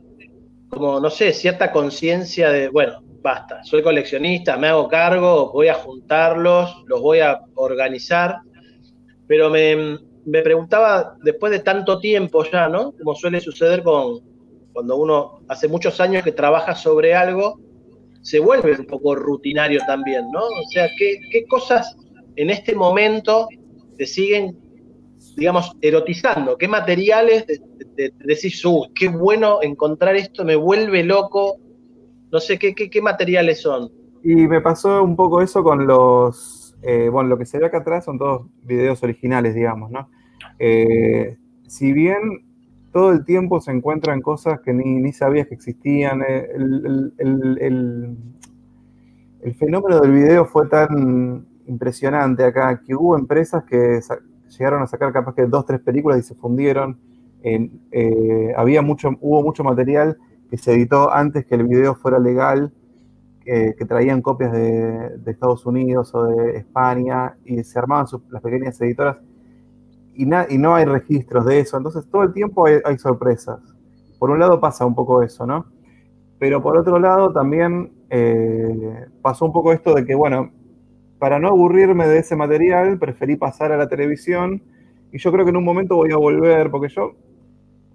[0.69, 5.75] como, no sé, cierta conciencia de, bueno, basta, soy coleccionista, me hago cargo, voy a
[5.75, 8.39] juntarlos, los voy a organizar,
[9.25, 12.91] pero me, me preguntaba, después de tanto tiempo ya, ¿no?
[12.91, 14.19] Como suele suceder con
[14.73, 17.59] cuando uno hace muchos años que trabaja sobre algo,
[18.21, 20.39] se vuelve un poco rutinario también, ¿no?
[20.39, 21.95] O sea, ¿qué, cosas
[22.35, 23.47] en este momento
[23.97, 24.57] te siguen,
[25.35, 26.57] digamos, erotizando?
[26.57, 27.45] ¿Qué materiales
[27.95, 31.57] decís, uh, qué bueno encontrar esto, me vuelve loco?
[32.33, 33.91] No sé, ¿qué, qué, materiales son?
[34.23, 37.77] Y me pasó un poco eso con los, eh, bueno, lo que se ve acá
[37.77, 40.09] atrás son todos videos originales, digamos, ¿no?
[40.57, 41.37] Eh,
[41.67, 42.43] si bien
[42.91, 46.23] todo el tiempo se encuentran cosas que ni, sabías que existían.
[46.27, 46.47] Eh,
[47.19, 48.17] el,
[49.59, 53.99] fenómeno del video fue tan impresionante acá que hubo empresas que
[54.57, 56.97] llegaron a sacar capaz que dos, tres películas y se fundieron.
[58.57, 60.17] Había mucho, hubo mucho material
[60.53, 62.71] que se editó antes que el video fuera legal,
[63.43, 69.17] que traían copias de, Estados Unidos o de España y se armaban las pequeñas editoras
[70.13, 73.61] y, no hay registros de eso, entonces todo el tiempo hay, sorpresas.
[74.19, 75.65] Por un lado pasa un poco eso, ¿no?
[76.37, 80.51] Pero por otro lado también eh, pasó un poco esto de que, bueno,
[81.17, 84.61] para no aburrirme de ese material, preferí pasar a la televisión
[85.11, 87.15] y yo creo que en un momento voy a volver, porque yo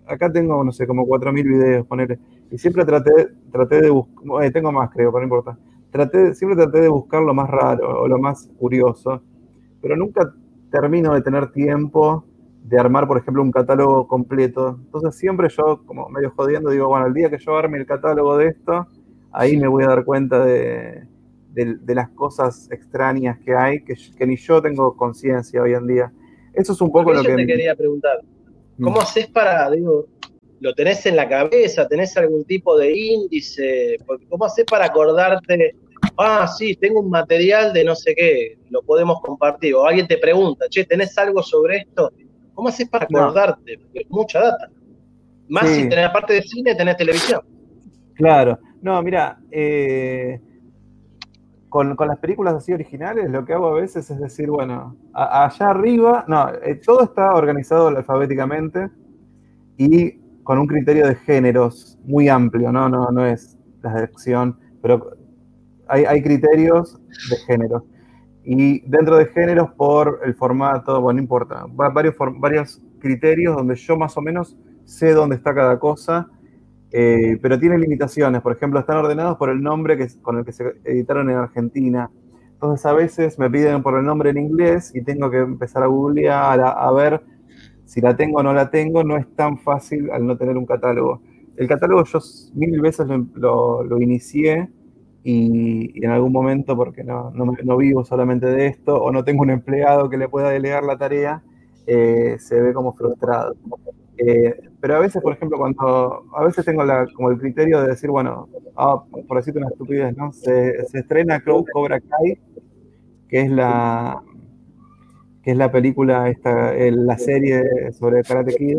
[0.09, 2.19] acá tengo, no sé, como 4.000 videos, ponerle,
[2.51, 5.59] y siempre traté, traté de buscar, eh, tengo más creo, pero no importa,
[5.91, 9.23] traté, siempre traté de buscar lo más raro o lo más curioso,
[9.81, 10.33] pero nunca
[10.71, 12.25] termino de tener tiempo
[12.69, 14.79] de armar, por ejemplo, un catálogo completo.
[14.85, 18.37] Entonces siempre yo, como medio jodiendo, digo, bueno, el día que yo arme el catálogo
[18.37, 18.87] de esto,
[19.33, 21.07] ahí me voy a dar cuenta de,
[21.87, 26.13] las cosas extrañas que hay, que, ni yo tengo conciencia hoy en día.
[26.53, 27.35] Eso es un poco lo que...
[27.35, 28.19] te quería preguntar.
[28.79, 28.85] Mm.
[28.85, 30.07] ¿Cómo haces para, digo,
[30.61, 33.99] lo tenés en la cabeza, tenés algún tipo de índice?
[34.29, 35.75] ¿Cómo haces para acordarte
[36.19, 39.75] ah, sí, tengo un material de no sé qué, lo podemos compartir.
[39.75, 42.13] O alguien te pregunta, che, ¿tenés algo sobre esto?
[42.55, 43.79] ¿Cómo haces para acordarte?
[43.79, 44.69] Porque es mucha data.
[45.49, 47.41] Más si tenés, aparte de cine, tenés televisión.
[48.15, 48.59] Claro.
[48.83, 50.41] No, mira, eh,
[51.69, 56.25] con, las películas así originales, lo que hago a veces es decir, bueno, allá arriba,
[56.29, 58.89] no, eh, todo está organizado alfabéticamente
[59.77, 62.89] y con un criterio de géneros muy amplio, ¿no?
[62.89, 65.11] No, no es la selección, pero
[65.89, 66.99] hay, criterios
[67.31, 67.85] de género.
[68.45, 73.97] Y dentro de géneros, por el formato, bueno, no importa, varios, varios criterios donde yo
[73.97, 76.29] más o menos sé dónde está cada cosa,
[76.91, 78.41] eh, pero tiene limitaciones.
[78.41, 82.11] Por ejemplo, están ordenados por el nombre que, con el que se editaron en Argentina.
[82.55, 85.87] Entonces, a veces me piden por el nombre en inglés y tengo que empezar a
[85.87, 87.23] googlear, a, ver
[87.85, 89.05] si la tengo o no la tengo.
[89.05, 91.23] No es tan fácil al no tener un catálogo.
[91.57, 92.19] El catálogo yo
[92.55, 94.69] mil veces lo, inicié
[95.25, 99.51] y, en algún momento, porque no, no, vivo solamente de esto o no tengo un
[99.51, 101.43] empleado que le pueda delegar la tarea,
[101.87, 103.55] eh, se ve como frustrado.
[104.17, 107.89] Eh, pero a veces, por ejemplo, cuando a veces tengo la, como el criterio de
[107.89, 110.33] decir, bueno, ah, por decirte una estupidez, ¿no?
[110.33, 112.39] Se, se estrena Cobra Kai,
[113.29, 114.23] que es la
[115.43, 118.79] que es la película, esta, la serie sobre Karate Kid.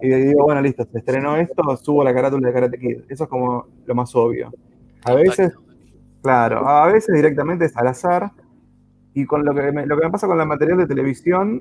[0.00, 2.98] y digo, bueno, listo, se estrenó esto, subo la carátula de Karate Kid.
[3.08, 4.52] Eso es como lo más obvio.
[5.04, 5.54] A veces,
[6.20, 8.32] claro, a veces directamente es al azar.
[9.14, 11.60] Y con lo que me, lo que me pasa con la material de televisión,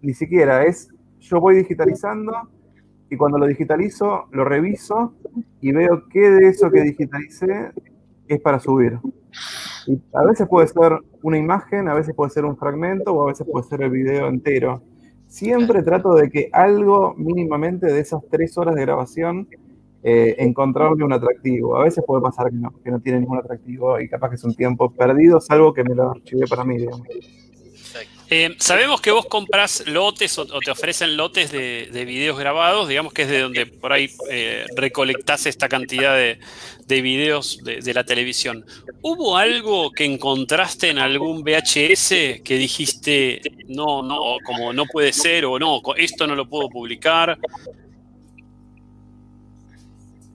[0.00, 0.88] ni siquiera es,
[1.20, 2.32] yo voy digitalizando
[3.14, 5.14] y cuando lo digitalizo, lo reviso
[5.60, 7.70] y veo qué de eso que digitalicé
[8.26, 8.98] es para subir.
[10.12, 13.46] A veces puede ser una imagen, a veces puede ser un fragmento o a veces
[13.50, 14.82] puede ser el video entero.
[15.28, 19.46] Siempre trato de que algo mínimamente de esas tres horas de grabación
[20.02, 21.76] eh, encontrarle un atractivo.
[21.76, 24.44] A veces puede pasar que no, que no tiene ningún atractivo y capaz que es
[24.44, 27.06] un tiempo perdido, salvo que me lo archivé para mí, digamos.
[28.30, 33.22] Eh, sabemos que vos compras lotes o, te ofrecen lotes de, videos grabados, digamos que
[33.22, 36.38] es de donde por ahí eh, recolectás esta cantidad de,
[37.02, 38.64] videos de, la televisión.
[39.02, 45.44] ¿Hubo algo que encontraste en algún VHS que dijiste, no, no, como no puede ser
[45.44, 47.38] o no, esto no lo puedo publicar?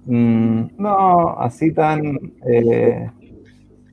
[0.06, 2.18] Mm, no, así tan...
[2.48, 3.10] Eh,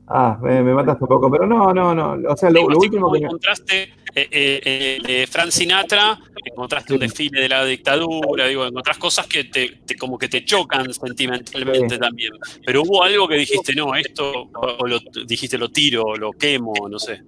[0.08, 2.16] Ah, me, mataste un poco, pero no, no, no.
[2.30, 3.18] O sea, lo, último que.
[3.18, 3.82] Encontraste
[4.14, 9.44] eh, eh, eh, Frank Sinatra, encontraste un desfile de la dictadura, digo, encontrás cosas que
[9.44, 12.32] te, como que te chocan sentimentalmente también.
[12.64, 17.00] Pero hubo algo que dijiste, no, esto, o lo, dijiste lo tiro, lo quemo, no
[17.00, 17.22] sé.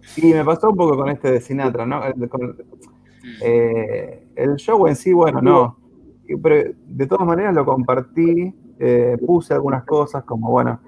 [0.00, 2.02] Sí, me pasó un poco con este de Sinatra, ¿no?
[3.42, 5.78] el show en sí, bueno, no.
[6.42, 8.54] Pero de todas maneras lo compartí,
[9.24, 10.80] puse algunas cosas como, bueno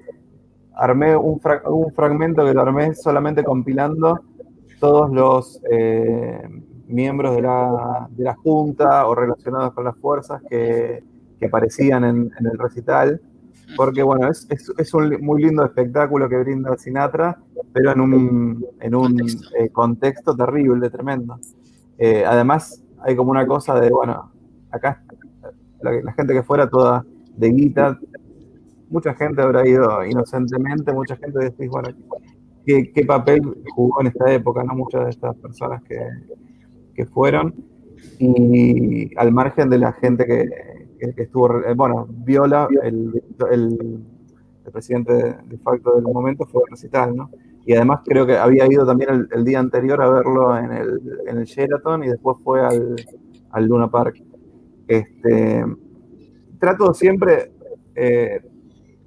[0.78, 4.20] armé un, fragmento que lo armé solamente compilando
[4.78, 6.40] todos los eh,
[6.86, 11.02] miembros de la, de la, Junta o relacionados con las fuerzas que,
[11.38, 13.20] que aparecían en, el recital.
[13.76, 17.38] Porque, bueno, es, es, un muy lindo espectáculo que brinda Sinatra,
[17.72, 19.20] pero en un, en un
[19.59, 21.38] eh, contexto terrible, tremendo.
[21.98, 24.30] Eh, además, hay como una cosa de, bueno,
[24.70, 25.02] acá
[25.82, 27.05] la, la gente que fuera toda
[27.36, 27.98] de guita,
[28.90, 31.89] mucha gente habrá ido inocentemente, mucha gente decís, bueno,
[32.65, 33.43] ¿qué, papel
[33.74, 34.74] jugó en esta época, no?
[34.74, 37.55] Muchas de estas personas que, fueron,
[38.19, 44.05] y al margen de la gente que, estuvo, eh, bueno, Viola, el, el,
[44.73, 45.12] presidente
[45.44, 47.31] de facto del momento, fue recital, ¿no?
[47.65, 51.39] Y además creo que había ido también el, día anterior a verlo en el, en
[51.39, 52.97] el Sheraton y después fue al,
[53.51, 54.23] al Luna Park.
[54.86, 55.65] Este,
[56.59, 57.52] trato siempre,
[57.94, 58.40] eh,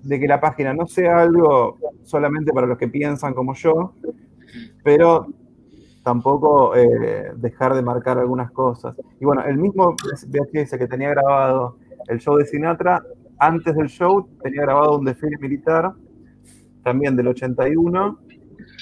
[0.04, 3.94] de que la página no sea algo solamente para los que piensan como yo,
[4.84, 5.28] pero
[6.04, 8.96] tampoco eh, dejar de marcar algunas cosas.
[9.20, 9.96] Y bueno, el mismo
[10.28, 13.04] VHS que tenía grabado el show de Sinatra,
[13.38, 15.94] antes del show tenía grabado un desfile militar,
[16.84, 18.20] también del 81,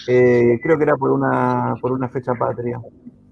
[0.08, 2.80] eh, creo que era por una, por una fecha patria.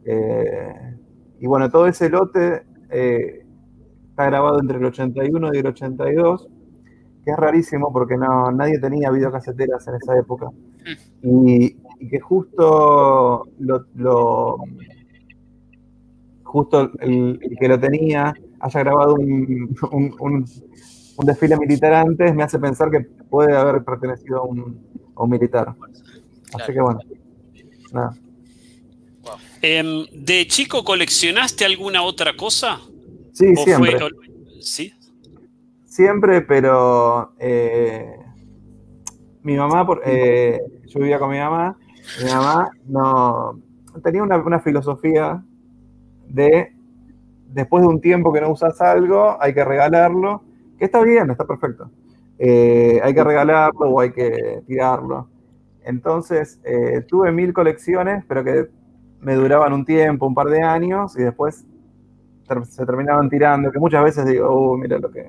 [0.03, 0.95] Eh,
[1.39, 6.49] y bueno, todo ese lote está grabado entre el 81 y el 82
[7.27, 10.49] que es rarísimo porque no, nadie tenía videocaseteras en esa época.
[11.21, 11.75] Y,
[12.09, 14.57] que justo lo,
[16.43, 19.75] justo el, que lo tenía haya grabado un,
[20.21, 20.45] un,
[21.25, 25.75] desfile militar antes me hace pensar que puede haber pertenecido a un, militar.
[26.53, 27.01] Así que bueno,
[27.91, 28.13] nada.
[29.61, 32.79] Em, ¿De chico coleccionaste alguna otra cosa?
[33.33, 33.97] Sí, siempre.
[34.61, 34.93] ¿Sí?
[35.97, 38.19] Siempre, pero eh,
[39.41, 41.75] mi mamá, eh, yo vivía con mi mamá,
[42.23, 43.59] mi mamá no
[44.03, 45.43] tenía una, filosofía
[46.27, 46.71] de
[47.47, 50.43] después de un tiempo que no usas algo, hay que regalarlo,
[50.77, 51.89] que está bien, está perfecto.
[52.37, 55.27] Eh, hay que regalarlo o hay que tirarlo.
[55.83, 56.59] Entonces,
[57.07, 58.67] tuve mil colecciones, pero que
[59.21, 61.65] me duraban un tiempo, un par de años, y después
[62.65, 65.27] se terminaban tirando, que muchas veces digo, oh, mira lo que,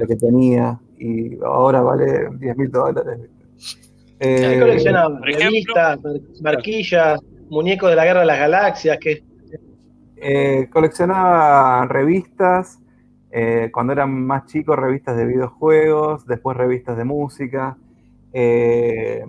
[0.00, 3.20] lo que tenía y ahora vale 10 mil dólares.
[4.18, 5.98] Eh, coleccionaba revistas,
[6.42, 9.22] marquillas, muñecos de la Guerra de las Galaxias, que
[10.22, 12.78] eh, coleccionaba revistas,
[13.30, 17.78] eh, cuando eran más chicos, revistas de videojuegos, después revistas de música,
[18.32, 19.24] eh,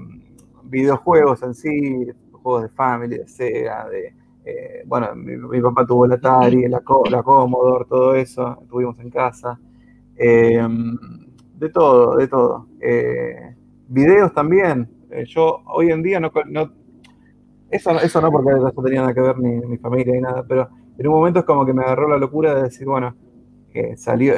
[0.64, 4.14] videojuegos en sí, juegos de Family, de Sega, de,
[4.86, 9.58] bueno, mi, papá tuvo el Atari, la, la Commodore, todo eso, tuvimos en casa.
[10.24, 10.68] Eh,
[11.58, 12.68] de todo, de todo.
[12.80, 13.56] Eh,
[13.88, 14.88] videos también.
[15.10, 16.32] Eh, yo hoy en día no,
[17.72, 20.70] eso, eso no porque no tenía nada que ver ni mi familia ni nada, pero
[20.98, 23.16] en un momento es como que me agarró la locura de decir, bueno,
[23.74, 24.34] que salió,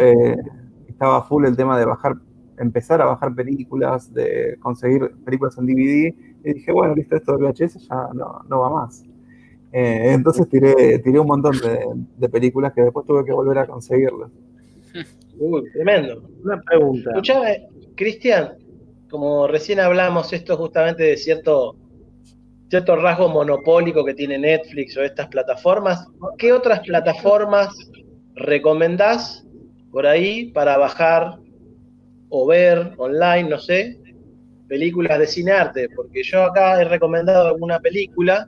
[0.87, 2.15] estaba full el tema de bajar,
[2.57, 6.15] empezar a bajar películas, de conseguir películas en DVD,
[6.45, 9.03] y dije, bueno, listo, esto de VHS ya no, va más.
[9.71, 11.55] Eh, entonces tiré, tiré un montón
[12.17, 14.29] de, películas que después tuve que volver a conseguirlas.
[15.37, 16.29] Uy, tremendo.
[16.43, 17.09] Una pregunta.
[17.11, 18.53] Escuchame, Cristian,
[19.09, 21.75] como recién hablamos esto justamente de cierto,
[22.69, 26.07] cierto rasgo monopólico que tiene Netflix o estas plataformas,
[26.37, 27.69] ¿qué otras plataformas
[28.35, 29.45] recomendás
[29.91, 31.37] por ahí para bajar
[32.29, 33.99] o ver online, no sé,
[34.67, 35.89] películas de cine arte?
[35.95, 38.47] Porque yo acá he recomendado alguna película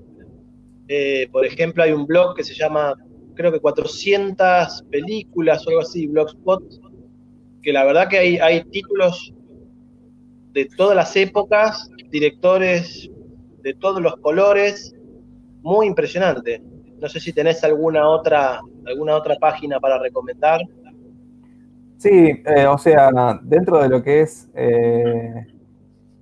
[0.88, 2.94] eh, por ejemplo, hay un blog que se llama,
[3.36, 6.64] creo que 400 películas o algo así, Blogspot,
[7.62, 9.34] que la verdad que hay, hay títulos
[10.54, 13.10] de todas las épocas, directores
[13.62, 14.96] de todos los colores,
[15.62, 16.62] muy impresionante.
[17.02, 20.62] No sé si tenés alguna otra, alguna otra página para recomendar.
[21.98, 23.10] Sí, eh, o sea,
[23.42, 25.48] dentro de lo que es eh,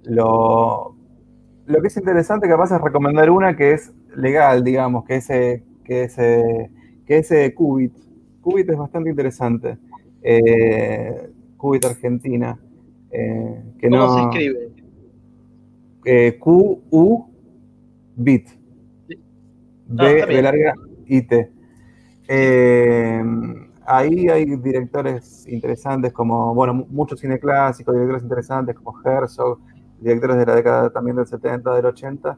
[0.03, 0.95] lo,
[1.65, 6.03] lo que es interesante capaz es recomendar una que es legal, digamos, que ese, que
[6.03, 6.71] ese,
[7.05, 7.93] que ese Qubit.
[8.41, 9.77] Qubit es bastante interesante.
[10.21, 12.59] Eh, Qubit Argentina.
[13.11, 14.71] Eh, que ¿Cómo se escribe?
[16.05, 17.27] Eh, Q-U
[18.15, 18.49] Bit.
[19.87, 20.73] B de larga
[21.07, 21.33] IT.
[22.27, 23.23] Eh,
[23.85, 29.59] ahí hay directores interesantes como, bueno, muchos cine clásicos, directores interesantes como Herzog,
[29.99, 32.37] directores de la década también del 70, del 80.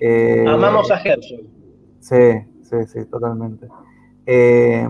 [0.00, 1.40] Eh, Amamos a Herzog.
[2.00, 3.68] Sí, sí, sí, totalmente.
[4.26, 4.86] Eh,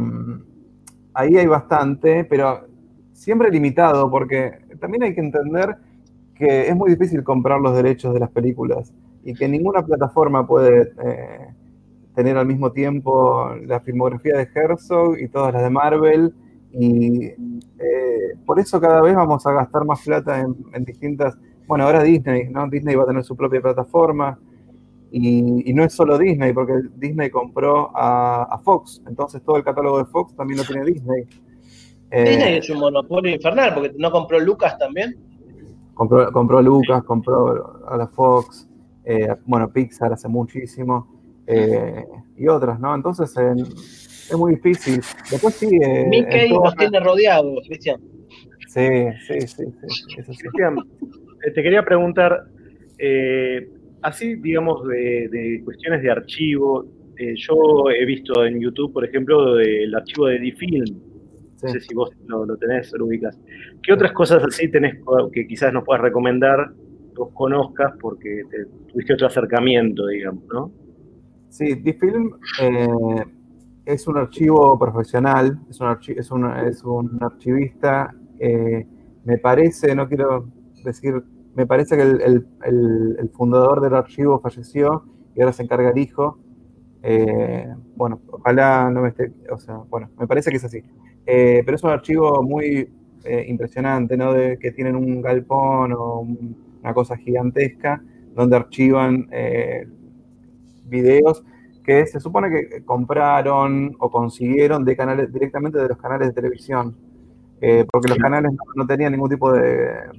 [1.14, 2.66] ahí hay bastante, pero
[3.12, 5.76] siempre limitado, porque también hay que entender
[6.34, 8.92] que es muy difícil comprar los derechos de las películas
[9.24, 11.54] y que ninguna plataforma puede eh,
[12.14, 16.34] tener al mismo tiempo la filmografía de Herzog y todas las de Marvel.
[16.72, 17.30] Y
[18.44, 22.48] por eso cada vez vamos a gastar más plata en, en distintas bueno, ahora Disney,
[22.48, 22.68] ¿no?
[22.68, 24.38] Disney va a tener su propia plataforma.
[25.18, 29.02] Y, no es solo Disney, porque Disney compró a, Fox.
[29.08, 31.24] Entonces todo el catálogo de Fox también lo tiene Disney.
[32.10, 35.16] Disney eh, es un monopolio infernal, porque no compró Lucas también.
[35.94, 38.68] Compró, compró Lucas, compró a la Fox.
[39.06, 41.08] Eh, bueno, Pixar hace muchísimo.
[41.46, 42.04] Eh,
[42.36, 42.94] y otras, ¿no?
[42.94, 45.00] Entonces es muy difícil.
[45.30, 45.78] Después sí.
[46.08, 48.00] Mickey nos tiene rodeados, Cristian.
[48.68, 48.86] Sí,
[49.26, 49.64] sí, sí.
[49.88, 50.76] sí, Cristian,
[51.46, 52.44] eh, te quería preguntar,
[52.98, 53.66] eh,
[54.06, 56.86] así digamos de, cuestiones de archivo,
[57.18, 61.00] eh, yo he visto en YouTube, por ejemplo, el archivo de Difilm,
[61.62, 63.36] no sé si vos lo, tenés, lo ubicas.
[63.82, 65.02] ¿Qué otras cosas así tenés
[65.32, 66.70] que quizás nos puedas recomendar,
[67.16, 68.42] vos conozcas, porque
[68.92, 70.70] tuviste otro acercamiento, digamos, ¿no?
[71.48, 72.32] Sí, Difilm
[73.84, 78.14] es un archivo profesional, es un, es un, es un archivista,
[79.24, 80.46] me parece, no quiero
[80.84, 81.14] decir,
[81.56, 85.04] me parece que el, fundador del archivo falleció
[85.34, 86.38] y ahora se encarga el hijo.
[87.02, 90.82] Eh, bueno, ojalá no me esté, o sea, bueno, me parece que es así.
[91.24, 92.92] Eh, pero es un archivo muy
[93.24, 94.34] eh, impresionante, ¿no?
[94.34, 96.26] De, que tienen un galpón o
[96.82, 98.02] una cosa gigantesca
[98.34, 99.28] donde archivan
[100.84, 101.42] videos
[101.82, 106.94] que se supone que compraron o consiguieron de canales, directamente de los canales de televisión.
[107.60, 110.10] Eh, porque los canales no, tenían ningún tipo de,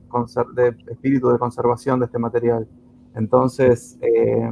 [0.89, 2.68] espíritu de conservación de este material.
[3.15, 4.49] Entonces, eh,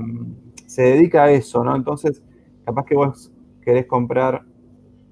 [0.65, 1.75] se dedica a eso, ¿no?
[1.75, 2.21] Entonces,
[2.63, 3.31] capaz que vos
[3.61, 4.43] querés comprar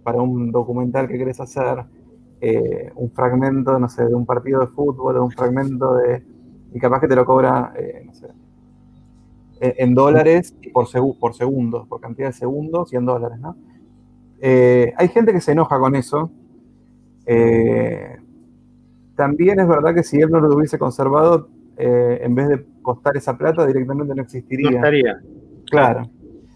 [0.03, 1.85] para un documental que querés hacer
[2.41, 6.23] eh, un fragmento, no sé, de un partido de fútbol o un fragmento de...
[6.73, 7.73] y capaz que te lo cobra,
[8.05, 8.27] no sé,
[9.61, 10.87] en dólares por,
[11.17, 13.55] por segundo, por cantidad de segundos y en dólares, ¿no?
[14.41, 16.29] hay gente que se enoja con eso,
[17.25, 18.17] eh,
[19.15, 23.17] también es verdad que si él no lo hubiese conservado, eh, en vez de costar
[23.17, 24.71] esa plata, directamente no existiría.
[24.71, 25.21] No estaría.
[25.69, 26.09] Claro.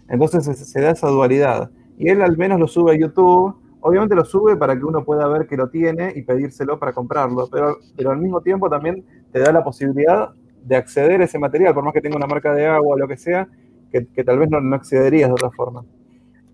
[0.08, 1.70] Entonces se, da esa dualidad.
[1.96, 3.54] Y él al menos lo sube a YouTube.
[3.80, 7.48] Obviamente lo sube para que uno pueda ver que lo tiene y pedírselo para comprarlo,
[7.50, 10.30] pero, pero al mismo tiempo también te da la posibilidad
[10.64, 13.06] de acceder a ese material, por más que tenga una marca de agua o lo
[13.06, 13.48] que sea,
[13.90, 15.84] que, tal vez no, no, accederías de otra forma.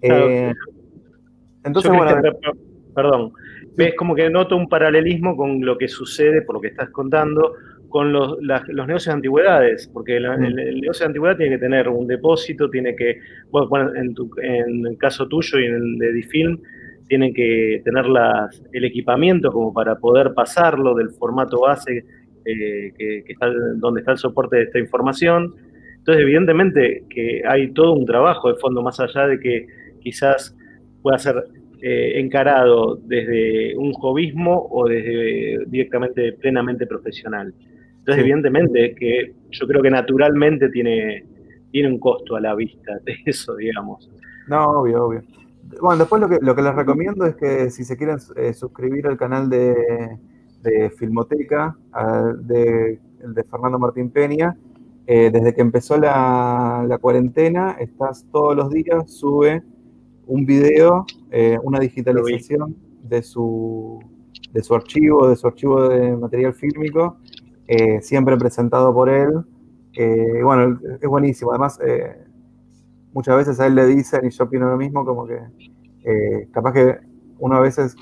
[0.02, 0.52] Eh,
[1.64, 2.20] entonces, bueno.
[2.94, 3.32] perdón,
[3.76, 7.54] ves como que noto un paralelismo con lo que sucede, por lo que estás contando,
[7.88, 10.24] con los, negocios de antigüedades, porque el,
[10.80, 13.20] negocio de antigüedad tiene que tener un depósito, tiene que,
[13.50, 16.58] bueno, en, en el caso tuyo y en el de Difilm,
[17.08, 22.04] tienen que tener las, el equipamiento como para poder pasarlo del formato base
[22.44, 23.46] eh, que, está,
[23.76, 25.54] donde está el soporte de esta información.
[25.98, 29.66] Entonces, evidentemente que hay todo un trabajo de fondo, más allá de que
[30.00, 30.56] quizás
[31.02, 31.44] pueda ser
[31.86, 37.52] eh, encarado desde un hobbyismo o desde directamente plenamente profesional.
[37.98, 41.26] Entonces, evidentemente, que yo creo que naturalmente tiene,
[41.70, 44.10] tiene un costo a la vista de eso, digamos.
[44.48, 45.24] No, obvio, obvio.
[45.78, 49.06] Bueno, después lo que, lo que les recomiendo es que si se quieren eh, suscribir
[49.06, 50.16] al canal de,
[50.96, 51.76] Filmoteca,
[52.38, 54.56] de, de Fernando Martín Peña,
[55.06, 59.62] eh, desde que empezó la, la, cuarentena, estás todos los días, sube
[60.26, 64.00] un video, eh, una digitalización de su,
[64.52, 67.18] de su archivo, de su archivo de material fílmico,
[68.02, 69.30] siempre presentado por él.
[70.42, 71.50] bueno, es buenísimo.
[71.50, 71.78] Además,
[73.14, 75.38] muchas veces a él le dicen, y yo opino lo mismo, como que
[76.04, 76.98] eh, capaz que
[77.38, 77.96] uno a veces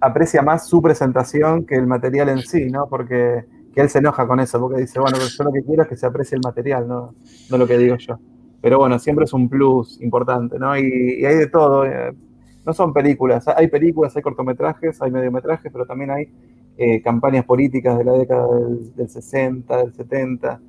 [0.00, 2.88] aprecia más su presentación que el material en sí, ¿no?
[2.88, 5.88] Porque que él se enoja con eso, porque dice, bueno, yo lo que quiero es
[5.88, 7.14] que se aprecie el material, no,
[7.50, 8.18] no lo que digo yo.
[8.60, 10.76] Pero bueno, siempre es un plus importante, ¿no?
[10.78, 11.86] Y, hay de todo.
[11.86, 12.12] Eh,
[12.66, 16.28] no son películas, hay películas, hay cortometrajes, hay mediometrajes, pero también hay
[16.76, 18.46] eh, campañas políticas de la década
[18.96, 20.60] del, 60, del 70,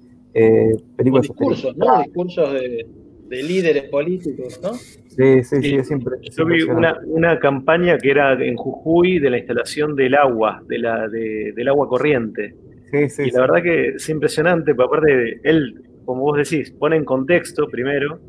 [0.95, 1.27] películas...
[1.27, 2.01] discursos, ¿no?
[2.01, 2.87] Discursos de,
[3.31, 4.73] de líderes políticos, ¿no?
[4.73, 6.17] Sí, sí, sí, es siempre.
[6.35, 11.07] Yo vi una, campaña que era en Jujuy de la instalación del agua, de la,
[11.07, 12.55] del agua corriente.
[12.91, 13.23] Sí, sí.
[13.27, 15.81] Y la verdad que es impresionante, porque aparte él,
[16.11, 18.19] como vos decís, pone en contexto primero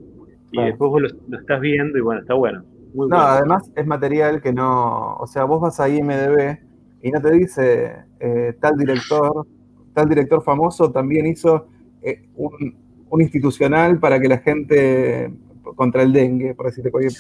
[0.53, 2.63] y después vos lo, estás viendo y bueno, está bueno.
[2.95, 6.59] no, además es material que no, o sea, vos vas a IMDB
[7.03, 9.47] y no te dice eh, tal director,
[9.95, 11.67] tal director famoso también hizo
[12.03, 12.77] eh, un,
[13.11, 15.33] un institucional para que la gente
[15.75, 17.15] contra el dengue, por decirte cualquier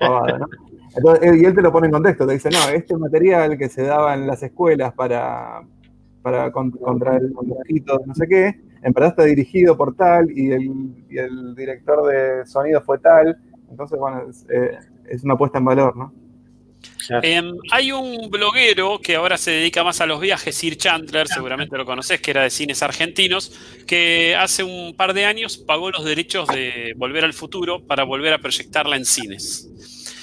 [0.00, 0.46] pavada, ¿no?
[1.22, 4.14] y él te lo pone en contexto, te dice, no, este material que se daba
[4.14, 5.62] en las escuelas para,
[6.22, 11.54] para contra el mosquito, no sé qué, en verdad está dirigido por tal y el,
[11.56, 13.36] director de sonido fue tal,
[13.68, 16.14] entonces, bueno, es, eh, es una puesta en valor, ¿no?
[17.20, 21.76] Em, hay un bloguero que ahora se dedica más a los viajes, Sir Chandler, seguramente
[21.76, 23.58] lo conoces, que era de cines argentinos,
[23.88, 28.34] que hace un par de años pagó los derechos de Volver al Futuro para volver
[28.34, 29.68] a proyectarla en cines.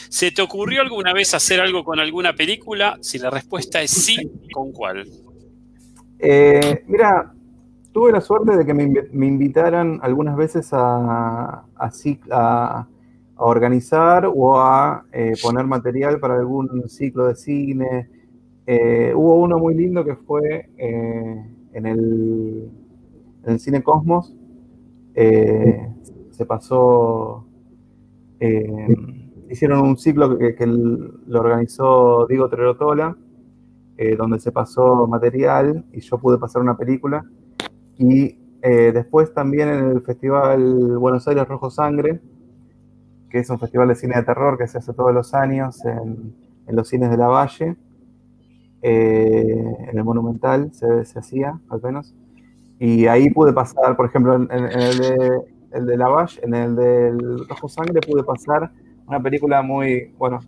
[0.09, 2.97] ¿Se te ocurrió alguna vez hacer algo con alguna película?
[3.01, 5.05] Si la respuesta es sí, ¿con cuál?
[6.17, 7.33] Eh, mira,
[7.93, 11.65] tuve la suerte de que me, invitaran algunas veces a,
[13.35, 18.09] organizar o a eh, poner material para algún ciclo de cine.
[18.65, 22.71] Eh, hubo uno muy lindo que fue eh, en, el,
[23.59, 24.35] Cine Cosmos.
[25.13, 27.45] se pasó.
[29.49, 33.15] hicieron un ciclo que, que lo organizó Diego Trerotola,
[34.17, 37.25] donde se pasó material y yo pude pasar una película.
[37.97, 42.21] Y después también en el Festival Buenos Aires Rojo Sangre,
[43.33, 46.35] que es un festival de cine de terror que se hace todos los años en,
[46.67, 47.75] los cines de la Valle,
[48.83, 52.13] eh, en el Monumental se, se, hacía, al menos.
[52.79, 55.41] Y ahí pude pasar, por ejemplo, en, el, de,
[55.71, 58.71] el de la Valle, en el del Rojo Sangre, pude pasar
[59.07, 60.39] una película muy, bueno,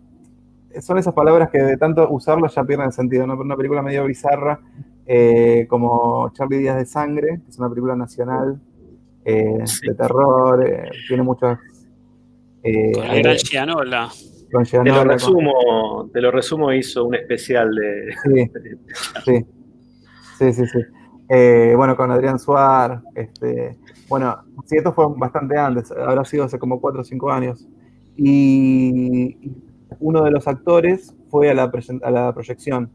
[0.79, 3.33] son esas palabras que de tanto usarlas ya pierden sentido, ¿no?
[3.33, 4.59] Una película medio bizarra,
[5.05, 8.59] eh, como Charlie Díaz de Sangre, que es una película nacional
[9.23, 10.65] eh, de terror,
[11.07, 11.59] tiene muchas
[12.67, 14.09] eh, con gran Gianola.
[14.49, 18.15] te, lo resumo, te lo resumo, hizo un especial de.
[19.23, 19.45] Sí,
[20.39, 20.67] sí, sí.
[20.67, 20.79] sí,
[21.29, 23.01] eh, bueno, con Adrián Suárez.
[23.13, 23.77] Este,
[24.09, 27.67] bueno, sí, esto fue bastante antes, habrá sido hace como 4 o 5 años.
[28.17, 29.37] Y
[29.99, 31.71] uno de los actores fue a la,
[32.01, 32.89] a la proyección,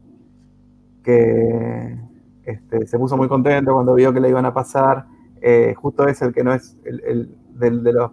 [1.03, 1.97] que
[2.43, 5.05] este, se puso muy contento cuando vio que le iban a pasar.
[5.41, 8.11] Eh, justo es el que no es el, el del, de los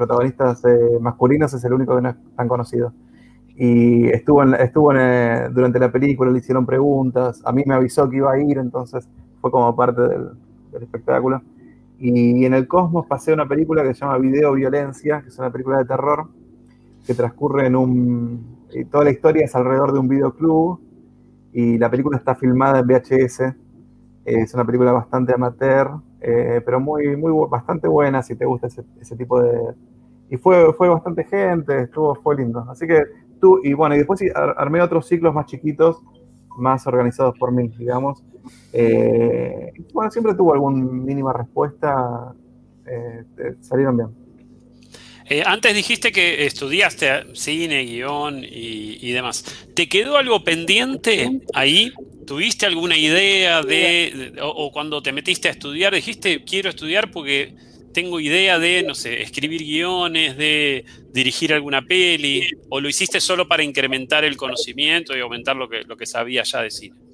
[0.00, 2.92] protagonistas eh, masculinos es el único que no es tan conocido.
[3.54, 8.16] Y estuvo, estuvo eh, durante la película, le hicieron preguntas, a mí me avisó que
[8.16, 9.06] iba a ir, entonces
[9.42, 10.30] fue como parte del,
[10.80, 11.42] espectáculo.
[11.98, 15.50] Y en el Cosmos pasé una película que se llama Video Violencia, que es una
[15.50, 16.28] película de terror,
[17.06, 18.60] que transcurre en un...
[18.72, 20.80] Y toda la historia es alrededor de un videoclub,
[21.52, 23.54] y la película está filmada en VHS,
[24.24, 25.90] es una película bastante amateur,
[26.20, 29.74] eh, pero muy, muy, bastante buena si te gusta ese, ese, tipo de...
[30.28, 32.64] Y fue, fue bastante gente, estuvo, fue lindo.
[32.68, 33.02] Así que
[33.40, 36.02] tú, y bueno, y después armé otros ciclos más chiquitos,
[36.56, 38.22] más organizados por mí, digamos.
[38.72, 42.32] Eh, bueno, siempre tuvo alguna mínima respuesta,
[42.86, 43.24] eh,
[43.60, 44.19] salieron bien.
[45.44, 49.44] Antes dijiste que estudiaste cine, guion y, y, demás.
[49.74, 51.92] ¿Te quedó algo pendiente ahí
[52.30, 57.56] ¿Tuviste alguna idea de, o, cuando te metiste a estudiar, dijiste, quiero estudiar porque
[57.92, 63.48] tengo idea de, no sé, escribir guiones, de dirigir alguna peli, o lo hiciste solo
[63.48, 67.09] para incrementar el conocimiento y aumentar lo que, lo que sabías ya de cine?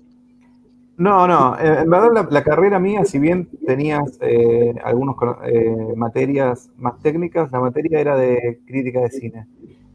[0.99, 6.71] No, no, eh, en verdad la, carrera mía, si bien tenías eh, algunas eh, materias
[6.79, 9.47] más técnicas, la materia era de crítica de cine.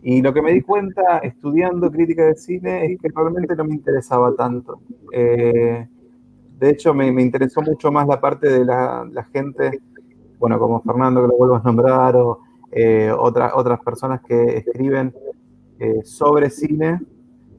[0.03, 3.73] Y lo que me di cuenta estudiando crítica de cine es que realmente no me
[3.73, 4.79] interesaba tanto.
[5.11, 5.87] de
[6.69, 9.79] hecho, me, interesó mucho más la parte de la, gente,
[10.39, 12.39] bueno, como Fernando, que lo vuelvo a nombrar, o
[13.17, 15.13] otras personas que escriben
[16.03, 16.99] sobre cine,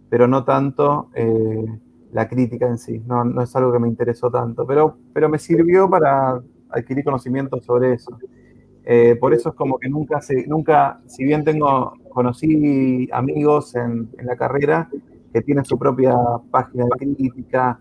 [0.09, 1.11] pero no tanto
[2.13, 3.03] la crítica en sí.
[3.07, 6.41] No, no, es algo que me interesó tanto, pero, pero me sirvió para
[6.71, 8.17] adquirir conocimiento sobre eso.
[8.85, 14.11] Eh, por eso es como que nunca, se, nunca, si bien tengo, conocí amigos en,
[14.19, 14.89] en la carrera
[15.33, 16.15] que tienen su propia
[16.51, 17.79] página de crítica,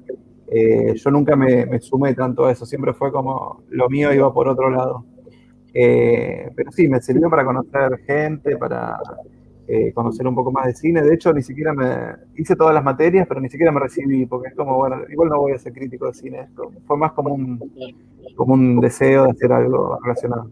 [0.47, 4.33] eh, yo nunca me, me, sumé tanto a eso, siempre fue como lo mío iba
[4.33, 5.05] por otro lado.
[5.73, 8.97] Eh, pero sí, me sirvió para conocer gente, para
[9.73, 11.01] eh, conocer un poco más de cine.
[11.01, 11.87] De hecho, ni siquiera me
[12.37, 15.39] hice todas las materias, pero ni siquiera me recibí, porque es como, bueno, igual no
[15.39, 16.41] voy a ser crítico de cine.
[16.41, 17.57] Esto fue más como un,
[18.35, 20.51] como un deseo de hacer algo relacionado.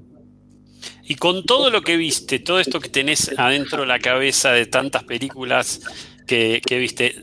[1.03, 4.67] Y con todo lo que viste, todo esto que tenés adentro de la cabeza de
[4.67, 5.81] tantas películas
[6.25, 7.13] que, viste,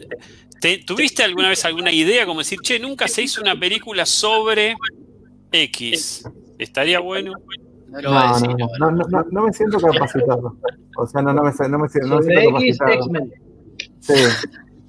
[0.84, 4.74] ¿tuviste alguna vez alguna idea como decir, che, nunca se hizo una película sobre
[5.50, 6.28] X?
[6.58, 7.32] ¿Estaría bueno?
[7.88, 10.56] No, no, no, no, me siento capacitado.
[10.98, 13.04] O sea, no, no me, no me, siento capacitado.
[14.00, 14.14] Sí,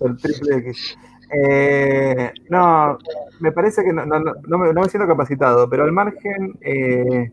[0.01, 0.97] el triple X.
[1.33, 2.97] Eh, no,
[3.39, 7.31] me parece que no, no, no, me, no me siento capacitado, pero al margen, eh,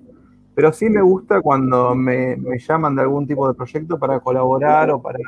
[0.54, 4.90] pero sí me gusta cuando me, me, llaman de algún tipo de proyecto para colaborar
[4.90, 5.18] o para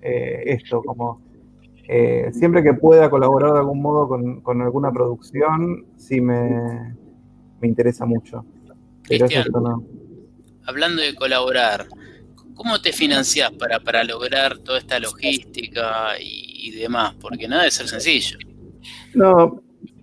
[0.00, 1.20] eh, esto, como
[2.32, 6.94] siempre que pueda colaborar de algún modo con, con alguna producción, sí me,
[7.60, 8.46] me interesa mucho.
[10.64, 11.86] Hablando de colaborar,
[12.54, 17.14] ¿cómo te financias para, para lograr toda esta logística y, demás?
[17.20, 18.38] Porque nada de ser sencillo.
[19.14, 19.62] No,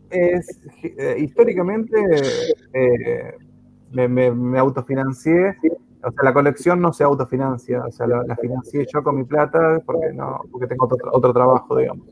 [0.10, 1.98] es, eh, históricamente
[2.74, 3.34] eh,
[3.92, 5.58] me, autofinancié,
[6.04, 9.82] o sea, la colección no se autofinancia, o sea, la, financié yo con mi plata
[9.86, 12.08] porque, no, porque tengo otro, otro trabajo, digamos.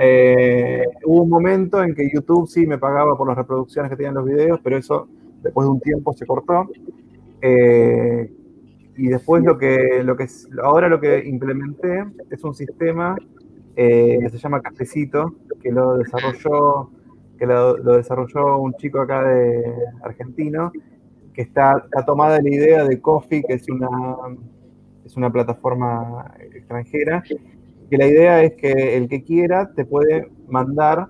[0.00, 4.14] Eh, hubo un momento en que YouTube sí me pagaba por las reproducciones que tenían
[4.14, 5.08] los videos, pero eso
[5.42, 6.68] después de un tiempo se cortó.
[7.40, 8.30] Eh,
[8.96, 10.26] y después lo que, lo que
[10.62, 13.16] ahora lo que implementé es un sistema
[13.76, 16.90] eh, que se llama Cafecito, que lo desarrolló,
[17.38, 20.72] que lo, desarrolló un chico acá de argentino,
[21.32, 23.88] que está, tomada la idea de Coffee, que es una,
[25.04, 27.22] es una plataforma extranjera,
[27.88, 31.06] que la idea es que el que quiera te puede mandar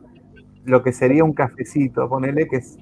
[0.65, 2.79] lo que sería un cafecito, ponele que es,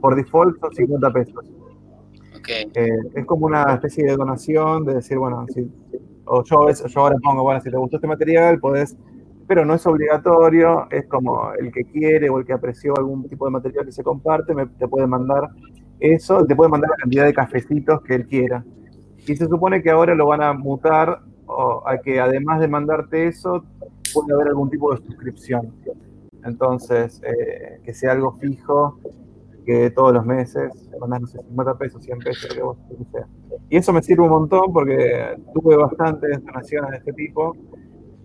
[0.00, 1.44] por default son 50 pesos.
[2.48, 5.70] Eh, es como una especie de donación, de decir, bueno, si,
[6.24, 8.96] o yo, yo ahora pongo, bueno, si te gustó este material, podés,
[9.46, 13.44] pero no es obligatorio, es como el que quiere o el que apreció algún tipo
[13.44, 15.50] de material que se comparte, te puede mandar
[16.00, 18.64] eso, te puede mandar la cantidad de cafecitos que él quiera.
[19.26, 21.20] Y se supone que ahora lo van a mutar
[21.86, 23.64] a que además de mandarte eso,
[24.12, 25.72] puede haber algún tipo de suscripción.
[26.44, 28.98] Entonces, eh, que sea algo fijo
[29.64, 32.76] que todos los meses mandas, no sé, 50 pesos, 100 pesos, lo que vos
[33.10, 33.26] sea.
[33.68, 37.56] Y eso me sirve un montón porque tuve bastantes donaciones de este tipo.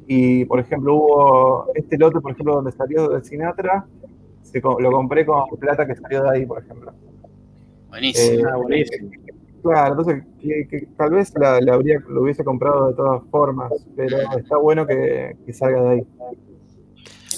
[0.07, 3.85] Y, por ejemplo, hubo este lote, por ejemplo, donde salió de Sinatra,
[4.79, 6.93] lo compré con plata que salió de ahí, por ejemplo.
[7.89, 8.47] Buenísimo.
[8.47, 9.11] Eh, buenísimo.
[9.61, 14.57] Claro, entonces que, tal vez la, habría, lo hubiese comprado de todas formas, pero está
[14.57, 16.07] bueno que, que salga de ahí.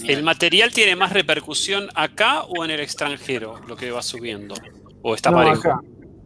[0.08, 4.56] ¿El material tiene más repercusión acá o en el extranjero, lo que va subiendo?
[5.02, 5.70] ¿O está parejo?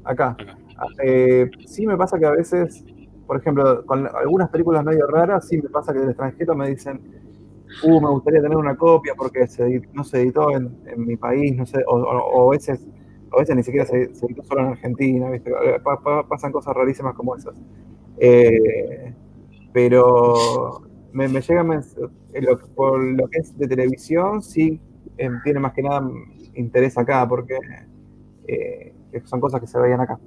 [0.04, 0.36] Acá.
[0.38, 0.58] acá.
[1.04, 2.84] Eh, sí me pasa que a veces,
[3.26, 7.02] por ejemplo, con algunas películas medio raras, sí me pasa que del extranjero me dicen,
[7.84, 9.48] uh, me gustaría tener una copia porque
[9.94, 12.86] no se editó en, mi país, no sé, o, a veces
[13.32, 15.52] a veces ni siquiera se, editó solo en Argentina, ¿viste?
[16.30, 17.56] pasan cosas rarísimas como esas.
[18.20, 19.12] Eh,
[19.72, 20.84] pero
[21.14, 21.64] me, me llega
[22.76, 24.80] por lo que es de televisión, sí
[25.18, 26.02] em, tiene más que nada
[26.56, 27.58] interés acá, porque
[28.48, 28.94] eh,
[29.26, 30.20] son cosas que se veían acá.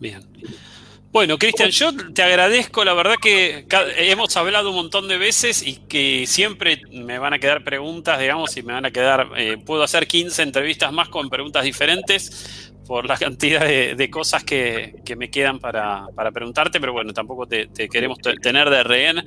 [0.00, 0.20] Bien.
[1.12, 3.66] Bueno, Cristian, yo te agradezco, la verdad que
[3.98, 8.56] hemos hablado un montón de veces y que siempre me van a quedar preguntas, digamos,
[8.56, 13.06] y me van a quedar, eh, puedo hacer 15 entrevistas más con preguntas diferentes, por
[13.06, 18.70] la cantidad de, cosas que, me quedan para, preguntarte, pero bueno, tampoco te, queremos tener
[18.70, 19.24] de rehén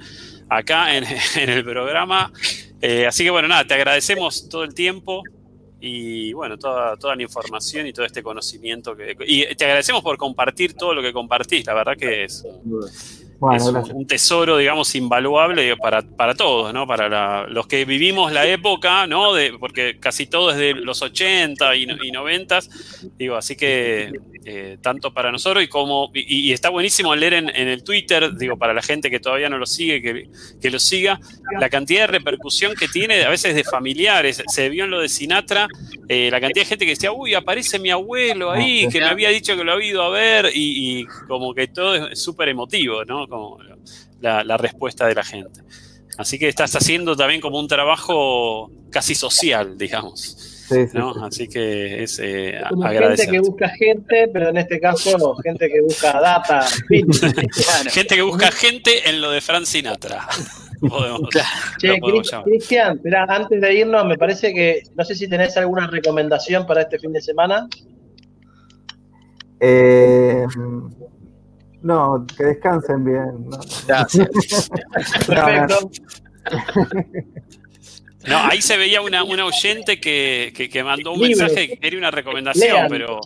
[0.49, 1.05] acá en,
[1.35, 2.31] el programa.
[2.81, 5.23] Eh, así que bueno, nada, te agradecemos todo el tiempo
[5.79, 8.95] y bueno, toda, toda la información y todo este conocimiento.
[8.95, 12.45] Que, y te agradecemos por compartir todo lo que compartís, la verdad que es,
[13.39, 16.88] un tesoro, digamos, invaluable para, para todos, ¿no?
[16.88, 19.34] Para los que vivimos la época, ¿no?
[19.34, 22.59] De, porque casi todo es de los 80 y, y 90,
[23.18, 24.11] digo, así que
[24.49, 28.74] eh, tanto para nosotros y como, y, está buenísimo leer en, el Twitter, digo, para
[28.74, 30.30] la gente que todavía no lo sigue, que,
[30.61, 31.19] que, lo siga,
[31.60, 35.10] la cantidad de repercusión que tiene, a veces de familiares, se vio en lo de
[35.10, 35.68] Sinatra,
[36.07, 39.32] eh, la cantidad de gente que decía, uy, aparece mi abuelo ahí, que me había
[39.32, 43.28] dicho que lo había ido a ver, y, como que todo es súper emotivo, ¿no?
[43.28, 43.60] Como
[44.22, 45.60] la, respuesta de la gente.
[46.18, 50.56] Así que estás haciendo también como un trabajo casi social, digamos.
[51.23, 52.60] Así que es eh,
[52.91, 56.65] Gente que busca gente, pero en este caso gente que busca data.
[57.89, 60.27] gente que busca gente en lo de Fran Sinatra.
[61.80, 61.99] che,
[62.44, 66.99] Cristian, antes de irnos, me parece que no sé si tenés alguna recomendación para este
[66.99, 67.68] fin de semana.
[69.60, 70.45] Eh,
[71.81, 73.49] no, que descansen bien.
[75.26, 75.89] Perfecto.
[78.27, 82.11] No, ahí se veía una, una oyente que, que, mandó un mensaje que quería una
[82.11, 83.21] recomendación, pero.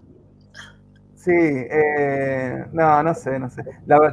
[1.16, 3.64] Sí, eh, no, no sé, no sé.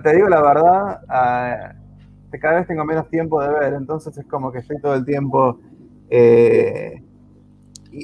[0.02, 1.73] te digo la verdad, ah,
[2.40, 5.59] cada vez tengo menos tiempo de ver, entonces es como que estoy todo el tiempo.
[6.10, 7.02] Eh,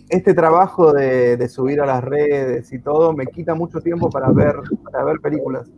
[0.09, 4.31] este trabajo de, de, subir a las redes y todo me quita mucho tiempo para
[4.31, 4.56] ver,
[4.90, 5.70] para ver películas.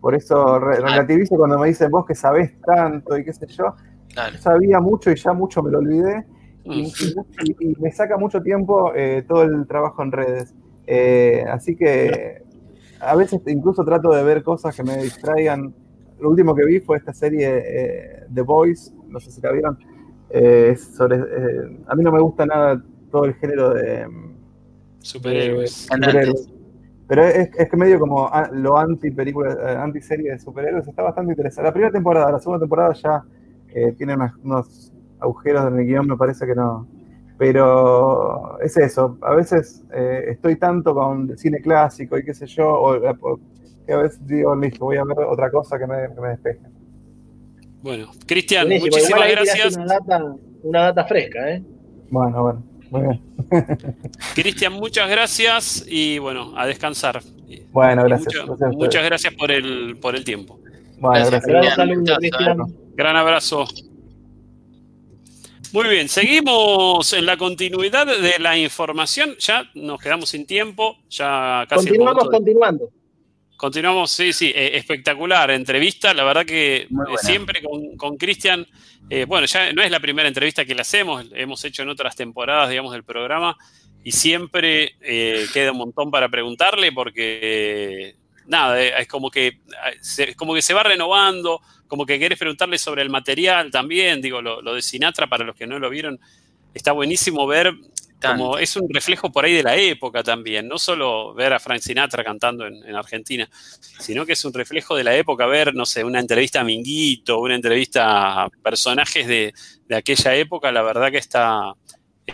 [0.00, 3.76] Por eso relativizo cuando me dicen vos que sabés tanto y qué sé yo.
[4.40, 6.26] Sabía mucho y ya mucho me lo olvidé.
[6.64, 6.92] Y,
[7.80, 10.54] me saca mucho tiempo eh, todo el trabajo en redes.
[10.86, 12.42] Eh, así que
[13.00, 15.74] a veces incluso trato de ver cosas que me distraigan.
[16.20, 19.78] Lo último que vi fue esta serie eh, The Boys, no sé si la vieron.
[20.76, 21.16] sobre,
[21.86, 24.06] a mí no me gusta nada todo el género de
[25.00, 25.88] superhéroes.
[27.08, 31.32] Pero es, es que medio como lo anti película, anti serie de superhéroes, está bastante
[31.32, 31.68] interesante.
[31.68, 33.24] La primera temporada, la segunda temporada ya
[33.74, 34.91] eh, tiene unos,
[35.22, 36.86] agujeros en el guion, me parece que no.
[37.38, 42.68] Pero es eso, a veces eh, estoy tanto con cine clásico y qué sé yo,
[42.68, 43.00] o,
[43.86, 46.60] que a veces digo, listo, voy a ver otra cosa que me, que me despeje.
[47.82, 49.76] Bueno, Cristian, muchísimas gracias.
[49.76, 50.24] Una data,
[50.62, 51.62] una data fresca, ¿eh?
[52.10, 52.72] Bueno, bueno.
[54.34, 57.20] Cristian, muchas gracias y bueno, a descansar.
[57.72, 58.34] Bueno, gracias.
[58.72, 60.60] muchas gracias por el, por el tiempo.
[60.98, 61.74] Bueno, gracias.
[62.18, 62.58] Cristian.
[62.94, 63.64] Gran abrazo.
[65.72, 69.36] Muy bien, seguimos en la continuidad de la información.
[69.38, 71.88] Ya nos quedamos sin tiempo, ya casi.
[71.88, 72.90] Continuamos continuando.
[73.56, 76.12] Continuamos, sí, sí, eh, espectacular entrevista.
[76.12, 76.88] La verdad que eh,
[77.22, 77.62] siempre
[77.96, 78.66] con Cristian
[79.10, 82.16] eh, bueno, ya no es la primera entrevista que le hacemos, hemos hecho en otras
[82.16, 83.56] temporadas, digamos, del programa
[84.04, 88.16] y siempre eh, queda un montón para preguntarle porque,
[88.46, 89.60] nada, eh, es como que,
[90.00, 91.60] se, como que se va renovando,
[91.92, 95.54] como que querés preguntarle sobre el material también, digo, lo, lo de Sinatra, para los
[95.54, 96.18] que no lo vieron,
[96.72, 97.74] está buenísimo ver
[98.18, 101.82] como es un reflejo por ahí de la época también, no solo ver a Frank
[101.82, 103.46] Sinatra cantando en, Argentina,
[103.98, 107.38] sino que es un reflejo de la época, ver, no sé, una entrevista a Minguito,
[107.40, 109.52] una entrevista a personajes de,
[109.94, 111.74] aquella época, la verdad que está,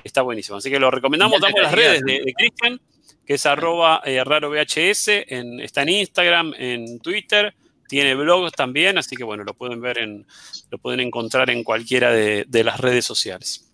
[0.05, 0.59] está buenísimo.
[0.59, 2.80] Así que lo recomendamos, damos las redes de, Cristian,
[3.26, 7.56] que es arroba eh, raro VHS, en, está en Instagram, en Twitter,
[7.89, 10.27] tiene blogs también, así que bueno, lo pueden ver en,
[10.70, 13.69] lo pueden encontrar en cualquiera de las redes sociales.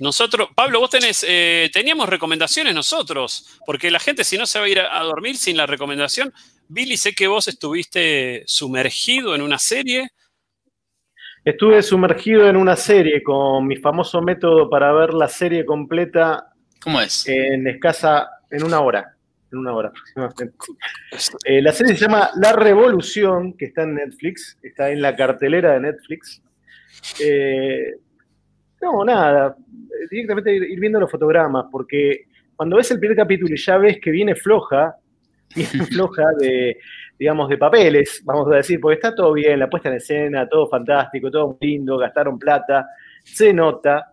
[0.00, 4.64] Nosotros, Pablo, vos tenés, eh, teníamos recomendaciones nosotros, porque la gente si no se va
[4.64, 6.32] a ir a, dormir sin la recomendación.
[6.68, 10.08] Billy, sé que vos estuviste sumergido en una serie.
[11.44, 16.46] Estuve sumergido en una serie con mi famoso método para ver la serie completa.
[16.80, 17.28] ¿Cómo es?
[17.28, 19.16] En escasa, en una hora.
[19.52, 20.56] En una hora aproximadamente.
[21.44, 25.72] Eh, la serie se llama La Revolución, que está en Netflix, está en la cartelera
[25.72, 26.40] de Netflix.
[27.20, 27.94] Eh,
[28.80, 29.56] no, nada.
[30.10, 34.10] Directamente ir, viendo los fotogramas, porque cuando ves el primer capítulo y ya ves que
[34.10, 34.96] viene floja,
[35.54, 36.78] viene floja de,
[37.18, 40.68] digamos, de papeles, vamos a decir, porque está todo bien, la puesta en escena, todo
[40.68, 42.86] fantástico, todo lindo, gastaron plata,
[43.24, 44.12] se nota,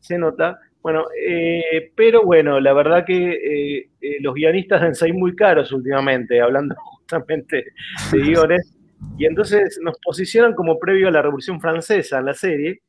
[0.00, 0.58] se nota.
[0.82, 5.72] Bueno, eh, pero bueno, la verdad que eh, eh, los guionistas deben ser muy caros
[5.72, 7.72] últimamente, hablando justamente
[8.12, 8.74] de guiones,
[9.16, 12.82] y entonces nos posicionan como previo a la Revolución Francesa en la serie,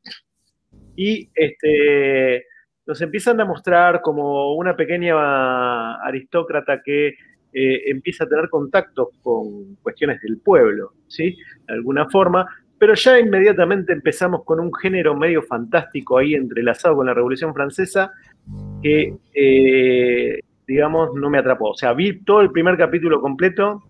[0.96, 2.46] y este,
[2.86, 7.16] nos empiezan a mostrar como una pequeña aristócrata que
[7.52, 11.36] eh, empieza a tener contactos con cuestiones del pueblo, ¿sí?
[11.68, 12.48] De alguna forma,
[12.80, 18.12] pero ya inmediatamente empezamos con un género medio fantástico ahí entrelazado con la Revolución Francesa
[18.82, 21.72] que, eh, digamos, no me atrapó.
[21.72, 23.84] O sea, vi todo el primer capítulo completo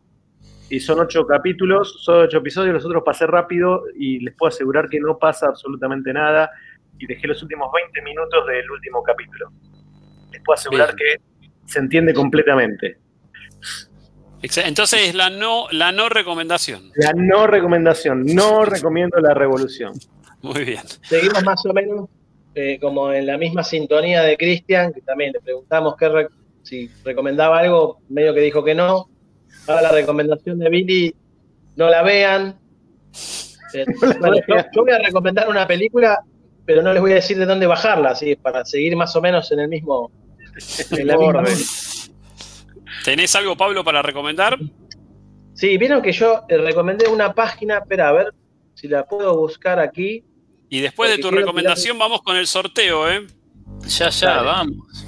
[0.69, 4.89] y son ocho capítulos, son ocho episodios, los otros pasé rápido y les puedo asegurar
[4.89, 6.49] que no pasa absolutamente nada
[6.97, 9.51] y dejé los últimos 20 minutos del último capítulo.
[10.31, 11.15] Les puedo asegurar que
[11.65, 12.97] se entiende completamente.
[14.41, 16.91] Entonces la no, la no recomendación.
[16.95, 19.93] La no recomendación, no recomiendo la revolución.
[20.41, 20.81] Muy bien.
[21.01, 22.09] Seguimos más o menos
[22.55, 26.27] eh, como en la misma sintonía de Cristian, que también le preguntamos qué
[26.63, 29.09] si recomendaba algo, medio que dijo que no.
[29.67, 31.15] Ahora la recomendación de Billy,
[31.75, 32.59] no la vean.
[33.73, 33.85] Eh,
[34.73, 36.23] yo, voy a recomendar una película,
[36.65, 39.51] pero no les voy a decir de dónde bajarla, así para seguir más o menos
[39.51, 40.11] en el mismo.
[40.91, 41.43] En la misma
[43.03, 44.57] ¿Tenés algo, Pablo, para recomendar?
[45.53, 48.33] Sí, vieron que yo eh, recomendé una página, espera, a ver
[48.75, 50.23] si la puedo buscar aquí.
[50.69, 53.27] Y después de tu recomendación vamos con el sorteo, ¿eh?
[53.87, 55.05] Ya, ya, vamos.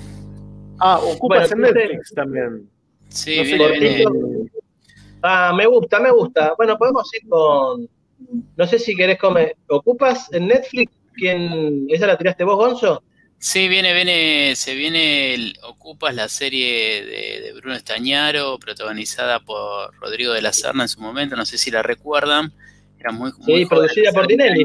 [0.80, 2.69] Ah, ocupas en Netflix también.
[3.09, 4.03] Sí, viene,
[5.22, 6.53] Ah, me gusta, me gusta.
[6.57, 7.88] Bueno, podemos ir con.
[8.57, 9.55] No sé si querés comer.
[9.68, 10.91] ¿Ocupas en Netflix?
[11.13, 11.85] ¿Quién...
[11.89, 13.03] ¿Esa la tiraste vos, Gonzo?
[13.43, 20.34] Sí, viene, viene, se viene el Ocupas, la serie de, Bruno Estañaro, protagonizada por Rodrigo
[20.34, 22.53] de la Serna en su momento, no sé si la recuerdan.
[22.99, 24.63] Era muy, sí, producida por Tinelli.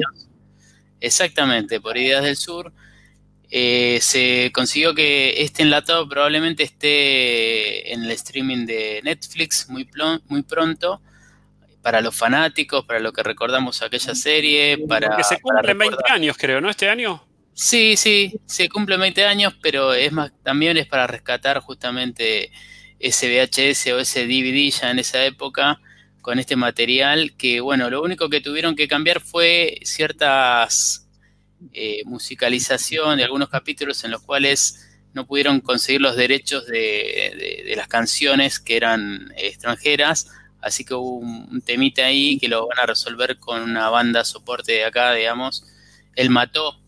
[1.01, 2.71] Exactamente, por Ideas del Sur.
[3.51, 9.89] Eh, se consiguió que este enlatado probablemente esté en el streaming de Netflix muy,
[10.29, 11.01] muy pronto
[11.81, 15.17] para los fanáticos, para lo que recordamos aquella serie, para...
[15.17, 16.69] Que se cumplen 20 años, creo, ¿no?
[16.69, 17.27] Este año.
[17.59, 22.53] Sí, sí, se cumplen 20 años, pero es más, también es para rescatar justamente
[22.99, 25.81] ese VHS o ese DVD ya en esa época
[26.21, 31.09] con este material que, bueno, lo único que tuvieron que cambiar fue ciertas
[31.73, 37.89] eh, musicalización de algunos capítulos en los cuales no pudieron conseguir los derechos de, las
[37.89, 40.29] canciones que eran extranjeras,
[40.61, 44.73] así que hubo un, temite ahí que lo van a resolver con una banda soporte
[44.73, 45.65] de acá, digamos.
[46.15, 46.86] El mató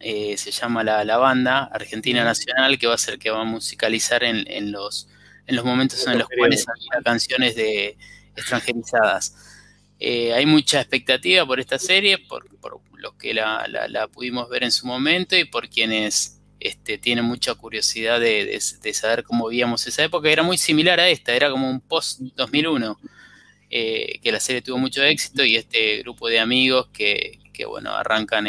[0.00, 4.22] eh, se llama la, banda Argentina Nacional, que va a ser que va a musicalizar
[4.24, 5.08] en, los,
[5.46, 7.96] en los momentos en los cuales había canciones de
[8.36, 9.34] extranjerizadas.
[10.00, 14.70] Eh, hay mucha expectativa por esta serie, por, por los que la, pudimos ver en
[14.70, 18.58] su momento y por quienes este, tienen mucha curiosidad de,
[18.92, 20.30] saber cómo vivíamos esa época.
[20.30, 22.96] Era muy similar a esta, era como un post-2001,
[23.70, 28.46] eh, que la serie tuvo mucho éxito y este grupo de amigos que, bueno, arrancan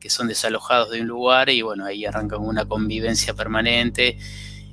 [0.00, 4.18] que son desalojados de un lugar y bueno, ahí arrancan una convivencia permanente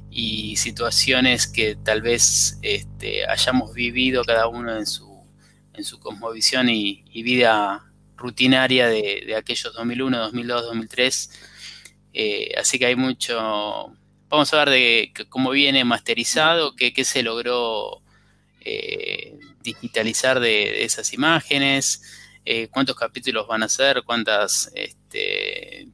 [0.10, 5.24] y situaciones que tal vez este, hayamos vivido cada uno en su,
[5.74, 7.84] en su cosmovisión y, vida
[8.16, 11.32] rutinaria de, aquellos 2001, 2002, 2003.
[12.58, 13.94] así que hay mucho...
[14.30, 18.02] Vamos a ver de cómo viene masterizado, qué, se logró
[18.62, 22.02] eh, digitalizar de, esas imágenes,
[22.50, 25.86] eh, cuántos capítulos van a ser, cuántas, este,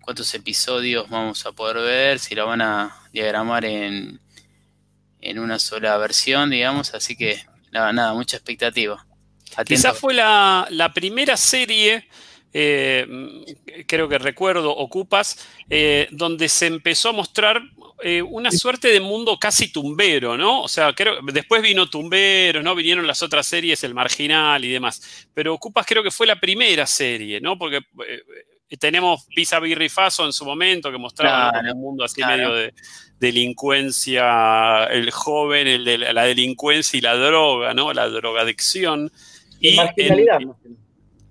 [0.00, 4.18] cuántos episodios vamos a poder ver, si lo van a diagramar en,
[5.20, 9.06] en una sola versión, digamos, así que nada, nada mucha expectativa.
[9.64, 12.08] Quizás fue la, primera serie
[12.52, 13.06] eh,
[13.86, 17.62] creo que recuerdo, Ocupas, eh, donde se empezó a mostrar
[18.02, 20.62] eh, una suerte de mundo casi tumbero, ¿no?
[20.62, 22.74] O sea, creo, después vino Tumbero, ¿no?
[22.74, 25.28] Vinieron las otras series, El Marginal y demás.
[25.32, 27.56] Pero Ocupas creo que fue la primera serie, ¿no?
[27.56, 32.74] Porque eh, tenemos Pisa Birrifaso en su momento, que mostraba un mundo así medio de
[33.20, 37.92] delincuencia, el joven, el de la delincuencia y la droga, ¿no?
[37.92, 39.10] La drogadicción.
[39.60, 40.40] Y, marginalidad.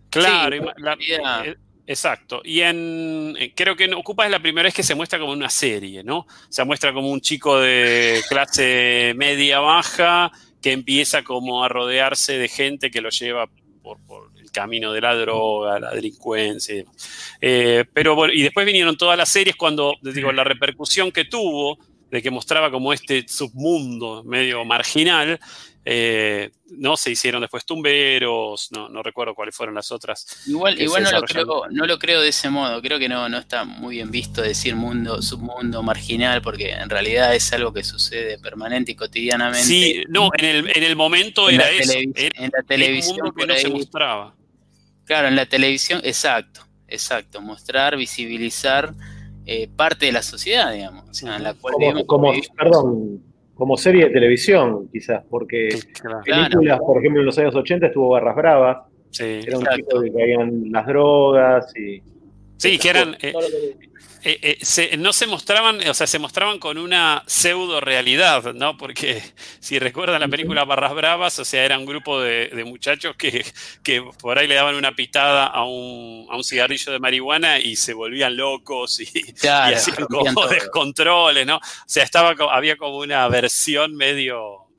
[0.09, 0.61] claro, y
[1.85, 2.41] Exacto.
[2.43, 5.33] Y en eh, creo que en Ocupa es la primera vez que se muestra como
[5.33, 6.25] una serie, ¿no?
[6.49, 10.31] Se muestra como un chico de clase media baja
[10.61, 13.49] que empieza como a rodearse de gente que lo lleva
[13.81, 13.97] por,
[14.39, 16.85] el camino de la droga, la delincuencia.
[17.41, 21.77] Eh, pero bueno, y después vinieron todas las series cuando, digo, la repercusión que tuvo
[22.09, 25.39] de que mostraba como este submundo medio marginal,
[25.85, 30.25] eh, no se hicieron después tumberos, no, no recuerdo cuáles fueron las otras.
[30.47, 33.37] Igual, igual no, lo creo, no lo creo de ese modo, creo que no, no
[33.37, 38.37] está muy bien visto decir mundo, submundo, marginal, porque en realidad es algo que sucede
[38.39, 39.67] permanente y cotidianamente.
[39.67, 41.93] Sí, no, en el, en el momento era eso.
[41.93, 44.35] en la televisión que no se mostraba.
[45.05, 48.93] Claro, en la televisión, exacto, exacto, mostrar, visibilizar
[49.45, 51.09] eh, parte de la sociedad, digamos.
[51.09, 51.75] O sea, en la cual
[52.07, 55.69] como, perdón, como serie de televisión, quizás, porque
[56.25, 58.77] películas, por ejemplo, en los años 80 estuvo Barras Bravas,
[59.19, 62.01] era un chico que caían las drogas y...
[62.57, 63.15] Sí, que eran.
[63.21, 63.33] Eh,
[64.25, 68.77] eh, eh, no se mostraban, o sea, se mostraban con una pseudo realidad, ¿no?
[68.77, 69.21] Porque
[69.59, 73.43] si recuerdan la película Barras Bravas, o sea, era un grupo de, muchachos que,
[74.19, 78.99] por ahí le daban una pitada a un, cigarrillo de marihuana y se volvían locos
[79.01, 79.05] y,
[79.47, 81.57] hacían como descontroles, ¿no?
[81.57, 84.69] O sea, estaba, había como una versión medio,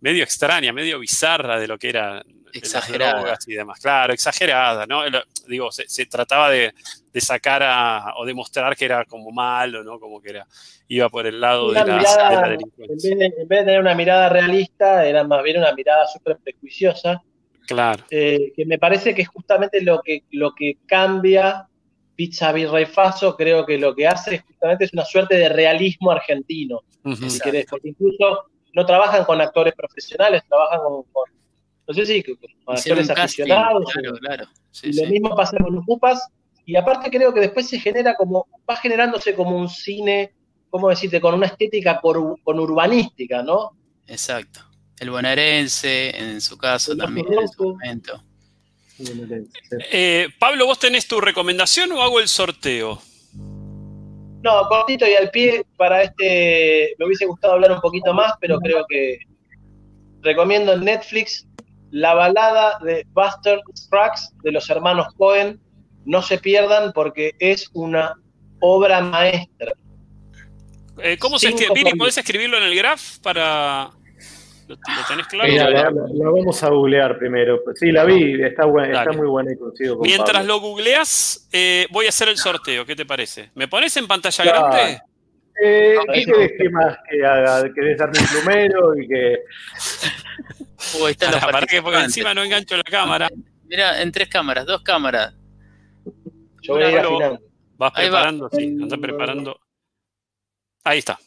[0.00, 3.38] medio extraña, medio bizarra de lo que era exagerada.
[3.46, 3.80] y demás.
[3.80, 5.02] Claro, exagerada, ¿no?
[5.46, 6.72] Digo, se, trataba de,
[7.16, 9.98] sacar a, o demostrar que era como malo, ¿no?
[9.98, 10.46] Como que era,
[10.88, 13.12] iba por el lado de la, delincuencia.
[13.12, 17.22] En vez de, tener una mirada realista, era más bien una mirada súper prejuiciosa.
[17.66, 18.04] Claro.
[18.10, 21.68] Eh, que me parece que es justamente lo que, lo que cambia
[22.20, 26.10] Pizza Virrey Faso, creo que lo que hace es justamente es una suerte de realismo
[26.10, 26.82] argentino,
[27.28, 28.44] si querés, porque incluso
[28.74, 31.04] no trabajan con actores profesionales, trabajan con
[31.90, 32.36] no sé si con
[32.76, 33.92] actores aficionados.
[33.92, 34.44] Claro, claro.
[34.82, 36.28] y lo mismo pasa con los Upas.
[36.64, 40.32] Y aparte creo que después se genera como, va generándose como un cine,
[40.68, 41.20] ¿cómo decirte?
[41.20, 43.72] Con una estética con urbanística, ¿no?
[44.06, 44.60] Exacto.
[45.00, 48.22] El bonaerense, en su caso también, en su momento.
[49.90, 53.00] Eh, Pablo, ¿vos tenés tu recomendación o hago el sorteo?
[54.42, 58.58] No, cortito y al pie, para este me hubiese gustado hablar un poquito más, pero
[58.58, 59.18] creo que
[60.22, 61.46] recomiendo en Netflix
[61.90, 65.60] la balada de Buster Scruggs de los hermanos Cohen.
[66.04, 68.14] No se pierdan porque es una
[68.60, 69.72] obra maestra.
[70.98, 71.72] Eh, ¿Cómo se escribe?
[71.74, 73.90] Billy, ¿podés escribirlo en el graph para.
[74.66, 74.76] ¿Lo,
[75.08, 75.52] tenés claro?
[75.52, 77.60] la, vamos a googlear primero.
[77.74, 79.98] Sí, la vi, está, está muy buena y conocido.
[79.98, 82.86] Mientras lo googleas, eh, voy a hacer el sorteo.
[82.86, 83.50] ¿Qué te parece?
[83.56, 85.00] ¿Me pones en pantalla grande?
[85.62, 85.96] Eh,
[86.58, 87.72] ¿Qué más que haga?
[87.74, 89.38] ¿Querés darme un plumero y que.?
[91.02, 93.28] Uy, está la que porque encima no engancho la cámara.
[93.64, 95.34] Mira, en tres cámaras, dos cámaras.
[96.62, 97.38] Yo voy a
[97.76, 99.60] Vas preparando, sí, estás preparando.
[100.84, 101.18] Ahí está.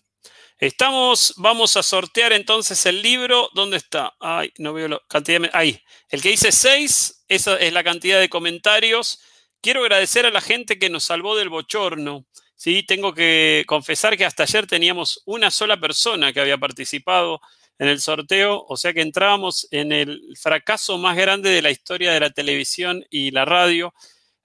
[0.60, 3.49] Estamos, vamos a sortear entonces el libro.
[3.53, 4.14] ¿Dónde está?
[4.19, 5.41] Ay, no veo la cantidad.
[5.41, 5.49] De...
[5.53, 5.81] Ahí.
[6.10, 9.19] El que dice 6, esa es la cantidad de comentarios.
[9.61, 12.26] Quiero agradecer a la gente que nos salvó del bochorno.
[12.64, 17.41] Sí, tengo que confesar que hasta ayer teníamos una sola persona que había participado
[17.77, 22.14] en el sorteo, o sea que entrábamos en el fracaso más grande de la historia
[22.14, 23.94] de la televisión y la radio,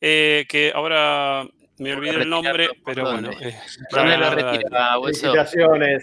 [0.00, 1.46] eh, que ahora
[1.78, 3.30] me olvidé el nombre, pero bueno.
[3.40, 3.56] Eh,
[3.92, 4.96] lo retira,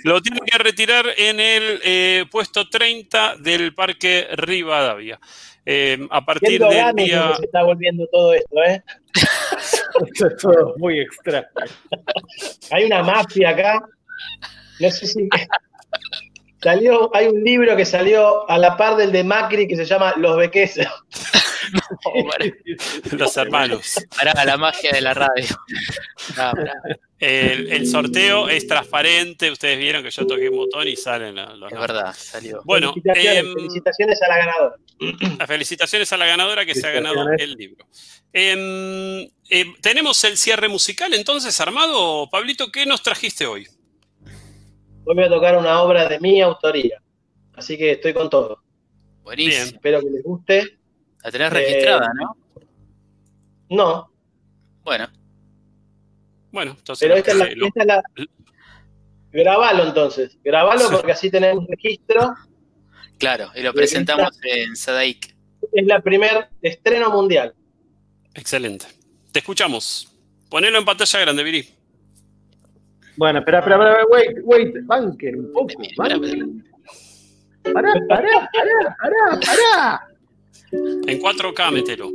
[0.03, 5.19] Lo tiene que retirar en el eh, puesto 30 del Parque Rivadavia.
[5.65, 7.35] Eh, a partir del día.
[7.37, 8.83] Se está volviendo todo esto, ¿eh?
[10.11, 11.47] esto es todo muy extraño.
[12.71, 13.83] Hay una mafia acá.
[14.79, 15.27] No sé si.
[16.61, 20.13] Salió, hay un libro que salió a la par del de Macri que se llama
[20.17, 20.35] Los
[23.11, 23.95] Los hermanos.
[24.17, 25.55] Para la magia de la radio.
[27.19, 29.51] El, sorteo es transparente.
[29.51, 31.71] Ustedes vieron que yo toqué un botón y salen los.
[31.71, 32.61] Es verdad, salió.
[32.65, 35.47] Bueno, felicitaciones, em, a la ganadora.
[35.47, 37.87] Felicitaciones a la ganadora que se ha ganado el libro.
[38.33, 42.29] Em, em, tenemos el cierre musical entonces armado.
[42.29, 43.67] Pablito, ¿qué nos trajiste hoy?
[45.05, 47.01] Hoy voy a tocar una obra de mi autoría.
[47.53, 48.61] Así que estoy con todo.
[49.23, 49.65] Buenísimo.
[49.65, 50.77] Espero que les guste.
[51.25, 52.37] La tenés registrada, ¿no?
[53.71, 54.11] No.
[54.83, 55.07] Bueno.
[56.51, 57.07] Bueno, entonces.
[57.07, 57.45] Pero esta es la.
[57.45, 58.03] Esta es la...
[59.31, 60.37] Grabalo entonces.
[60.43, 62.35] Grabalo porque así tenemos registro.
[63.17, 65.35] Claro, y lo presentamos en Sadaik.
[65.73, 67.55] Es la primer estreno mundial.
[68.35, 68.85] Excelente.
[69.31, 70.15] Te escuchamos.
[70.47, 71.67] Ponelo en pantalla grande, Viri.
[73.17, 75.73] Bueno, espera, espera, espera, wait, wait, banquen un poco.
[75.97, 76.19] Pará,
[77.67, 78.49] pará, pará,
[79.01, 80.14] pará, pará.
[81.07, 82.11] En 4K, mételo.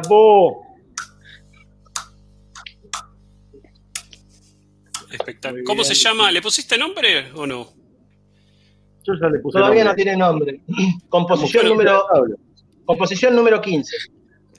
[0.00, 0.66] ¡Bravo!
[5.10, 5.64] Espectacular.
[5.64, 6.30] ¿Cómo se llama?
[6.30, 7.72] ¿Le pusiste nombre o no?
[9.04, 10.60] Yo ya le puse Todavía no tiene nombre.
[11.08, 12.04] Composición número,
[12.84, 13.96] composición número 15.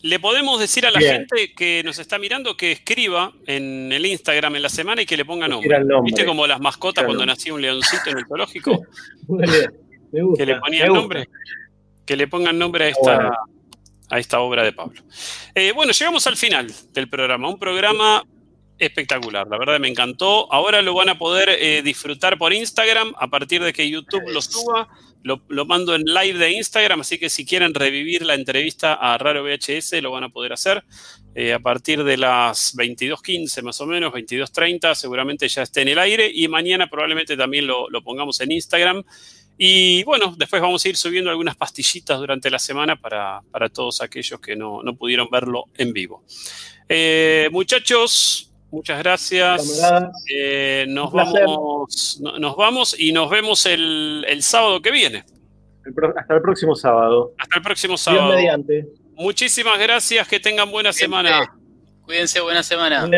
[0.03, 4.55] Le podemos decir a la gente que nos está mirando que escriba en el Instagram
[4.55, 5.77] en la semana y que le ponga nombre.
[6.03, 8.83] ¿Viste como las mascotas cuando nacía un leoncito en el zoológico?
[10.09, 11.27] Me gusta, que le ponían nombre.
[12.05, 13.33] Que le pongan nombre a esta,
[14.09, 15.01] a esta obra de Pablo.
[15.53, 17.49] Eh, bueno, llegamos al final del programa.
[17.49, 18.23] Un programa
[18.79, 20.51] espectacular, la verdad me encantó.
[20.51, 24.41] Ahora lo van a poder eh, disfrutar por Instagram a partir de que YouTube lo
[24.41, 24.87] suba.
[25.23, 29.43] Lo, mando en live de Instagram, así que si quieren revivir la entrevista a Raro
[29.43, 30.85] VHS lo van a poder hacer.
[31.35, 35.99] Eh, a partir de las 22.15 más o menos, 22.30 seguramente ya esté en el
[35.99, 39.03] aire y mañana probablemente también lo, lo pongamos en Instagram.
[39.57, 43.41] Y bueno, después vamos a ir subiendo algunas pastillitas durante la semana para,
[43.73, 46.23] todos aquellos que no, pudieron verlo en vivo.
[46.87, 49.81] Eh, muchachos, muchas gracias.
[50.31, 55.25] Eh, nos, vamos, nos vamos y nos vemos el, sábado que viene.
[56.15, 57.33] hasta el próximo sábado.
[57.39, 58.35] Hasta el próximo sábado.
[58.35, 58.87] mediante.
[59.15, 61.51] Muchísimas gracias, que tengan buena semana.
[62.05, 63.09] Cuídense, buena semana.